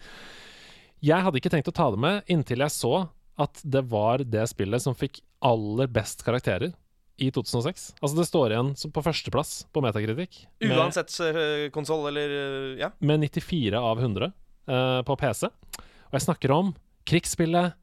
jeg 1.05 1.23
hadde 1.23 1.39
ikke 1.39 1.53
tenkt 1.53 1.69
å 1.69 1.75
ta 1.75 1.91
det 1.93 2.01
med 2.01 2.27
inntil 2.27 2.63
jeg 2.65 2.73
så 2.73 3.07
at 3.37 3.61
det 3.63 3.85
var 3.91 4.23
det 4.25 4.47
spillet 4.49 4.81
som 4.81 4.97
fikk 4.97 5.21
aller 5.45 5.87
best 5.87 6.25
karakterer 6.25 6.73
i 7.21 7.29
2006. 7.33 7.93
Altså 8.01 8.17
Det 8.17 8.25
står 8.27 8.53
igjen 8.53 8.73
på 8.93 9.03
førsteplass 9.05 9.51
på 9.73 9.81
metakritikk. 9.85 10.39
Uansett 10.65 11.13
uh, 11.21 11.69
konsoll 11.73 12.09
eller 12.11 12.33
uh, 12.33 12.81
Ja. 12.81 12.91
med 12.99 13.23
94 13.25 13.77
av 13.77 14.01
100 14.01 14.33
eh, 14.67 15.01
på 15.07 15.15
PC. 15.15 15.49
Og 16.07 16.13
jeg 16.19 16.21
snakker 16.27 16.53
om 16.55 16.75
krigsspillet 17.07 17.73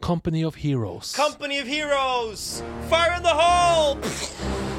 Company 0.00 0.44
of 0.44 0.56
Heroes. 0.56 1.14
Company 1.16 1.60
of 1.60 1.66
Heroes! 1.66 2.62
Fire 2.88 3.16
in 3.16 3.22
the 3.22 3.34
hole! 3.34 4.77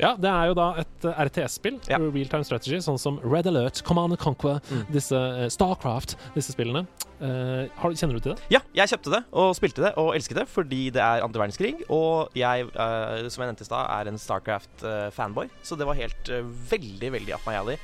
Ja, 0.00 0.14
det 0.16 0.30
er 0.30 0.48
jo 0.50 0.56
da 0.56 0.70
et 0.80 1.06
eh, 1.06 1.22
RTS-spill. 1.26 1.76
Ja. 1.90 2.00
Real 2.00 2.30
Time 2.32 2.46
Strategy, 2.46 2.80
sånn 2.84 2.98
som 3.00 3.20
Red 3.24 3.48
Alert, 3.50 3.82
Command 3.86 4.16
and 4.16 4.22
Conquer, 4.22 4.60
disse 4.92 5.16
eh, 5.16 5.46
Starcraft, 5.52 6.16
disse 6.36 6.54
spillene. 6.56 6.86
Uh, 7.20 7.68
har, 7.76 7.92
kjenner 7.92 8.16
du 8.16 8.24
til 8.24 8.32
det? 8.32 8.46
Ja, 8.48 8.62
jeg 8.72 8.94
kjøpte 8.94 9.10
det 9.12 9.18
og 9.36 9.50
spilte 9.52 9.82
det 9.84 9.90
og 10.00 10.14
elsket 10.16 10.38
det 10.38 10.46
fordi 10.48 10.86
det 10.94 11.02
er 11.04 11.20
andre 11.20 11.42
verdenskrig. 11.42 11.74
Og 11.92 12.32
jeg, 12.38 12.70
uh, 12.72 13.26
som 13.28 13.44
jeg 13.44 13.50
nevnte 13.50 13.66
i 13.66 13.68
stad, 13.68 13.82
er 13.92 14.08
en 14.08 14.20
Starcraft-fanboy. 14.20 15.50
Så 15.60 15.76
det 15.76 15.88
var 15.88 16.00
helt 16.00 16.32
uh, 16.32 16.40
veldig, 16.70 17.12
veldig 17.18 17.36
up 17.36 17.44
my 17.44 17.58
alley. 17.60 17.76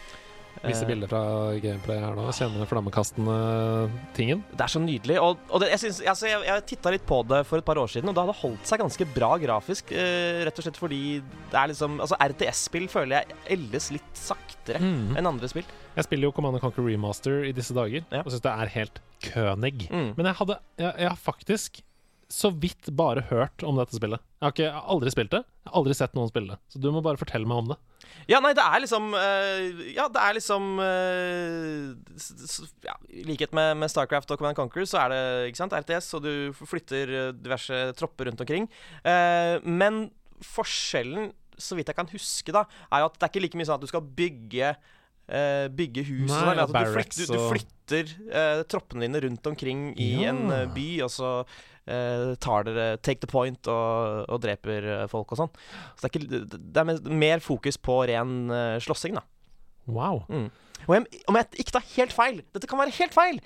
Visse 0.64 0.82
Eh, 0.84 0.88
bilder 0.88 1.10
fra 1.10 1.20
gameplay 1.62 1.98
her 2.00 2.14
nå. 2.16 2.24
Kjenner 2.34 2.62
den 2.62 2.66
flammekastende 2.70 3.36
tingen. 4.16 4.42
Det 4.52 4.60
er 4.64 4.72
så 4.72 4.80
nydelig. 4.82 5.18
Og, 5.22 5.38
og 5.50 5.60
det, 5.62 5.68
jeg, 5.74 5.82
synes, 5.84 6.00
altså, 6.14 6.26
jeg, 6.30 6.42
jeg 6.48 6.64
titta 6.72 6.92
litt 6.94 7.06
på 7.06 7.20
det 7.28 7.42
for 7.46 7.60
et 7.60 7.66
par 7.68 7.78
år 7.82 7.90
siden, 7.92 8.08
og 8.10 8.16
det 8.16 8.24
hadde 8.24 8.36
holdt 8.40 8.66
seg 8.70 8.82
ganske 8.82 9.08
bra 9.14 9.32
grafisk. 9.42 9.92
Uh, 9.92 10.42
rett 10.48 10.58
og 10.62 10.66
slett 10.66 10.80
fordi 10.80 11.00
det 11.52 11.58
er 11.60 11.72
liksom 11.72 12.00
Altså, 12.02 12.18
RTS-spill 12.20 12.88
føler 12.92 13.20
jeg 13.20 13.36
eldes 13.58 13.90
litt 13.94 14.12
saktere 14.18 14.80
Mm. 14.82 15.12
enn 15.16 15.26
andre 15.28 15.46
spill. 15.48 15.64
Jeg 15.94 16.04
spiller 16.08 16.26
jo 16.26 16.32
Command 16.34 16.58
Conquer 16.60 16.82
Remaster 16.82 17.44
i 17.46 17.52
disse 17.54 17.72
dager, 17.76 18.02
Ja. 18.10 18.22
og 18.24 18.32
syns 18.32 18.42
det 18.42 18.50
er 18.50 18.72
helt 18.74 18.98
kønig. 19.22 19.86
Mm. 19.90 20.08
Men 20.16 20.26
jeg 20.26 20.34
hadde 20.40 20.56
jeg, 20.78 20.92
jeg 21.06 21.18
faktisk 21.22 21.78
så 22.32 22.50
vidt 22.50 22.88
bare 22.98 23.22
hørt 23.30 23.62
om 23.62 23.76
dette 23.78 23.94
spillet. 23.94 24.18
Jeg 24.40 24.44
har, 24.44 24.52
ikke, 24.54 24.70
aldri 24.96 25.10
spilt 25.14 25.30
det. 25.30 25.42
Jeg 25.46 25.70
har 25.70 25.76
aldri 25.78 25.94
sett 25.94 26.16
noen 26.18 26.30
spille 26.30 26.54
det. 26.54 26.58
Så 26.72 26.80
du 26.82 26.88
må 26.90 27.02
bare 27.04 27.20
fortelle 27.20 27.46
meg 27.46 27.60
om 27.62 27.68
det. 27.70 27.76
Ja, 28.30 28.40
nei, 28.42 28.50
det 28.58 28.64
er 28.64 28.82
liksom 28.82 29.12
uh, 29.14 29.84
Ja, 29.94 30.08
det 30.10 30.22
er 30.22 30.34
liksom 30.34 30.66
s- 32.18 32.74
ja, 32.84 32.96
I 33.14 33.22
likhet 33.28 33.54
med, 33.56 33.76
med 33.78 33.90
Starcraft 33.92 34.30
og 34.34 34.40
Command 34.40 34.58
Conquer, 34.58 34.86
så 34.88 35.04
er 35.04 35.14
det 35.14 35.22
ikke 35.52 35.62
sant, 35.62 35.76
RTS, 35.78 36.10
og 36.18 36.26
du 36.26 36.32
flytter 36.66 37.14
eh, 37.14 37.30
diverse 37.38 37.80
tropper 37.98 38.30
rundt 38.30 38.42
omkring. 38.42 38.68
Uh, 39.06 39.62
men 39.62 40.06
forskjellen, 40.44 41.30
så 41.56 41.78
vidt 41.78 41.88
jeg 41.92 41.96
kan 41.98 42.10
huske, 42.12 42.52
da, 42.52 42.66
er 42.90 43.04
jo 43.04 43.10
at 43.10 43.16
det 43.16 43.26
er 43.28 43.32
ikke 43.32 43.44
like 43.46 43.60
mye 43.62 43.68
sånn 43.70 43.78
at 43.78 43.86
du 43.86 43.90
skal 43.90 44.04
bygge 44.18 44.74
eh, 45.28 45.66
Bygge 45.68 46.04
hus 46.08 46.30
Nei, 46.30 46.42
og 46.42 46.68
sånn. 46.70 46.82
Altså, 46.86 47.26
du, 47.26 47.32
du, 47.34 47.40
flytter 47.50 48.12
eh, 48.30 48.62
troppene 48.70 49.06
dine 49.06 49.22
rundt 49.26 49.46
omkring 49.50 49.88
i 49.98 50.10
Ja. 50.22 50.30
en 50.32 50.44
uh, 50.52 50.62
by, 50.74 50.86
og 51.06 51.10
så 51.14 51.30
eh, 51.86 52.34
tar 52.42 52.66
dere 52.66 52.86
take 52.98 53.20
the 53.22 53.30
point 53.30 53.68
og, 53.70 54.24
og 54.28 54.40
dreper 54.42 54.88
eh, 55.02 55.06
folk 55.10 55.32
og 55.36 55.42
sånn. 55.44 55.52
Så 55.96 56.06
det 56.06 56.10
er, 56.10 56.14
ikke, 56.14 56.42
det- 56.56 56.82
er 56.82 56.88
mer- 56.92 57.10
mer 57.26 57.44
fokus 57.44 57.78
på 57.78 58.00
ren 58.10 58.50
uh, 58.50 58.76
slåssing, 58.82 59.14
da. 59.18 59.22
Wow. 59.86 60.24
Mm. 60.28 60.48
Og 60.86 60.94
jeg, 60.96 61.22
om 61.30 61.36
jeg 61.38 61.62
ikke 61.62 61.72
tar 61.78 61.84
helt 61.94 62.12
feil 62.12 62.40
Dette 62.54 62.66
kan 62.68 62.78
være 62.80 62.92
helt 62.98 63.14
feil, 63.14 63.38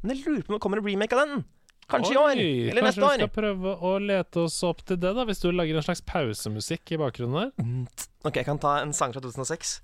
men 0.00 0.14
jeg 0.14 0.22
lurer 0.24 0.44
på 0.46 0.52
om 0.52 0.56
det 0.56 0.62
kommer 0.62 0.78
en 0.80 0.86
remake 0.86 1.12
av 1.18 1.26
den. 1.26 1.42
Kanskje 1.90 2.14
i 2.14 2.20
år, 2.20 2.32
eller 2.70 2.86
neste 2.86 3.02
år. 3.02 3.16
Kanskje 3.16 3.18
vi 3.18 3.22
skal 3.24 3.32
prøve 3.34 3.74
å 3.82 3.94
lete 4.02 4.44
oss 4.46 4.58
opp 4.66 4.84
til 4.86 5.00
det, 5.00 5.14
da, 5.16 5.24
hvis 5.28 5.42
du 5.42 5.50
lager 5.50 5.80
en 5.80 5.86
slags 5.86 6.02
pausemusikk 6.06 6.94
i 6.94 7.00
bakgrunnen 7.00 7.50
der. 7.50 7.86
Ok, 8.24 8.36
jeg 8.36 8.46
kan 8.46 8.60
ta 8.62 8.78
en 8.84 8.92
sang 8.96 9.14
fra 9.16 9.22
2006. 9.24 9.80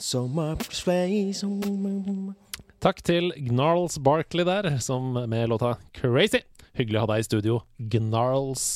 So 0.00 0.26
much 0.26 0.72
space. 0.72 1.44
Takk 2.80 3.02
til 3.04 3.32
Gnarls 3.36 3.98
Barkley 4.00 4.44
der, 4.48 4.78
som 4.78 5.12
med 5.12 5.48
låta 5.48 5.76
'Crazy'. 5.92 6.49
Hyggelig 6.78 7.00
å 7.00 7.04
ha 7.04 7.10
deg 7.14 7.22
i 7.22 7.26
studio, 7.26 7.60
Gnarls. 7.92 8.66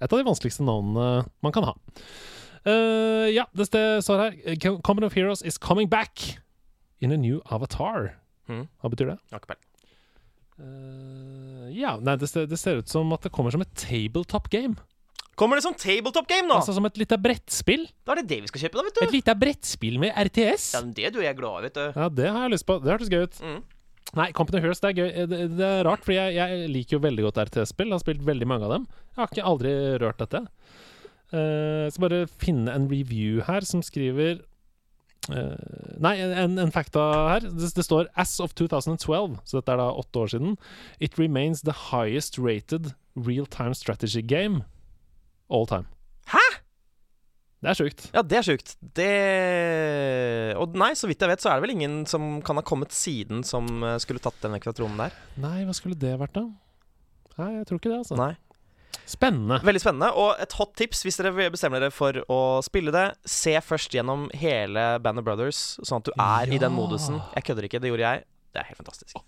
Et 0.00 0.10
av 0.12 0.18
de 0.20 0.26
vanskeligste 0.26 0.66
navnene 0.66 1.24
man 1.44 1.54
kan 1.54 1.64
ha. 1.70 1.76
Uh, 2.66 3.28
ja, 3.32 3.46
det 3.56 3.70
står 3.70 4.20
her. 4.20 4.36
Company 4.84 5.06
of 5.08 5.16
Heroes 5.16 5.42
is 5.46 5.56
coming 5.56 5.88
back 5.88 6.38
in 7.00 7.12
a 7.12 7.16
new 7.16 7.40
avatar. 7.50 8.16
Mhm. 8.48 8.66
Hva 8.82 8.90
betyr 8.92 9.12
det? 9.14 9.18
Har 9.32 9.40
ikke 9.40 9.52
peiling. 9.54 9.64
Eh, 10.58 11.66
ja, 11.78 11.94
nei, 12.02 12.16
det 12.18 12.28
det 12.50 12.58
ser 12.58 12.80
ut 12.80 12.90
som 12.90 13.12
at 13.14 13.22
det 13.22 13.30
kommer 13.34 13.54
som 13.54 13.62
et 13.62 13.74
tabletop 13.78 14.48
game. 14.50 14.74
Kommer 15.38 15.54
det 15.54 15.62
som 15.62 15.74
tabletop 15.78 16.26
game 16.26 16.48
nå? 16.50 16.56
Altså 16.58 16.74
som 16.74 16.86
et 16.88 16.98
lite 16.98 17.14
brettspill. 17.22 17.84
Da 18.02 18.16
er 18.16 18.22
det 18.22 18.30
det 18.32 18.40
vi 18.42 18.50
skal 18.50 18.64
kjøpe, 18.64 18.80
da, 18.80 18.82
vet 18.88 18.96
du. 18.98 19.02
Et 19.06 19.16
lite 19.20 19.34
brettspill 19.38 20.00
med 20.02 20.16
RTS. 20.18 20.72
Ja, 20.74 20.80
men 20.82 20.96
Det 20.96 21.12
du 21.14 21.20
er 21.22 21.36
glad 21.38 21.60
i, 21.60 21.68
vet 21.68 21.78
du. 21.78 21.84
Ja, 21.94 22.08
det 22.10 22.26
har 22.34 22.48
jeg 22.48 22.56
lyst 22.56 22.66
på. 22.66 22.80
Det 22.82 22.90
hørtes 22.90 23.12
gøy 23.12 23.22
ut. 23.28 23.38
Mm. 23.38 23.60
Nei, 24.16 24.30
Company 24.32 24.62
Heroes, 24.62 24.80
det 24.80 24.90
er 24.90 24.98
gøy. 24.98 25.08
Det, 25.28 25.38
det 25.58 25.66
er 25.66 25.84
rart, 25.84 26.04
for 26.06 26.14
jeg, 26.16 26.36
jeg 26.38 26.68
liker 26.72 26.96
jo 26.96 27.04
veldig 27.04 27.26
godt 27.26 27.40
RTS-spill. 27.44 27.92
Har 27.92 28.00
spilt 28.02 28.24
veldig 28.24 28.48
mange 28.48 28.68
av 28.68 28.76
dem. 28.76 28.86
Jeg 29.12 29.20
har 29.20 29.32
ikke 29.32 29.48
aldri 29.50 29.72
rørt 30.00 30.22
dette. 30.22 30.44
Uh, 31.28 31.88
skal 31.92 32.06
bare 32.06 32.22
finne 32.40 32.72
en 32.72 32.86
review 32.88 33.42
her 33.44 33.66
som 33.68 33.82
skriver 33.84 34.38
uh, 35.28 35.98
Nei, 36.00 36.14
en, 36.24 36.56
en 36.56 36.72
fakta 36.72 37.04
her. 37.34 37.50
Det, 37.52 37.68
det 37.76 37.84
står 37.84 38.08
'As 38.16 38.38
of 38.40 38.56
2012', 38.56 39.36
så 39.44 39.60
dette 39.60 39.76
er 39.76 39.82
da 39.82 39.90
åtte 39.92 40.24
år 40.24 40.32
siden. 40.32 40.56
It 41.00 41.20
remains 41.20 41.60
the 41.68 41.76
highest 41.92 42.40
rated 42.40 42.94
real 43.14 43.44
time 43.44 43.74
strategy 43.74 44.22
game 44.24 44.64
all 45.50 45.66
time. 45.66 45.84
Det 47.58 47.70
er 47.72 47.78
sjukt. 47.78 48.04
Ja, 48.14 48.22
det 48.22 48.36
er 48.38 48.44
sjukt. 48.46 48.74
Det 48.94 49.12
Og 50.62 50.76
nei, 50.78 50.92
så 50.98 51.08
vidt 51.10 51.22
jeg 51.24 51.32
vet, 51.32 51.42
så 51.42 51.50
er 51.50 51.58
det 51.58 51.66
vel 51.66 51.74
ingen 51.74 51.96
som 52.06 52.38
kan 52.46 52.60
ha 52.60 52.62
kommet 52.66 52.94
siden 52.94 53.42
som 53.46 53.66
eh, 53.82 53.96
skulle 54.02 54.22
tatt 54.22 54.38
den 54.44 54.54
ekvatronen 54.58 55.00
der. 55.00 55.16
Nei, 55.42 55.64
hva 55.66 55.74
skulle 55.74 55.98
det 55.98 56.14
vært, 56.20 56.38
da? 56.38 56.46
Nei, 57.38 57.50
jeg 57.58 57.66
tror 57.66 57.80
ikke 57.80 57.90
det, 57.90 57.98
altså. 58.04 58.18
Nei. 58.18 58.32
Spennende. 59.08 59.58
Veldig 59.64 59.82
spennende. 59.82 60.10
Og 60.20 60.38
et 60.42 60.54
hot 60.58 60.74
tips 60.78 61.02
hvis 61.06 61.18
dere 61.18 61.50
bestemmer 61.50 61.82
dere 61.82 61.94
for 61.94 62.20
å 62.30 62.40
spille 62.64 62.92
det, 62.94 63.06
se 63.28 63.54
først 63.64 63.94
gjennom 63.96 64.28
hele 64.38 64.90
Band 65.02 65.22
of 65.22 65.26
Brothers, 65.26 65.62
sånn 65.82 66.02
at 66.02 66.10
du 66.10 66.12
er 66.14 66.52
i 66.52 66.60
den 66.62 66.74
modusen. 66.76 67.18
Jeg 67.38 67.48
kødder 67.48 67.68
ikke, 67.70 67.82
det 67.82 67.90
gjorde 67.92 68.06
jeg. 68.12 68.28
Det 68.54 68.62
er 68.62 68.70
helt 68.70 68.80
fantastisk. 68.84 69.18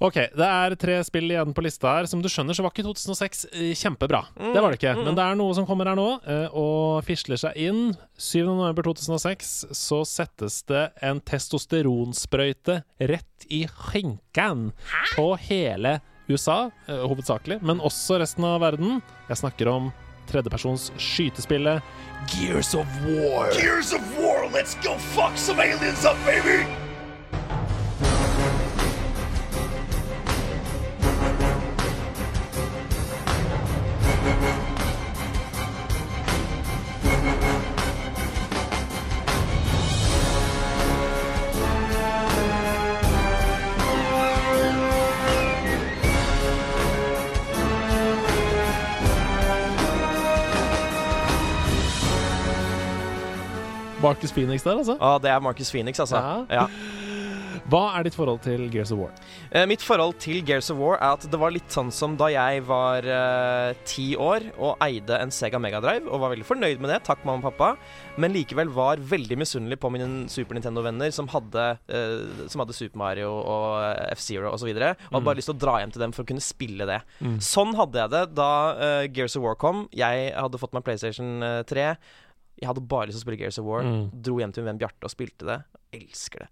Ok, 0.00 0.16
det 0.32 0.46
er 0.48 0.74
tre 0.80 0.94
spill 1.04 1.28
igjen 1.28 1.52
på 1.52 1.60
lista 1.60 1.90
her. 1.98 2.06
Som 2.08 2.22
du 2.24 2.28
skjønner, 2.32 2.56
så 2.56 2.64
var 2.64 2.72
ikke 2.72 2.86
2006 2.86 3.42
kjempebra. 3.76 4.22
kjempebra. 4.32 4.54
Det 4.54 4.62
var 4.64 4.72
det 4.72 4.78
ikke. 4.80 4.94
Men 5.04 5.18
det 5.18 5.26
er 5.26 5.36
noe 5.36 5.56
som 5.56 5.66
kommer 5.68 5.90
her 5.90 5.98
nå, 5.98 6.08
eh, 6.24 6.46
og 6.56 7.04
fisler 7.04 7.36
seg 7.40 7.58
inn. 7.60 7.82
7.11.2006 8.16 9.74
så 9.76 10.00
settes 10.08 10.62
det 10.70 10.86
en 11.04 11.20
testosteronsprøyte 11.20 12.80
rett 13.12 13.48
i 13.52 13.66
skinken 13.68 14.70
på 15.14 15.26
hele 15.50 15.98
USA, 16.30 16.70
eh, 16.88 17.04
hovedsakelig, 17.04 17.60
men 17.60 17.80
også 17.84 18.20
resten 18.22 18.44
av 18.48 18.60
verden. 18.64 19.02
Jeg 19.28 19.36
snakker 19.36 19.68
om 19.68 19.92
tredjepersons 20.30 20.92
skytespillet 20.96 21.82
Gears 22.32 22.72
of 22.74 22.86
War. 23.04 23.50
Gears 23.52 23.92
of 23.92 24.00
War, 24.16 24.48
let's 24.48 24.76
go 24.80 24.96
fuck 25.12 25.36
some 25.36 25.60
aliens 25.60 26.06
up, 26.06 26.16
baby! 26.24 26.89
Marcus 54.02 54.32
Phoenix 54.32 54.62
der, 54.62 54.76
altså. 54.76 54.96
Ah, 55.00 55.20
det 55.22 55.30
er 55.30 55.38
Marcus 55.38 55.70
Phoenix, 55.70 56.00
altså. 56.00 56.16
Ja. 56.16 56.60
Ja. 56.60 56.66
Hva 57.70 57.84
er 57.94 58.06
ditt 58.06 58.16
forhold 58.18 58.40
til 58.42 58.64
Gears 58.72 58.90
of 58.90 58.98
War? 58.98 59.10
Eh, 59.54 59.62
mitt 59.70 59.82
forhold 59.84 60.16
til 60.22 60.40
Gears 60.46 60.72
of 60.72 60.78
War 60.80 60.96
er 60.96 61.14
at 61.14 61.26
det 61.30 61.38
var 61.38 61.52
litt 61.54 61.70
sånn 61.70 61.92
som 61.94 62.16
da 62.18 62.26
jeg 62.32 62.64
var 62.66 63.06
eh, 63.06 63.76
ti 63.86 64.08
år 64.18 64.48
og 64.56 64.80
eide 64.82 65.20
en 65.20 65.30
Sega 65.30 65.60
Megadrive, 65.62 66.08
og 66.10 66.24
var 66.24 66.32
veldig 66.32 66.48
fornøyd 66.48 66.82
med 66.82 66.90
det, 66.90 66.98
takk 67.06 67.22
mamma 67.22 67.44
og 67.44 67.52
pappa, 67.52 67.68
men 68.18 68.34
likevel 68.34 68.72
var 68.74 69.02
veldig 69.12 69.38
misunnelig 69.38 69.78
på 69.78 69.92
mine 69.94 70.08
Super 70.32 70.58
Nintendo-venner 70.58 71.14
som, 71.14 71.30
eh, 71.30 72.16
som 72.50 72.64
hadde 72.64 72.74
Super 72.74 72.98
Mario 72.98 73.30
og 73.38 73.68
eh, 73.84 74.16
F-Zero 74.16 74.50
osv., 74.50 74.56
og, 74.56 74.62
så 74.64 74.70
videre, 74.72 74.90
og 75.06 75.20
hadde 75.20 75.28
bare 75.30 75.38
lyst 75.38 75.52
til 75.52 75.58
å 75.58 75.62
dra 75.62 75.76
hjem 75.78 75.94
til 75.94 76.04
dem 76.06 76.16
for 76.16 76.26
å 76.26 76.30
kunne 76.32 76.42
spille 76.42 76.88
det. 76.90 76.98
Sånn 77.44 77.76
hadde 77.78 78.02
jeg 78.02 78.14
det 78.16 78.24
da 78.34 78.50
eh, 78.74 79.04
Gears 79.14 79.38
of 79.38 79.46
War 79.46 79.54
kom. 79.60 79.86
Jeg 79.94 80.34
hadde 80.34 80.60
fått 80.60 80.74
meg 80.74 80.84
PlayStation 80.88 81.38
eh, 81.46 81.60
3. 81.70 81.86
Jeg 82.60 82.68
hadde 82.68 82.82
bare 82.84 83.08
lyst 83.08 83.16
til 83.16 83.22
å 83.22 83.26
spille 83.28 83.40
Gears 83.40 83.62
of 83.62 83.70
War. 83.70 83.86
Mm. 83.86 84.02
Dro 84.26 84.40
hjem 84.42 84.52
til 84.52 84.64
min 84.64 84.74
venn 84.74 84.82
Bjarte 84.82 85.08
og 85.08 85.14
spilte 85.14 85.46
det. 85.48 85.60
Elsker 85.92 86.44
det. 86.46 86.48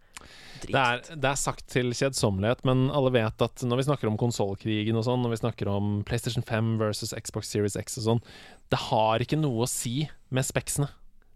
Det 0.66 0.74
er, 0.74 1.02
det 1.14 1.28
er 1.30 1.38
sagt 1.38 1.68
til 1.70 1.92
kjedsommelighet, 1.94 2.64
men 2.66 2.88
alle 2.90 3.12
vet 3.14 3.44
at 3.46 3.62
når 3.62 3.78
vi 3.78 3.86
snakker 3.86 4.10
om 4.10 4.16
konsollkrigen 4.18 4.96
og 4.98 5.04
sånn, 5.06 5.22
når 5.22 5.36
vi 5.36 5.42
snakker 5.44 5.70
om 5.70 6.00
PlayStation 6.08 6.42
5 6.42 6.72
versus 6.80 7.14
Xbox 7.14 7.52
Series 7.54 7.76
X 7.78 8.00
og 8.00 8.06
sånn, 8.08 8.22
det 8.74 8.80
har 8.88 9.22
ikke 9.22 9.38
noe 9.38 9.62
å 9.62 9.70
si 9.70 10.08
med 10.34 10.44
speksene. 10.48 10.88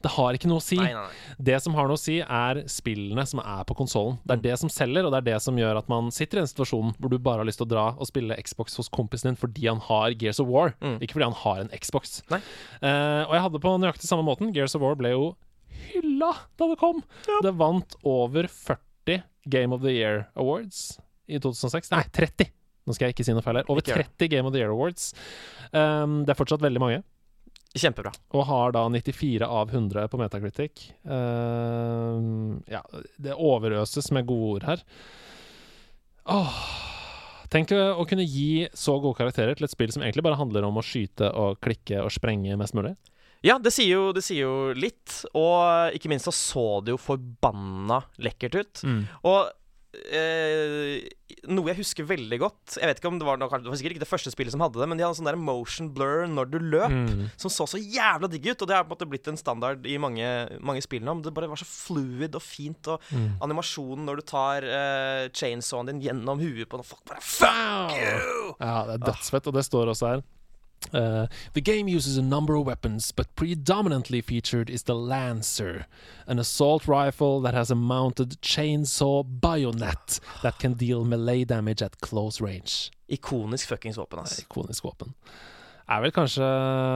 Det 0.03 0.11
har 0.17 0.35
ikke 0.35 0.49
noe 0.51 0.59
å 0.59 0.65
si. 0.67 0.75
Nei, 0.81 0.89
nei, 0.97 1.05
nei. 1.07 1.37
Det 1.47 1.61
som 1.63 1.77
har 1.79 1.87
noe 1.87 1.95
å 1.95 2.01
si, 2.03 2.17
er 2.19 2.65
spillene 2.67 3.23
som 3.31 3.39
er 3.39 3.63
på 3.69 3.77
konsollen. 3.79 4.17
Det 4.27 4.35
er 4.35 4.43
det 4.49 4.57
som 4.59 4.73
selger, 4.75 5.07
og 5.07 5.15
det 5.15 5.21
er 5.21 5.29
det 5.29 5.37
som 5.45 5.55
gjør 5.63 5.79
at 5.79 5.87
man 5.93 6.11
sitter 6.11 6.41
i 6.41 6.43
den 6.43 6.51
situasjonen 6.51 6.97
hvor 6.99 7.13
du 7.15 7.21
bare 7.23 7.45
har 7.45 7.47
lyst 7.47 7.63
til 7.63 7.69
å 7.69 7.71
dra 7.71 7.85
og 7.95 8.09
spille 8.11 8.35
Xbox 8.43 8.75
hos 8.81 8.91
kompisen 8.91 9.31
din 9.31 9.39
fordi 9.39 9.69
han 9.71 9.79
har 9.87 10.11
Gears 10.19 10.43
of 10.43 10.51
War, 10.51 10.75
Mm. 10.83 10.99
ikke 10.99 11.15
fordi 11.21 11.29
han 11.31 11.39
har 11.45 11.63
en 11.63 11.71
Xbox. 11.79 12.19
Eh, 12.35 13.23
og 13.29 13.33
jeg 13.39 13.45
hadde 13.47 13.63
på 13.63 13.77
nøyaktig 13.79 14.11
samme 14.11 14.27
måten. 14.27 14.51
Gears 14.53 14.75
of 14.75 14.83
War 14.83 14.99
ble 14.99 15.15
jo 15.15 15.37
hylla 15.91 16.33
da 16.59 16.69
det 16.71 16.79
kom. 16.81 17.03
Det 17.45 17.55
vant 17.59 17.97
over 18.09 18.49
40 18.51 19.23
Game 19.51 19.75
of 19.75 19.83
the 19.83 19.95
Year 19.95 20.27
Awards 20.39 21.01
i 21.27 21.41
2006. 21.43 21.91
Nei, 21.95 22.05
30! 22.15 22.53
Nå 22.83 22.95
skal 22.97 23.09
jeg 23.09 23.17
ikke 23.17 23.27
si 23.27 23.35
noe 23.35 23.45
feil 23.45 23.61
her. 23.61 23.69
Over 23.71 23.83
Ikke 23.83 23.95
gjør 23.95 24.03
det. 24.03 24.13
30 24.19 24.31
Game 24.35 24.49
of 24.49 24.55
the 24.55 24.63
Year 24.63 24.75
Awards. 24.75 25.11
Um, 25.71 26.23
det 26.27 26.35
er 26.35 26.39
fortsatt 26.39 26.65
veldig 26.65 26.83
mange. 26.83 27.03
Kjempebra. 27.73 28.13
Og 28.37 28.45
har 28.51 28.75
da 28.77 28.83
94 28.93 29.47
av 29.47 29.71
100 29.73 30.11
på 30.13 30.21
Metacritic. 30.21 30.89
Uh, 31.07 32.59
ja, 32.71 32.83
det 33.23 33.39
overøses 33.39 34.11
med 34.13 34.29
gode 34.29 34.57
ord 34.59 34.69
her. 34.73 34.83
Åh 36.33 36.59
Tenk 37.53 37.73
å 37.77 38.05
kunne 38.09 38.25
gi 38.25 38.65
så 38.73 38.95
gode 39.03 39.19
karakterer 39.19 39.59
til 39.59 39.67
et 39.67 39.73
spill 39.75 39.91
som 39.93 40.01
egentlig 40.01 40.25
bare 40.25 40.39
handler 40.41 40.65
om 40.65 40.79
å 40.81 40.85
skyte 40.87 41.29
og 41.37 41.59
klikke 41.61 41.99
og 42.01 42.09
sprenge 42.15 42.57
mest 42.57 42.73
mulig. 42.73 42.95
Ja, 43.43 43.59
det 43.59 43.73
sier, 43.75 43.91
jo, 43.97 44.13
det 44.15 44.23
sier 44.23 44.45
jo 44.47 44.73
litt. 44.79 45.25
Og 45.35 45.97
ikke 45.97 46.09
minst 46.13 46.29
så 46.31 46.35
så 46.37 46.67
det 46.87 46.95
jo 46.95 47.01
forbanna 47.03 48.03
lekkert 48.23 48.55
ut. 48.61 48.85
Og 49.27 49.51
eh, 50.09 51.03
noe 51.53 51.69
jeg 51.73 51.79
husker 51.83 52.07
veldig 52.09 52.39
godt 52.41 52.77
Jeg 52.79 52.89
vet 52.89 53.01
ikke 53.01 53.11
om 53.11 53.19
det 53.21 53.27
var 53.27 53.37
noe, 53.41 53.49
Det 53.61 53.69
var 53.69 53.77
sikkert 53.77 53.97
ikke 53.97 54.05
det 54.05 54.09
første 54.09 54.33
spillet 54.33 54.55
som 54.55 54.63
hadde 54.65 54.79
det, 54.81 54.87
men 54.89 54.97
de 55.01 55.05
hadde 55.05 55.19
sånn 55.19 55.29
der 55.29 55.37
motion 55.41 55.91
blur 55.93 56.25
når 56.31 56.51
du 56.53 56.59
løp, 56.63 56.93
Mm. 56.93 57.31
som 57.41 57.51
så 57.53 57.67
så 57.69 57.79
jævla 57.81 58.29
digg 58.31 58.47
ut. 58.53 58.63
Og 58.63 58.69
det 58.69 58.77
har 58.77 58.85
på 58.85 58.93
en 58.93 58.97
måte 58.97 59.09
blitt 59.11 59.29
en 59.29 59.37
standard 59.41 59.85
i 59.87 59.97
mange, 59.99 60.27
mange 60.61 60.83
spill 60.85 61.03
nå. 61.03 61.15
Men 61.19 61.23
det 61.27 61.35
bare 61.35 61.49
var 61.51 61.57
så 61.61 61.67
fluid 61.69 62.35
og 62.39 62.43
fint, 62.43 62.87
og 62.89 63.01
Mm. 63.13 63.39
animasjonen 63.43 64.05
når 64.07 64.17
du 64.17 64.23
tar 64.23 64.63
eh, 64.65 65.29
chainsawen 65.35 65.87
din 65.91 66.01
gjennom 66.01 66.39
huet 66.41 66.69
på 66.69 66.79
noe 66.79 66.87
Fuck, 66.87 67.05
bare 67.09 67.21
Fuck 67.21 67.97
you! 67.99 68.55
Ja, 68.61 68.85
det 68.87 68.95
er 69.01 69.07
dødsfett, 69.13 69.47
og 69.47 69.55
det 69.55 69.65
står 69.67 69.89
også 69.93 70.07
her. 70.15 70.23
Uh, 70.93 71.27
the 71.53 71.61
game 71.61 71.89
uses 71.89 72.17
a 72.17 72.23
number 72.23 72.55
of 72.55 72.67
weapons, 72.67 73.13
but 73.13 73.35
predominantly 73.37 74.21
featured 74.21 74.69
is 74.69 74.85
the 74.85 74.95
Lancer, 74.95 75.87
an 76.27 76.39
assault 76.39 76.87
rifle 76.87 77.41
that 77.41 77.55
has 77.55 77.71
a 77.71 77.75
mounted 77.75 78.41
chainsaw 78.43 79.25
bayonet 79.25 80.21
that 80.43 80.59
can 80.59 80.75
deal 80.75 81.05
melee 81.05 81.45
damage 81.45 81.83
at 81.83 82.01
close 82.01 82.41
range. 82.41 82.91
Ikonisk 83.11 83.69
fuckings 83.69 83.97
våpen, 83.97 84.21
ass. 84.21 84.41
Ikonisk 84.41 84.85
våpen. 84.85 85.15
Er 85.89 86.01
vel 86.01 86.13
kanskje 86.15 86.47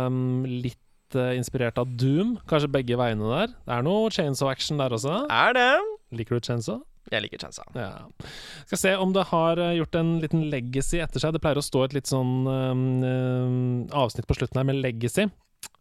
um, 0.06 0.44
litt 0.44 1.16
uh, 1.18 1.32
inspirert 1.36 1.78
av 1.78 1.90
Doom, 1.98 2.36
kanskje 2.48 2.70
begge 2.72 2.96
veiene 2.98 3.32
der. 3.32 3.54
Det 3.66 3.78
er 3.78 3.86
noe 3.86 4.12
chainsaw 4.14 4.50
action 4.52 4.80
der 4.80 4.94
også. 4.96 5.24
Er 5.32 5.56
det? 5.56 5.70
Liker 6.16 6.38
du 6.38 6.46
chainsaw? 6.48 6.82
Jeg 7.12 7.22
liker 7.22 7.42
chainsaw. 7.42 7.66
Ja. 7.78 7.90
Skal 8.66 8.80
se 8.80 8.94
om 8.98 9.12
det 9.14 9.28
har 9.30 9.60
eh, 9.62 9.76
gjort 9.78 9.98
en 10.00 10.16
liten 10.22 10.46
legacy 10.52 11.00
etter 11.02 11.22
seg. 11.22 11.34
Det 11.36 11.42
pleier 11.44 11.60
å 11.60 11.64
stå 11.64 11.84
et 11.86 11.96
litt 11.96 12.10
sånn 12.10 12.46
um, 12.46 12.86
um, 13.02 13.58
avsnitt 13.94 14.26
på 14.26 14.38
slutten 14.38 14.58
her 14.58 14.66
med 14.66 14.80
legacy. 14.82 15.28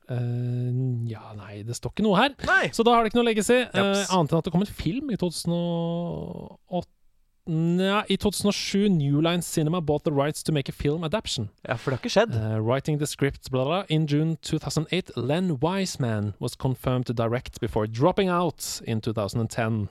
Uh, 0.06 0.70
ja, 1.10 1.32
nei, 1.34 1.64
det 1.66 1.78
står 1.80 1.96
ikke 1.96 2.06
noe 2.06 2.20
her. 2.20 2.36
Nei. 2.46 2.70
Så 2.76 2.86
da 2.86 2.94
har 2.94 3.02
det 3.02 3.12
ikke 3.12 3.22
noe 3.24 3.32
legacy. 3.32 3.64
Uh, 3.74 4.04
annet 4.14 4.36
enn 4.36 4.44
at 4.44 4.46
det 4.46 4.54
kom 4.54 4.66
en 4.66 4.76
film 4.84 5.10
i 5.14 5.18
2008 5.22 6.92
Nja, 7.46 8.00
i 8.10 8.18
2007 8.18 8.90
New 8.90 9.22
Line 9.22 9.42
Cinema 9.42 9.80
bought 9.80 10.04
the 10.04 10.12
rights 10.12 10.42
to 10.42 10.52
make 10.52 10.68
a 10.68 10.72
film 10.74 11.04
adaption. 11.04 11.52
Ja, 11.62 11.76
for 11.76 11.92
det 11.92 12.00
har 12.00 12.02
ikke 12.02 12.14
skjedd. 12.16 12.34
Uh, 12.34 12.58
writing 12.58 12.98
the 12.98 13.06
script, 13.06 13.52
bla, 13.52 13.64
bla. 13.64 13.84
In 13.88 14.08
June 14.08 14.38
2008, 14.42 15.12
Len 15.16 15.60
Wiseman 15.62 16.34
was 16.40 16.56
confirmed 16.56 17.06
to 17.06 17.14
direct 17.14 17.62
before 17.62 17.86
dropping 17.86 18.30
out 18.30 18.82
in 18.88 19.00
2010. 19.00 19.90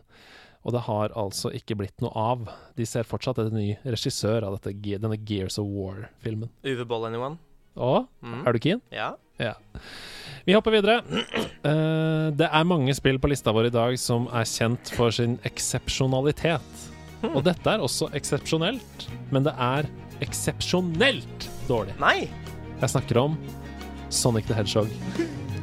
Og 0.64 0.72
det 0.72 0.80
har 0.86 1.12
altså 1.20 1.50
ikke 1.52 1.76
blitt 1.76 2.00
noe 2.00 2.12
av. 2.16 2.46
De 2.78 2.86
ser 2.88 3.04
fortsatt 3.04 3.36
etter 3.42 3.52
ny 3.52 3.74
regissør 3.84 4.46
av 4.48 4.56
dette, 4.56 4.72
denne 4.96 5.18
Gears 5.28 5.58
of 5.60 5.68
War-filmen. 5.68 6.48
Uwe 6.64 6.86
Boll 6.88 7.04
anyone? 7.10 7.36
Å, 7.76 8.06
Mm. 8.22 8.46
er 8.46 8.52
du 8.52 8.58
keen? 8.62 8.80
Ja. 8.94 9.14
Ja. 9.38 9.54
Vi 10.46 10.54
hopper 10.54 10.70
videre. 10.70 11.00
Uh, 11.64 12.30
det 12.38 12.48
er 12.48 12.64
mange 12.64 12.94
spill 12.96 13.18
på 13.18 13.28
lista 13.28 13.52
vår 13.52 13.66
i 13.66 13.74
dag 13.74 13.98
som 13.98 14.28
er 14.32 14.44
kjent 14.48 14.92
for 14.94 15.10
sin 15.10 15.36
eksepsjonalitet. 15.44 16.90
Og 17.34 17.42
dette 17.44 17.66
er 17.72 17.80
også 17.80 18.10
eksepsjonelt, 18.16 19.06
men 19.32 19.44
det 19.46 19.54
er 19.58 19.88
eksepsjonelt 20.24 21.48
dårlig. 21.68 21.94
Nei! 22.00 22.28
Jeg 22.80 22.92
snakker 22.92 23.20
om 23.22 23.36
Sonic 24.12 24.46
the 24.46 24.54
Hedgehog 24.54 24.90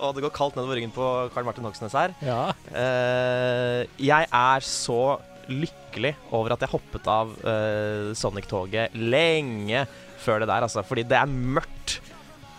Og 0.00 0.16
det 0.16 0.24
går 0.24 0.32
kaldt 0.34 0.56
nedover 0.58 0.78
ryggen 0.78 0.94
på 0.94 1.08
Karl 1.34 1.46
Martin 1.48 1.66
Hogsnes 1.68 1.96
her. 1.96 2.14
Ja. 2.24 2.40
Uh, 2.72 3.82
jeg 4.00 4.28
er 4.28 4.66
så 4.66 5.18
lykkelig 5.50 6.14
over 6.36 6.54
at 6.54 6.62
jeg 6.62 6.72
hoppet 6.72 7.08
av 7.10 7.32
uh, 7.42 8.12
Sonic-toget 8.16 8.94
lenge 8.96 9.84
før 10.20 10.42
det 10.42 10.50
der, 10.50 10.66
altså. 10.66 10.84
Fordi 10.86 11.04
det 11.08 11.18
er 11.18 11.30
mørkt 11.30 11.98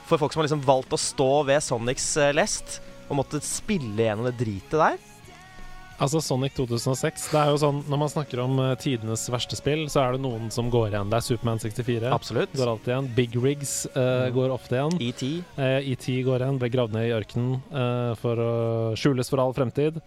for 0.09 0.19
folk 0.19 0.33
som 0.33 0.41
har 0.41 0.49
liksom 0.49 0.65
valgt 0.67 0.95
å 0.95 0.99
stå 0.99 1.31
ved 1.47 1.63
Sonics 1.63 2.09
eh, 2.19 2.33
lest 2.35 2.81
og 3.07 3.17
måtte 3.21 3.39
spille 3.43 4.07
gjennom 4.07 4.27
det 4.27 4.37
dritet 4.41 4.75
der. 4.79 5.10
Altså 6.01 6.21
Sonic 6.23 6.55
2006 6.57 7.27
Det 7.29 7.37
er 7.37 7.51
jo 7.53 7.59
sånn 7.61 7.81
Når 7.91 7.99
man 8.01 8.09
snakker 8.11 8.41
om 8.41 8.57
uh, 8.57 8.73
tidenes 8.79 9.27
verste 9.31 9.57
spill, 9.59 9.85
så 9.91 10.01
er 10.03 10.15
det 10.15 10.23
noen 10.23 10.49
som 10.53 10.71
går 10.73 10.89
igjen. 10.89 11.11
Det 11.11 11.19
er 11.19 11.25
Superman 11.25 11.61
64. 11.61 12.09
Absolutt. 12.09 12.55
Går 12.57 12.71
alltid 12.71 12.93
igjen. 12.93 13.09
Big 13.17 13.35
Rigs 13.37 13.73
eh, 13.93 14.27
går 14.33 14.53
ofte 14.53 14.77
igjen. 14.77 14.97
ET. 15.03 15.21
Uh, 15.57 15.91
ET 15.93 16.07
går 16.25 16.45
igjen. 16.45 16.59
Ble 16.61 16.69
gravd 16.73 16.95
ned 16.95 17.07
i 17.09 17.13
ørkenen 17.15 17.59
eh, 17.81 18.13
for 18.21 18.41
å 18.41 18.53
skjules 18.97 19.29
for 19.29 19.43
all 19.43 19.53
fremtid. 19.55 19.99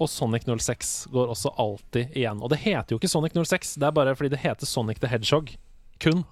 Og 0.00 0.08
Sonic 0.10 0.46
06 0.46 0.92
går 1.12 1.32
også 1.34 1.52
alltid 1.60 2.14
igjen. 2.16 2.40
Og 2.40 2.52
det 2.52 2.60
heter 2.62 2.94
jo 2.94 3.00
ikke 3.00 3.10
Sonic 3.10 3.34
06, 3.36 3.74
det 3.82 3.90
er 3.90 3.96
bare 3.96 4.14
fordi 4.16 4.32
det 4.32 4.42
heter 4.44 4.68
Sonic 4.68 5.02
the 5.02 5.10
Hedgehog. 5.10 5.50
Kun 6.00 6.22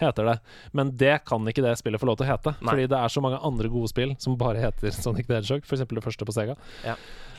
heter 0.00 0.26
det. 0.26 0.38
Men 0.72 0.90
det 0.98 1.20
kan 1.28 1.44
ikke 1.46 1.62
det 1.62 1.76
spillet 1.78 2.02
få 2.02 2.08
lov 2.08 2.18
til 2.18 2.26
å 2.26 2.32
hete. 2.32 2.56
Nei. 2.58 2.72
Fordi 2.72 2.88
det 2.90 2.98
er 2.98 3.12
så 3.14 3.22
mange 3.22 3.38
andre 3.46 3.70
gode 3.70 3.92
spill 3.92 4.16
som 4.18 4.34
bare 4.40 4.62
heter 4.64 4.90
Sonic 4.96 5.28
the 5.28 5.38
Hedgehog. 5.38 5.62
F.eks. 5.68 5.84
det 5.86 6.02
første 6.02 6.26
på 6.26 6.34
Sega. 6.34 6.56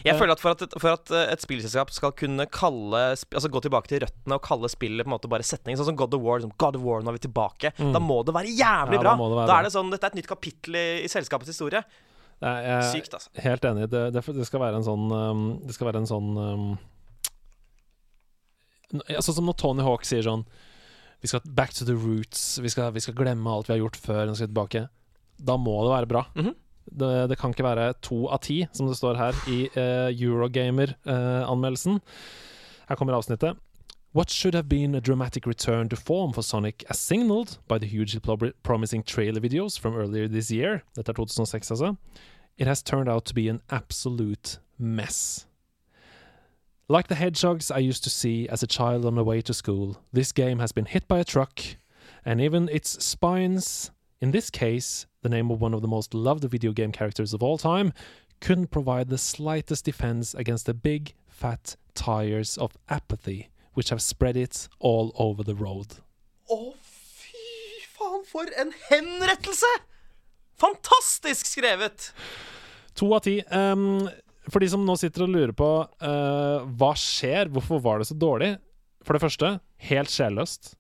Jeg 0.05 0.19
føler 0.19 0.35
at 0.35 0.41
for 0.43 0.53
at, 0.53 0.75
for 0.81 0.91
at 0.93 1.11
eh, 1.11 1.31
et 1.33 1.41
spillselskap 1.41 1.89
skal 1.95 2.11
kunne 2.13 2.45
kalle 2.53 2.99
Altså 3.15 3.49
gå 3.49 3.61
tilbake 3.65 3.89
til 3.89 4.03
røttene 4.05 4.37
og 4.37 4.43
kalle 4.45 4.69
spillet 4.69 5.01
på 5.05 5.09
en 5.09 5.15
måte 5.15 5.29
bare 5.31 5.45
setning, 5.47 5.77
sånn 5.79 5.87
som 5.89 5.97
God 5.97 6.13
of 6.13 6.21
War. 6.21 6.39
Liksom, 6.39 6.53
God 6.61 6.77
of 6.77 6.83
War, 6.85 7.01
nå 7.01 7.09
er 7.09 7.17
vi 7.17 7.23
tilbake. 7.25 7.71
Da 7.79 8.01
må 8.03 8.19
det 8.27 8.35
være 8.37 8.51
jævlig 8.53 8.99
Mm. 8.99 9.01
Ja, 9.01 9.05
bra. 9.05 9.15
da 9.15 9.29
det 9.29 9.37
være 9.39 9.47
da 9.49 9.55
er 9.59 9.63
det 9.69 9.73
sånn 9.73 9.89
Dette 9.93 10.05
er 10.05 10.13
et 10.13 10.19
nytt 10.21 10.29
kapittel 10.29 10.75
i, 10.77 10.85
i 11.05 11.09
selskapets 11.09 11.49
historie. 11.49 11.81
Er, 12.43 12.57
jeg, 12.67 12.89
Sykt, 12.91 13.13
altså. 13.15 13.29
Helt 13.41 13.63
enig. 13.65 13.89
Det, 13.89 14.01
det, 14.13 14.21
det 14.35 14.45
skal 14.45 14.59
være 14.61 14.75
en 14.81 14.83
sånn 14.85 15.05
um, 15.09 15.43
Det 15.65 15.73
skal 15.77 15.87
være 15.87 16.01
en 16.03 16.09
sånn 16.09 16.33
um, 16.37 16.65
Sånn 19.19 19.35
som 19.39 19.47
når 19.47 19.57
Tony 19.59 19.85
Hawk 19.85 20.05
sier 20.07 20.25
sånn 20.25 20.43
Vi 21.23 21.29
skal 21.31 21.41
back 21.57 21.73
to 21.73 21.87
the 21.87 21.95
roots. 21.95 22.59
Vi 22.61 22.69
skal, 22.69 22.91
vi 22.93 23.01
skal 23.01 23.15
glemme 23.17 23.49
alt 23.49 23.69
vi 23.71 23.73
har 23.77 23.81
gjort 23.81 23.97
før. 23.97 24.25
Nå 24.29 24.35
skal 24.37 24.49
vi 24.49 24.53
tilbake. 24.53 24.83
Da 25.41 25.55
må 25.57 25.79
det 25.87 25.93
være 25.95 26.09
bra. 26.11 26.25
Mhm. 26.37 26.53
Det, 26.91 27.29
det 27.29 27.37
kan 27.37 27.49
ikke 27.53 27.65
være 27.65 27.93
to 28.01 28.27
av 28.29 28.39
ti, 28.45 28.65
som 28.73 28.87
det 28.87 28.97
står 28.97 29.17
her 29.19 29.33
i 29.51 29.59
uh, 29.75 30.09
Eurogamer-anmeldelsen. 30.13 32.01
her 32.87 32.95
kommer 32.95 33.13
avsnittet. 33.13 33.57
What 34.15 34.31
should 34.31 34.55
have 34.55 34.69
been 34.69 34.95
a 34.95 35.01
dramatic 35.01 35.45
return 35.45 35.89
to 35.89 35.95
form 35.97 36.31
for 36.31 36.41
Sonic, 36.41 36.85
as 36.89 36.97
signaled 36.97 37.57
by 37.67 37.77
the 37.77 37.85
hugely 37.87 38.21
promising 38.63 39.03
trailer 39.03 39.41
videos 39.41 39.77
from 39.77 39.93
earlier 39.93 40.27
this 40.27 40.49
year 40.49 40.83
Dette 40.95 41.09
er 41.09 41.13
2006, 41.13 41.71
altså. 41.71 41.95
It 42.57 42.67
has 42.67 42.81
turned 42.81 43.09
out 43.09 43.25
to 43.25 43.33
be 43.33 43.49
an 43.49 43.59
absolute 43.69 44.59
mess. 44.77 45.47
Like 46.87 47.07
the 47.07 47.15
hedgehogs 47.15 47.71
I 47.71 47.79
used 47.79 48.03
to 48.03 48.09
see 48.09 48.47
as 48.47 48.63
a 48.63 48.67
child 48.67 49.05
on 49.05 49.15
the 49.15 49.23
way 49.23 49.41
to 49.41 49.53
school, 49.53 49.97
this 50.13 50.31
game 50.31 50.59
has 50.59 50.71
been 50.71 50.85
hit 50.85 51.07
by 51.07 51.19
a 51.19 51.23
truck, 51.23 51.59
and 52.23 52.39
even 52.39 52.69
its 52.69 53.03
spines, 53.03 53.91
in 54.21 54.31
this 54.31 54.49
case, 54.49 55.07
the 55.25 55.35
name 55.37 55.49
of 55.49 55.59
one 55.59 55.73
of 55.73 55.81
the 55.81 55.87
most 55.87 56.13
loved 56.13 56.43
video 56.43 56.71
game 56.71 56.91
characters 56.91 57.33
of 57.33 57.41
all 57.41 57.57
time, 57.57 57.91
couldn't 58.41 58.69
provide 58.69 59.09
the 59.09 59.17
slightest 59.17 59.83
defense 59.83 60.35
against 60.35 60.67
the 60.67 60.73
big, 60.73 61.15
fat 61.27 61.75
tires 61.95 62.57
of 62.57 62.77
apathy 62.89 63.49
which 63.73 63.89
have 63.89 64.01
spread 64.01 64.37
it 64.37 64.69
all 64.79 65.11
over 65.15 65.43
the 65.43 65.55
road. 65.55 65.97
Å, 66.47 66.59
fy 66.77 67.81
faen, 67.97 68.21
for 68.29 68.45
en 68.61 68.71
henrettelse! 68.89 69.71
Fantastisk 70.61 71.49
skrevet! 71.49 72.11
To 72.95 73.09
av 73.17 73.25
ti. 73.25 73.39
Um, 73.49 74.05
for 74.47 74.63
de 74.63 74.69
som 74.71 74.85
nå 74.85 74.95
sitter 75.01 75.25
og 75.25 75.33
lurer 75.33 75.55
på 75.57 75.71
uh, 75.83 76.63
hva 76.77 76.93
skjer, 76.95 77.49
hvorfor 77.51 77.81
var 77.83 77.99
det 77.99 78.07
så 78.13 78.15
dårlig? 78.15 78.53
For 79.03 79.17
det 79.17 79.25
første, 79.25 79.55
helt 79.89 80.13
sjelløst. 80.13 80.75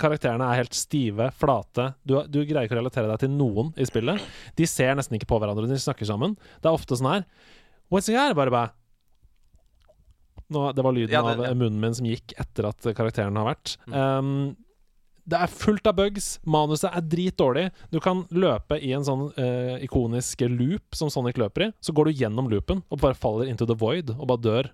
Karakterene 0.00 0.46
er 0.48 0.62
helt 0.62 0.72
stive, 0.76 1.26
flate. 1.36 1.90
Du, 2.08 2.14
du 2.24 2.38
greier 2.48 2.64
ikke 2.64 2.76
å 2.78 2.80
relatere 2.80 3.10
deg 3.10 3.20
til 3.26 3.32
noen 3.34 3.74
i 3.76 3.84
spillet. 3.84 4.22
De 4.56 4.64
ser 4.68 4.94
nesten 4.96 5.18
ikke 5.18 5.28
på 5.28 5.40
hverandre 5.42 5.66
når 5.66 5.74
de 5.76 5.82
snakker 5.84 6.08
sammen. 6.08 6.36
Det 6.62 6.70
er 6.70 6.76
ofte 6.78 6.96
sånn 6.96 7.10
her 7.12 7.26
What's 7.92 8.08
it 8.08 8.16
here? 8.16 8.32
Bare 8.32 8.48
bare 8.54 8.70
nå, 10.52 10.66
Det 10.76 10.84
var 10.84 10.92
lyden 10.92 11.12
Ja, 11.12 11.22
det- 11.34 11.48
av 11.50 11.56
munnen 11.56 11.80
min 11.80 11.94
som 11.94 12.06
gikk 12.06 12.32
etter 12.40 12.68
at 12.68 12.80
karakteren 12.96 13.36
har 13.36 13.54
vært. 13.54 13.76
Um, 13.88 14.56
det 15.28 15.38
er 15.38 15.46
fullt 15.46 15.86
av 15.86 15.94
bugs. 15.96 16.38
Manuset 16.44 16.90
er 16.92 17.00
dritdårlig. 17.00 17.70
Du 17.92 18.00
kan 18.00 18.24
løpe 18.32 18.80
i 18.82 18.92
en 18.92 19.04
sånn 19.04 19.28
uh, 19.38 19.76
ikonisk 19.84 20.40
loop 20.50 20.94
som 20.98 21.08
Sonic 21.10 21.36
løper 21.36 21.68
i. 21.68 21.72
Så 21.80 21.94
går 21.94 22.06
du 22.10 22.12
gjennom 22.24 22.48
loopen 22.50 22.82
og 22.90 23.00
bare 23.00 23.14
faller 23.14 23.46
into 23.48 23.64
the 23.66 23.74
void 23.78 24.10
og 24.10 24.26
bare 24.26 24.42
dør. 24.42 24.70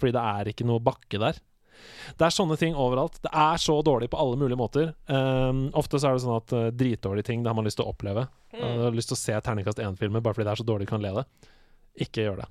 Fordi 0.00 0.12
det 0.12 0.24
er 0.24 0.50
ikke 0.52 0.66
noe 0.66 0.80
bakke 0.82 1.20
der. 1.22 1.38
Det 2.18 2.26
er 2.26 2.34
sånne 2.34 2.56
ting 2.60 2.76
overalt. 2.78 3.18
Det 3.24 3.30
er 3.30 3.60
så 3.62 3.78
dårlig 3.84 4.10
på 4.12 4.20
alle 4.20 4.38
mulige 4.40 4.60
måter. 4.60 4.92
Um, 5.06 5.66
ofte 5.78 6.00
så 6.00 6.10
er 6.10 6.16
det 6.16 6.24
sånn 6.24 6.38
at 6.38 6.54
uh, 6.56 6.68
dritdårlige 6.76 7.30
ting, 7.30 7.44
det 7.44 7.52
har 7.52 7.58
man 7.58 7.68
lyst 7.68 7.80
til 7.80 7.86
å 7.86 7.92
oppleve. 7.94 8.26
Mm. 8.52 8.62
Uh, 8.62 8.82
har 8.86 8.96
lyst 8.96 9.12
til 9.12 9.18
å 9.18 9.22
se 9.22 9.38
terningkast 9.48 9.82
1-filmer 9.82 10.24
bare 10.24 10.36
fordi 10.36 10.48
det 10.48 10.54
er 10.54 10.62
så 10.62 10.68
dårlig 10.68 10.88
du 10.88 10.92
kan 10.92 11.04
le 11.04 11.14
det. 11.20 11.26
Ikke 12.06 12.26
gjør 12.26 12.42
det. 12.42 12.48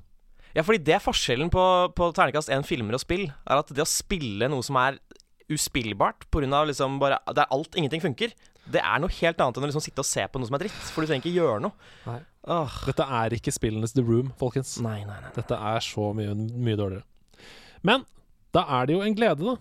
Ja, 0.51 0.65
fordi 0.67 0.81
det 0.83 0.97
er 0.97 1.03
forskjellen 1.03 1.51
på, 1.53 1.63
på 1.95 2.11
terningkast 2.17 2.51
1 2.51 2.67
filmer 2.67 2.97
og 2.97 3.03
spill, 3.03 3.29
er 3.29 3.61
at 3.61 3.71
det 3.71 3.83
å 3.83 3.89
spille 3.89 4.49
noe 4.51 4.65
som 4.65 4.79
er 4.81 4.99
uspillbart 5.51 6.27
av 6.31 6.67
liksom 6.69 6.99
bare 6.99 7.17
Der 7.35 7.49
alt, 7.51 7.75
ingenting 7.75 8.01
funker, 8.01 8.31
det 8.71 8.79
er 8.79 8.99
noe 9.01 9.11
helt 9.11 9.39
annet 9.41 9.57
enn 9.57 9.65
å 9.65 9.69
liksom 9.71 9.83
sitte 9.83 10.03
og 10.03 10.07
se 10.07 10.23
på 10.27 10.39
noe 10.39 10.47
som 10.47 10.55
er 10.55 10.65
dritt. 10.65 10.83
For 10.93 11.01
du 11.01 11.09
trenger 11.09 11.25
ikke 11.25 11.39
gjøre 11.39 11.63
noe. 11.65 12.19
Åh. 12.51 12.77
Dette 12.87 13.07
er 13.19 13.35
ikke 13.35 13.53
spillenes 13.53 13.95
The 13.97 14.03
Room, 14.05 14.31
folkens. 14.39 14.77
Nei, 14.83 15.01
nei, 15.07 15.17
nei. 15.23 15.31
Dette 15.35 15.57
er 15.57 15.83
så 15.85 16.11
mye, 16.17 16.35
mye 16.35 16.79
dårligere. 16.79 17.05
Men 17.87 18.05
da 18.55 18.65
er 18.79 18.87
det 18.87 18.97
jo 18.97 19.03
en 19.05 19.15
glede, 19.15 19.45
da, 19.45 19.55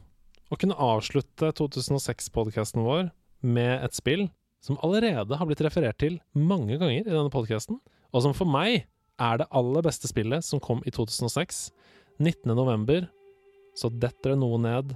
å 0.50 0.58
kunne 0.58 0.78
avslutte 0.82 1.52
2006-podkasten 1.58 2.82
vår 2.82 3.10
med 3.46 3.84
et 3.84 3.96
spill 3.96 4.26
som 4.64 4.78
allerede 4.84 5.38
har 5.38 5.48
blitt 5.48 5.62
referert 5.64 6.00
til 6.02 6.18
mange 6.36 6.76
ganger 6.76 7.00
i 7.00 7.06
denne 7.06 7.30
podkasten, 7.32 7.78
og 8.10 8.24
som 8.24 8.34
for 8.36 8.50
meg 8.50 8.84
er 9.20 9.40
det 9.40 9.48
aller 9.54 9.84
beste 9.84 10.10
spillet 10.10 10.44
som 10.44 10.60
kom 10.62 10.82
i 10.88 10.92
2006. 10.92 11.68
19. 12.20 12.50
november 12.52 13.06
så 13.78 13.88
detter 13.88 14.34
det 14.34 14.40
noe 14.42 14.58
ned 14.60 14.94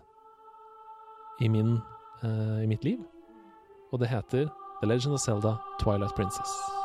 i, 1.40 1.48
min, 1.48 1.78
uh, 2.24 2.60
i 2.60 2.68
mitt 2.68 2.84
liv, 2.84 3.00
og 3.92 4.02
det 4.02 4.10
heter 4.12 4.50
The 4.82 4.90
Legend 4.90 5.16
of 5.16 5.22
Zelda 5.22 5.56
Twilight 5.80 6.16
Princess. 6.18 6.83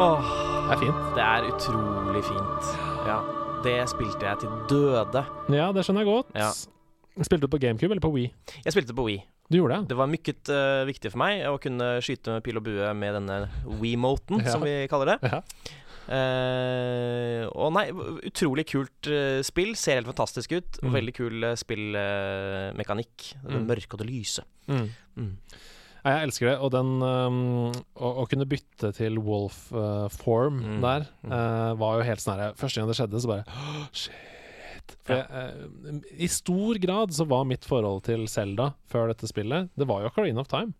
Åh, 0.00 0.30
Det 0.70 0.76
er 0.76 0.80
fint. 0.80 1.00
det 1.16 1.24
er 1.26 1.48
utrolig 1.50 2.22
fint. 2.24 2.70
Ja. 3.06 3.18
Det 3.64 3.76
spilte 3.90 4.24
jeg 4.24 4.38
til 4.40 4.48
døde. 4.70 5.24
Ja, 5.52 5.66
det 5.76 5.82
skjønner 5.84 6.04
jeg 6.06 6.08
godt. 6.08 6.30
Ja. 6.34 6.50
Spilte 7.20 7.44
du 7.44 7.48
på 7.52 7.60
GameCube 7.60 7.92
eller 7.92 8.00
på 8.00 8.12
Wii? 8.14 8.30
Jeg 8.64 8.72
spilte 8.72 8.94
på 8.96 9.04
Wii. 9.04 9.18
Du 9.50 9.58
gjorde 9.58 9.80
det? 9.80 9.88
Det 9.90 9.96
var 9.98 10.06
mykket 10.08 10.48
uh, 10.54 10.86
viktig 10.88 11.10
for 11.12 11.18
meg 11.20 11.42
å 11.50 11.56
kunne 11.60 11.98
skyte 12.00 12.30
med 12.36 12.44
pil 12.46 12.56
og 12.56 12.64
bue 12.64 12.92
med 12.94 13.16
denne 13.18 13.40
Wemoten, 13.82 14.40
Ja. 14.44 14.52
som 14.54 14.62
vi 14.64 14.86
kaller 14.88 15.16
det. 15.18 15.18
Ja. 15.28 15.40
Eh, 16.10 17.44
og 17.54 17.72
nei, 17.76 17.84
utrolig 18.26 18.64
kult 18.70 19.06
eh, 19.10 19.42
spill. 19.46 19.74
Ser 19.78 20.00
helt 20.00 20.08
fantastisk 20.10 20.52
ut. 20.56 20.78
Og 20.82 20.88
Mm. 20.88 20.94
veldig 20.96 21.14
kul 21.14 21.44
uh, 21.44 21.54
spillmekanikk. 21.54 23.34
det 23.44 23.52
Mm. 23.60 23.66
mørke 23.68 23.92
og 23.94 23.98
det 23.98 24.06
lyse. 24.08 24.42
Mm. 24.68 24.88
Mm. 25.16 25.36
Jeg 26.04 26.24
elsker 26.26 26.48
det. 26.50 26.56
Og 26.64 26.70
den 26.72 26.90
um, 27.04 27.38
å, 27.96 28.10
å 28.22 28.26
kunne 28.30 28.46
bytte 28.48 28.92
til 28.96 29.18
Wolf 29.24 29.66
uh, 29.76 30.08
form 30.20 30.60
Mm. 30.64 30.80
der 30.84 31.06
Mm. 31.22 31.32
uh, 31.32 31.72
var 31.80 31.98
jo 32.00 32.06
helt 32.08 32.20
sånn 32.24 32.38
her 32.40 32.52
Første 32.58 32.80
gang 32.80 32.88
det 32.88 32.96
skjedde, 32.98 33.20
så 33.20 33.28
bare 33.30 33.44
oh, 33.48 33.86
Shit. 33.92 34.94
For 35.06 35.14
jeg, 35.20 35.26
uh, 35.30 36.00
I 36.18 36.28
stor 36.32 36.80
grad 36.82 37.12
så 37.14 37.26
var 37.28 37.44
mitt 37.48 37.64
forhold 37.68 38.02
til 38.08 38.24
Zelda 38.28 38.72
før 38.90 39.12
dette 39.12 39.28
spillet 39.30 39.68
Det 39.78 39.86
var 39.88 40.02
jo 40.02 40.10
Ocarina 40.10 40.40
of 40.42 40.48
Time. 40.50 40.72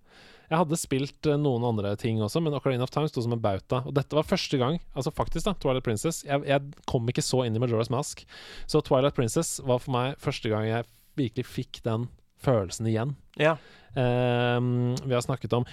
Jeg 0.50 0.58
hadde 0.58 0.78
spilt 0.80 1.28
uh, 1.30 1.36
noen 1.38 1.62
andre 1.68 1.92
ting 2.00 2.18
også, 2.24 2.40
men 2.42 2.56
Ocarina 2.58 2.82
of 2.82 2.90
Time 2.90 3.06
sto 3.06 3.22
som 3.22 3.36
en 3.36 3.42
bauta. 3.44 3.84
Og 3.86 3.94
dette 3.94 4.16
var 4.18 4.26
første 4.26 4.58
gang, 4.58 4.80
altså 4.98 5.12
faktisk, 5.14 5.44
da, 5.46 5.52
Twilight 5.62 5.84
Princess. 5.86 6.24
Jeg, 6.26 6.42
jeg 6.48 6.86
kom 6.90 7.06
ikke 7.12 7.22
så 7.22 7.44
inn 7.46 7.54
i 7.54 7.62
Majora's 7.62 7.92
Mask. 7.92 8.24
Så 8.66 8.80
Twilight 8.82 9.14
Princess 9.14 9.60
var 9.62 9.78
for 9.84 9.94
meg 9.94 10.16
første 10.18 10.50
gang 10.50 10.66
jeg 10.66 10.88
virkelig 11.20 11.46
fikk 11.46 11.78
den 11.86 12.08
følelsen 12.44 12.88
igjen. 12.90 13.14
Ja. 13.40 13.56
Um, 13.90 14.94
vi 15.04 15.14
har 15.14 15.20
snakket 15.20 15.52
om 15.52 15.64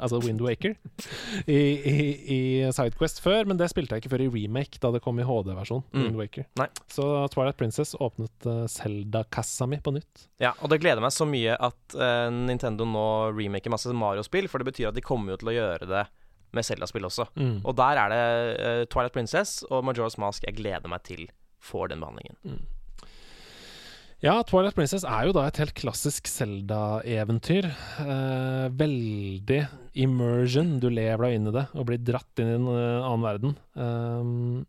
Altså 0.00 0.20
Wind 0.24 0.40
Waker 0.40 0.72
i, 1.44 1.58
i, 1.60 1.96
i 2.32 2.38
Sidequest 2.72 3.20
før, 3.20 3.44
men 3.44 3.60
det 3.60 3.68
spilte 3.68 3.96
jeg 3.96 4.04
ikke 4.04 4.14
før 4.14 4.24
i 4.24 4.30
remake, 4.32 4.80
da 4.80 4.94
det 4.94 5.02
kom 5.04 5.20
i 5.20 5.28
HD-versjon. 5.28 5.84
Mm. 5.92 6.64
Så 6.92 7.10
Twilight 7.34 7.60
Princess 7.60 7.92
åpnet 8.00 8.48
uh, 8.48 8.64
Zelda-kassa 8.70 9.68
mi 9.68 9.80
på 9.82 9.92
nytt. 9.98 10.28
Ja, 10.40 10.54
og 10.62 10.72
det 10.72 10.80
gleder 10.80 11.04
meg 11.04 11.12
så 11.12 11.28
mye 11.28 11.52
at 11.52 11.98
uh, 12.00 12.30
Nintendo 12.32 12.88
nå 12.88 13.08
remaker 13.36 13.72
masse 13.74 13.92
Mario-spill, 13.92 14.48
for 14.48 14.62
det 14.62 14.72
betyr 14.72 14.88
at 14.92 14.96
de 14.96 15.04
kommer 15.04 15.34
jo 15.34 15.42
til 15.44 15.52
å 15.52 15.58
gjøre 15.60 15.90
det 15.92 16.06
med 16.54 16.66
Zelda-spill 16.66 17.08
også. 17.08 17.26
Mm. 17.34 17.58
Og 17.64 17.74
der 17.78 18.02
er 18.02 18.12
det 18.12 18.22
uh, 18.60 18.84
Twilight 18.92 19.16
Princess 19.16 19.62
og 19.70 19.84
Majora's 19.86 20.18
Mask 20.20 20.46
jeg 20.46 20.58
gleder 20.58 20.90
meg 20.90 21.02
til 21.08 21.26
får 21.66 21.92
den 21.92 22.02
behandlingen. 22.04 22.66
Ja, 24.24 24.38
Twilight 24.48 24.76
Princess 24.78 25.04
er 25.04 25.26
jo 25.28 25.34
da 25.36 25.44
et 25.44 25.58
helt 25.60 25.74
klassisk 25.76 26.28
Zelda-eventyr. 26.30 27.66
Eh, 28.00 28.68
veldig 28.72 29.58
immersion. 30.06 30.78
Du 30.80 30.88
lever 30.88 31.26
deg 31.26 31.36
inn 31.36 31.50
i 31.50 31.54
det 31.58 31.66
og 31.76 31.90
blir 31.90 32.00
dratt 32.00 32.40
inn 32.40 32.54
i 32.54 32.56
en 32.56 32.70
eh, 32.72 33.04
annen 33.04 33.26
verden. 33.26 33.52
Ehm, 33.76 34.64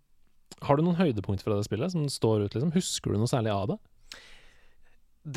har 0.67 0.75
du 0.75 0.83
noen 0.83 0.99
høydepunkter 0.99 1.47
fra 1.47 1.59
det 1.59 1.67
spillet 1.69 1.95
som 1.95 2.09
står 2.11 2.43
ut? 2.43 2.57
liksom? 2.57 2.73
Husker 2.75 3.15
du 3.15 3.21
noe 3.21 3.31
særlig 3.31 3.53
av 3.55 3.71
det? 3.71 3.79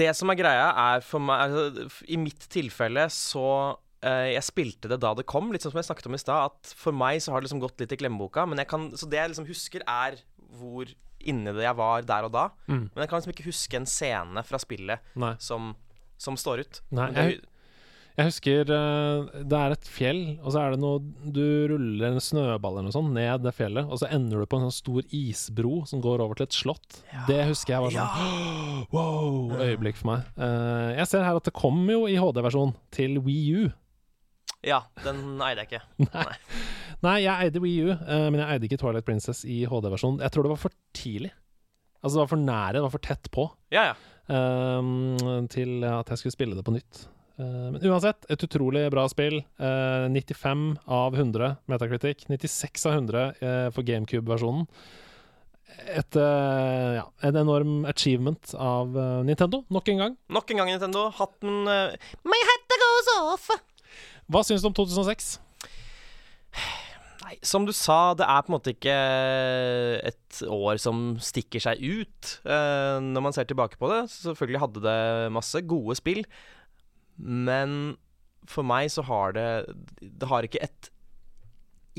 Det 0.00 0.10
som 0.18 0.30
er 0.30 0.38
greia, 0.38 0.66
er 0.90 1.06
for 1.06 1.22
meg 1.22 1.46
altså, 1.46 1.86
I 2.10 2.18
mitt 2.18 2.44
tilfelle 2.50 3.06
så 3.14 3.46
eh, 3.70 3.78
Jeg 4.00 4.40
spilte 4.46 4.88
det 4.88 4.96
da 5.02 5.10
det 5.12 5.26
kom, 5.28 5.50
litt 5.52 5.60
sånn 5.60 5.74
som 5.74 5.80
jeg 5.82 5.90
snakket 5.90 6.06
om 6.08 6.14
i 6.16 6.20
stad. 6.22 6.54
At 6.54 6.70
for 6.78 6.96
meg 6.96 7.20
så 7.20 7.34
har 7.34 7.42
det 7.42 7.50
liksom 7.50 7.60
gått 7.60 7.82
litt 7.82 7.92
i 7.92 7.98
glemmeboka. 8.00 8.46
Men 8.48 8.62
jeg 8.62 8.70
kan, 8.70 8.88
så 8.96 9.08
det 9.10 9.20
jeg 9.20 9.32
liksom 9.34 9.48
husker, 9.50 9.84
er 9.84 10.16
hvor 10.56 10.88
inni 11.20 11.52
det 11.52 11.66
jeg 11.66 11.76
var 11.78 12.08
der 12.08 12.26
og 12.28 12.34
da. 12.34 12.48
Mm. 12.66 12.88
Men 12.88 13.04
jeg 13.04 13.10
kan 13.10 13.20
liksom 13.20 13.34
ikke 13.34 13.48
huske 13.50 13.80
en 13.80 13.88
scene 13.88 14.44
fra 14.46 14.60
spillet 14.62 15.14
som, 15.42 15.74
som 16.20 16.38
står 16.40 16.64
ut. 16.64 16.80
Nei, 16.96 17.08
jeg, 17.16 17.40
jeg 18.18 18.28
husker 18.28 18.72
eh, 18.74 19.42
det 19.48 19.58
er 19.58 19.74
et 19.74 19.88
fjell, 19.88 20.22
og 20.42 20.52
så 20.52 20.62
er 20.62 20.74
det 20.74 20.80
noe 20.82 20.98
Du 21.32 21.44
ruller 21.70 22.10
en 22.10 22.22
snøball 22.22 22.74
eller 22.76 22.88
noe 22.88 22.96
sånt 22.96 23.14
ned 23.16 23.44
det 23.44 23.54
fjellet, 23.56 23.88
og 23.88 24.00
så 24.02 24.10
ender 24.12 24.42
du 24.42 24.50
på 24.50 24.58
en 24.58 24.66
sånn 24.66 24.78
stor 24.80 25.14
isbro 25.16 25.82
som 25.88 26.02
går 26.04 26.24
over 26.24 26.40
til 26.40 26.48
et 26.48 26.56
slott. 26.56 27.02
Det 27.28 27.40
husker 27.52 27.76
jeg 27.76 27.86
var 27.86 27.96
sånn 27.96 28.86
wow, 28.94 29.54
øyeblikk 29.60 30.00
for 30.00 30.14
meg. 30.14 30.32
Eh, 30.36 30.88
jeg 30.98 31.12
ser 31.12 31.26
her 31.26 31.40
at 31.40 31.48
det 31.48 31.56
kom 31.56 31.84
jo 31.88 32.06
i 32.10 32.18
HD-versjon 32.20 32.74
til 32.96 33.20
Wii 33.24 33.46
U. 33.60 33.70
ja, 34.66 34.82
den 35.04 35.40
eide 35.44 35.64
jeg 35.64 35.70
ikke. 35.70 36.08
Nei, 37.06 37.16
jeg 37.24 37.46
eide 37.46 37.62
Wii 37.64 37.76
U, 37.86 37.92
eh, 37.94 38.26
men 38.28 38.40
jeg 38.42 38.48
eide 38.54 38.68
ikke 38.68 38.80
Twilight 38.82 39.06
Princess 39.06 39.44
i 39.48 39.62
HD-versjonen. 39.68 40.20
Jeg 40.24 40.34
tror 40.34 40.46
det 40.46 40.52
var 40.52 40.60
for 40.60 40.76
tidlig. 40.96 41.32
Altså 42.00 42.16
det 42.16 42.22
var 42.22 42.32
for 42.32 42.44
nære, 42.44 42.74
det 42.78 42.84
var 42.86 42.92
for 42.94 43.04
tett 43.04 43.28
på 43.32 43.42
Ja, 43.74 43.90
ja. 43.90 43.96
Um, 44.30 45.48
til 45.50 45.82
at 45.84 46.08
jeg 46.12 46.20
skulle 46.20 46.36
spille 46.36 46.54
det 46.54 46.64
på 46.64 46.72
nytt. 46.76 47.02
Uh, 47.40 47.72
men 47.74 47.82
uansett, 47.82 48.28
et 48.30 48.44
utrolig 48.46 48.84
bra 48.92 49.08
spill. 49.10 49.40
Uh, 49.58 50.06
95 50.12 50.64
av 50.86 51.16
100 51.18 51.56
metakritikk. 51.72 52.28
96 52.30 52.86
av 52.86 52.98
100 53.00 53.24
uh, 53.42 53.68
for 53.74 53.82
GameCube-versjonen. 53.88 54.68
Et, 55.86 56.16
eh, 56.16 56.92
ja, 56.98 57.04
en 57.20 57.36
enorm 57.36 57.84
achievement 57.88 58.54
av 58.54 58.96
eh, 58.98 59.22
Nintendo, 59.26 59.62
nok 59.68 59.88
en 59.88 60.02
gang. 60.02 60.16
Nok 60.28 60.50
en 60.50 60.62
gang, 60.62 60.70
Nintendo. 60.72 61.06
Hatten 61.16 61.68
uh, 61.68 61.94
My 62.26 62.40
hat 62.50 62.76
goes 62.82 63.10
off. 63.16 63.48
Hva 64.30 64.42
syns 64.46 64.62
du 64.62 64.68
om 64.70 64.76
2006? 64.76 65.32
Nei, 67.24 67.36
som 67.46 67.66
du 67.66 67.72
sa, 67.76 68.12
det 68.18 68.26
er 68.26 68.42
på 68.42 68.50
en 68.50 68.56
måte 68.56 68.72
ikke 68.74 68.94
et 70.10 70.40
år 70.50 70.78
som 70.82 71.16
stikker 71.22 71.62
seg 71.62 71.82
ut 71.82 72.30
eh, 72.46 72.96
når 73.04 73.24
man 73.26 73.34
ser 73.36 73.48
tilbake 73.50 73.78
på 73.80 73.90
det. 73.92 74.04
Så 74.10 74.30
Selvfølgelig 74.30 74.62
hadde 74.64 74.84
det 74.86 75.32
masse 75.34 75.62
gode 75.70 75.98
spill, 75.98 76.24
men 77.20 77.96
for 78.48 78.66
meg 78.66 78.88
så 78.90 79.04
har 79.04 79.34
det 79.36 79.48
Det 80.00 80.26
har 80.30 80.46
ikke 80.46 80.62
et 80.64 80.88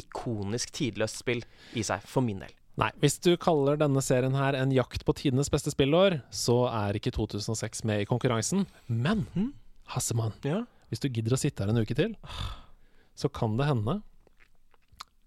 ikonisk 0.01 0.71
tidløst 0.73 1.19
spill 1.21 1.43
i 1.77 1.83
seg, 1.85 2.03
for 2.07 2.23
min 2.25 2.39
del. 2.41 2.51
Nei, 2.79 2.87
hvis 3.03 3.19
du 3.21 3.33
kaller 3.39 3.77
denne 3.77 4.01
serien 4.01 4.33
her 4.39 4.55
en 4.57 4.71
jakt 4.73 5.03
på 5.05 5.13
tidenes 5.19 5.51
beste 5.51 5.73
spillår, 5.73 6.21
så 6.33 6.63
er 6.71 6.97
ikke 6.97 7.11
2006 7.13 7.83
med 7.85 8.03
i 8.05 8.07
konkurransen. 8.09 8.63
Men 8.87 9.25
Hassemann, 9.91 10.33
Ja. 10.47 10.63
Hvis 10.91 10.99
du 10.99 11.07
gidder 11.07 11.37
å 11.37 11.39
sitte 11.39 11.63
her 11.63 11.71
en 11.71 11.79
uke 11.79 11.95
til, 11.95 12.17
så 13.15 13.31
kan 13.31 13.55
det 13.55 13.69
hende 13.69 14.01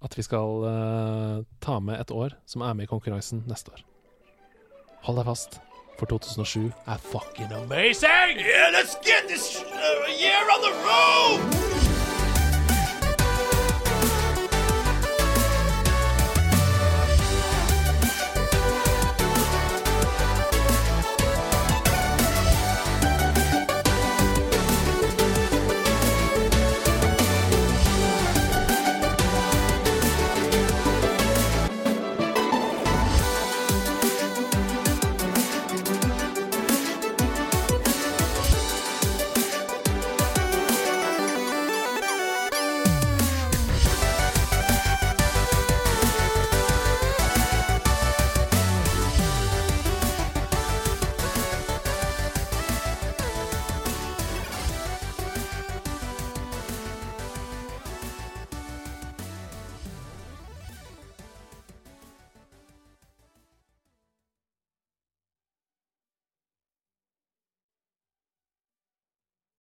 at 0.05 0.17
vi 0.19 0.25
skal 0.27 0.67
uh, 0.69 1.37
ta 1.65 1.79
med 1.81 1.97
et 2.03 2.13
år 2.13 2.37
som 2.45 2.65
er 2.67 2.77
med 2.77 2.85
i 2.85 2.91
konkurransen 2.91 3.47
neste 3.49 3.73
år. 3.73 3.81
Hold 5.09 5.23
deg 5.23 5.31
fast, 5.31 5.59
for 5.97 6.11
2007 6.11 6.69
er 6.69 7.09
fucking 7.09 7.57
amazing! 7.63 8.45
Yeah, 8.45 8.69
let's 8.77 9.01
get 9.01 9.29
this 9.29 9.57
uh, 9.65 10.13
year 10.21 10.45
on 10.53 10.61
the 10.61 10.75
road! 10.85 11.84